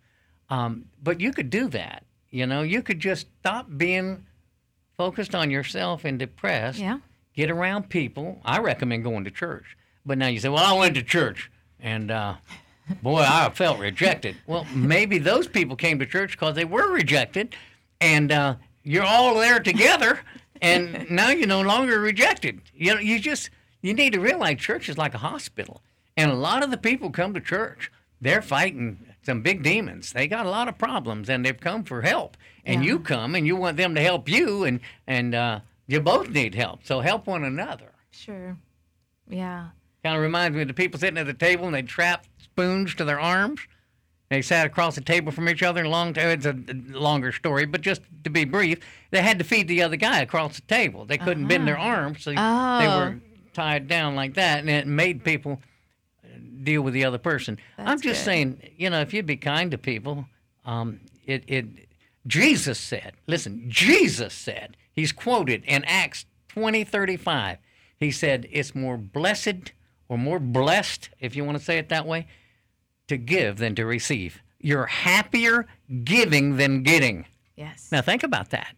Um, 0.49 0.85
but 1.01 1.19
you 1.19 1.31
could 1.31 1.49
do 1.49 1.67
that, 1.69 2.05
you 2.29 2.45
know. 2.45 2.61
You 2.61 2.81
could 2.81 2.99
just 2.99 3.27
stop 3.39 3.67
being 3.77 4.25
focused 4.97 5.33
on 5.33 5.49
yourself 5.51 6.05
and 6.05 6.19
depressed. 6.19 6.79
Yeah. 6.79 6.99
Get 7.33 7.49
around 7.49 7.89
people. 7.89 8.39
I 8.45 8.59
recommend 8.59 9.03
going 9.03 9.23
to 9.23 9.31
church. 9.31 9.75
But 10.05 10.19
now 10.19 10.27
you 10.27 10.39
say, 10.39 10.49
well, 10.49 10.63
I 10.63 10.77
went 10.77 10.93
to 10.95 11.01
church, 11.01 11.49
and 11.79 12.11
uh, 12.11 12.35
boy, 13.01 13.21
I 13.27 13.49
felt 13.49 13.79
rejected. 13.79 14.35
Well, 14.45 14.67
maybe 14.75 15.17
those 15.17 15.47
people 15.47 15.75
came 15.75 15.97
to 15.99 16.05
church 16.05 16.33
because 16.33 16.53
they 16.55 16.65
were 16.65 16.91
rejected, 16.91 17.55
and 17.99 18.31
uh, 18.31 18.55
you're 18.83 19.05
all 19.05 19.33
there 19.35 19.59
together, 19.59 20.19
and 20.63 21.07
now 21.11 21.29
you're 21.29 21.47
no 21.47 21.61
longer 21.61 21.99
rejected. 21.99 22.61
You 22.73 22.95
know, 22.95 22.99
you 22.99 23.19
just 23.19 23.49
you 23.81 23.93
need 23.93 24.13
to 24.13 24.19
realize 24.19 24.57
church 24.59 24.89
is 24.89 24.97
like 24.97 25.13
a 25.13 25.19
hospital, 25.19 25.81
and 26.17 26.31
a 26.31 26.35
lot 26.35 26.63
of 26.63 26.71
the 26.71 26.77
people 26.77 27.11
come 27.11 27.33
to 27.35 27.39
church. 27.41 27.91
They're 28.21 28.41
fighting 28.41 29.05
some 29.21 29.41
big 29.41 29.63
demons. 29.63 30.13
They 30.13 30.27
got 30.27 30.45
a 30.45 30.49
lot 30.49 30.67
of 30.69 30.77
problems, 30.77 31.29
and 31.29 31.45
they've 31.45 31.59
come 31.59 31.83
for 31.83 32.01
help. 32.01 32.37
And 32.65 32.83
Yeah. 32.83 32.91
you 32.91 32.99
come, 32.99 33.35
and 33.35 33.45
you 33.45 33.55
want 33.57 33.75
them 33.77 33.93
to 33.95 34.01
help 34.01 34.29
you, 34.29 34.63
and 34.63 34.79
and 35.05 35.35
uh, 35.35 35.59
you 35.87 35.99
both 35.99 36.29
need 36.29 36.55
help. 36.55 36.85
So 36.85 37.01
help 37.01 37.27
one 37.27 37.43
another. 37.43 37.91
Sure. 38.11 38.57
Yeah. 39.29 39.67
Kind 40.03 40.15
of 40.17 40.21
reminds 40.21 40.55
me 40.55 40.61
of 40.63 40.67
the 40.67 40.73
people 40.73 40.99
sitting 40.99 41.17
at 41.17 41.25
the 41.25 41.33
table 41.33 41.65
and 41.65 41.73
they 41.75 41.81
trap 41.81 42.25
spoons 42.37 42.93
to 42.95 43.05
their 43.05 43.19
arms. 43.19 43.61
They 44.33 44.41
sat 44.41 44.65
across 44.65 44.95
the 44.95 45.01
table 45.01 45.31
from 45.31 45.47
each 45.47 45.61
other. 45.61 45.81
and 45.81 45.89
Long, 45.91 46.13
it's 46.17 46.45
a 46.47 46.55
longer 46.89 47.31
story, 47.31 47.65
but 47.65 47.81
just 47.81 48.01
to 48.23 48.29
be 48.31 48.45
brief, 48.45 48.79
they 49.11 49.21
had 49.21 49.37
to 49.37 49.43
feed 49.45 49.67
the 49.67 49.83
other 49.83 49.95
guy 49.95 50.21
across 50.21 50.55
the 50.55 50.63
table. 50.63 51.05
They 51.05 51.19
couldn't 51.19 51.47
bend 51.47 51.67
their 51.67 51.77
arms, 51.77 52.23
so 52.23 52.31
they 52.31 52.37
Oh. 52.39 52.97
were 52.97 53.19
tied 53.53 53.87
down 53.87 54.15
like 54.15 54.33
that, 54.33 54.59
and 54.59 54.69
it 54.69 54.87
made 54.87 55.23
people 55.23 55.61
deal 56.63 56.81
with 56.81 56.93
the 56.95 57.05
other 57.05 57.17
person. 57.19 57.59
I'm 57.77 58.01
just 58.01 58.21
good. 58.21 58.25
saying, 58.25 58.69
you 58.75 58.89
know, 58.89 59.01
if 59.01 59.13
you'd 59.13 59.25
be 59.27 59.37
kind 59.37 59.69
to 59.71 59.77
people, 59.77 60.25
um, 60.65 60.99
it, 61.25 61.43
it. 61.47 61.65
Jesus 62.25 62.79
said, 62.79 63.13
listen, 63.27 63.65
Jesus 63.67 64.33
said, 64.33 64.77
he's 64.93 65.11
quoted 65.11 65.63
in 65.65 65.83
Acts 65.83 66.25
20, 66.49 66.83
35. 66.85 67.57
He 67.99 68.09
said, 68.11 68.47
it's 68.51 68.73
more 68.73 68.97
blessed 68.97 69.73
or 70.09 70.17
more 70.17 70.39
blessed, 70.39 71.09
if 71.19 71.35
you 71.35 71.43
want 71.43 71.57
to 71.57 71.63
say 71.63 71.77
it 71.77 71.89
that 71.89 72.05
way, 72.07 72.27
to 73.07 73.17
give 73.17 73.57
than 73.57 73.75
to 73.75 73.85
receive. 73.85 74.41
You're 74.59 74.85
happier 74.85 75.65
giving 76.03 76.57
than 76.57 76.83
getting. 76.83 77.25
Yes. 77.55 77.89
Now 77.91 78.01
think 78.01 78.23
about 78.23 78.49
that. 78.51 78.75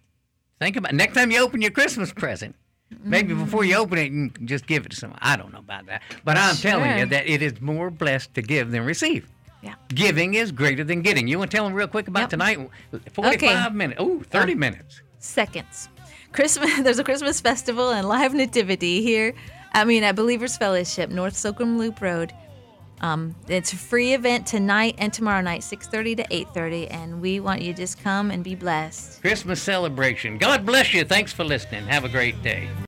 Think 0.60 0.76
about 0.76 0.94
next 0.94 1.14
time 1.16 1.32
you 1.32 1.40
open 1.42 1.62
your 1.62 1.72
Christmas 1.72 2.12
present. 2.12 2.56
Maybe 3.04 3.34
before 3.34 3.66
you 3.66 3.76
open 3.76 3.98
it, 3.98 4.12
you 4.12 4.30
can 4.30 4.48
just 4.48 4.68
give 4.68 4.86
it 4.86 4.90
to 4.90 4.96
someone. 4.96 5.20
I 5.22 5.36
don't 5.36 5.52
know 5.52 5.60
about 5.60 5.88
that, 5.88 6.02
but 6.24 6.38
I'm 6.38 6.56
telling 6.56 6.98
you 7.00 7.06
that 7.08 7.28
it 7.28 7.42
is 7.42 7.60
more 7.60 7.90
blessed 7.90 8.34
to 8.36 8.42
give 8.42 8.72
than 8.72 8.86
receive. 8.86 9.28
Yeah. 9.62 9.74
Giving 9.90 10.36
is 10.36 10.52
greater 10.52 10.84
than 10.84 11.02
getting. 11.02 11.28
You 11.28 11.40
want 11.40 11.50
to 11.52 11.58
tell 11.58 11.66
them 11.66 11.74
real 11.74 11.88
quick 11.88 12.08
about 12.08 12.22
Yep. 12.22 12.30
tonight? 12.30 12.60
45 13.12 13.74
minutes. 13.74 14.00
Oh, 14.00 14.22
30 14.30 14.54
Um, 14.54 14.60
minutes. 14.60 15.02
seconds. 15.20 15.90
Christmas. 16.32 16.80
There's 16.84 17.00
a 17.00 17.04
Christmas 17.04 17.42
festival 17.42 17.90
and 17.92 18.08
live 18.08 18.34
nativity 18.34 19.02
here. 19.02 19.34
I 19.74 19.84
mean, 19.84 20.04
at 20.04 20.16
Believers 20.16 20.56
Fellowship, 20.56 21.10
North 21.10 21.34
Socrum 21.34 21.78
Loop 21.78 22.00
Road. 22.02 22.34
Um, 23.02 23.36
it's 23.48 23.74
a 23.74 23.78
free 23.78 24.14
event 24.14 24.48
tonight 24.48 24.96
and 24.98 25.12
tomorrow 25.12 25.42
night, 25.42 25.62
6:30 25.62 26.16
to 26.18 26.26
8:30, 26.32 26.88
and 26.90 27.22
we 27.22 27.40
want 27.40 27.62
you 27.62 27.74
to 27.74 27.78
just 27.78 28.02
come 28.04 28.32
and 28.32 28.44
be 28.44 28.56
blessed. 28.56 29.22
Christmas 29.22 29.62
celebration. 29.62 30.38
God 30.38 30.66
bless 30.66 30.94
you. 30.94 31.04
Thanks 31.04 31.34
for 31.34 31.44
listening. 31.44 31.86
Have 31.88 32.06
a 32.06 32.10
great 32.10 32.42
day. 32.42 32.68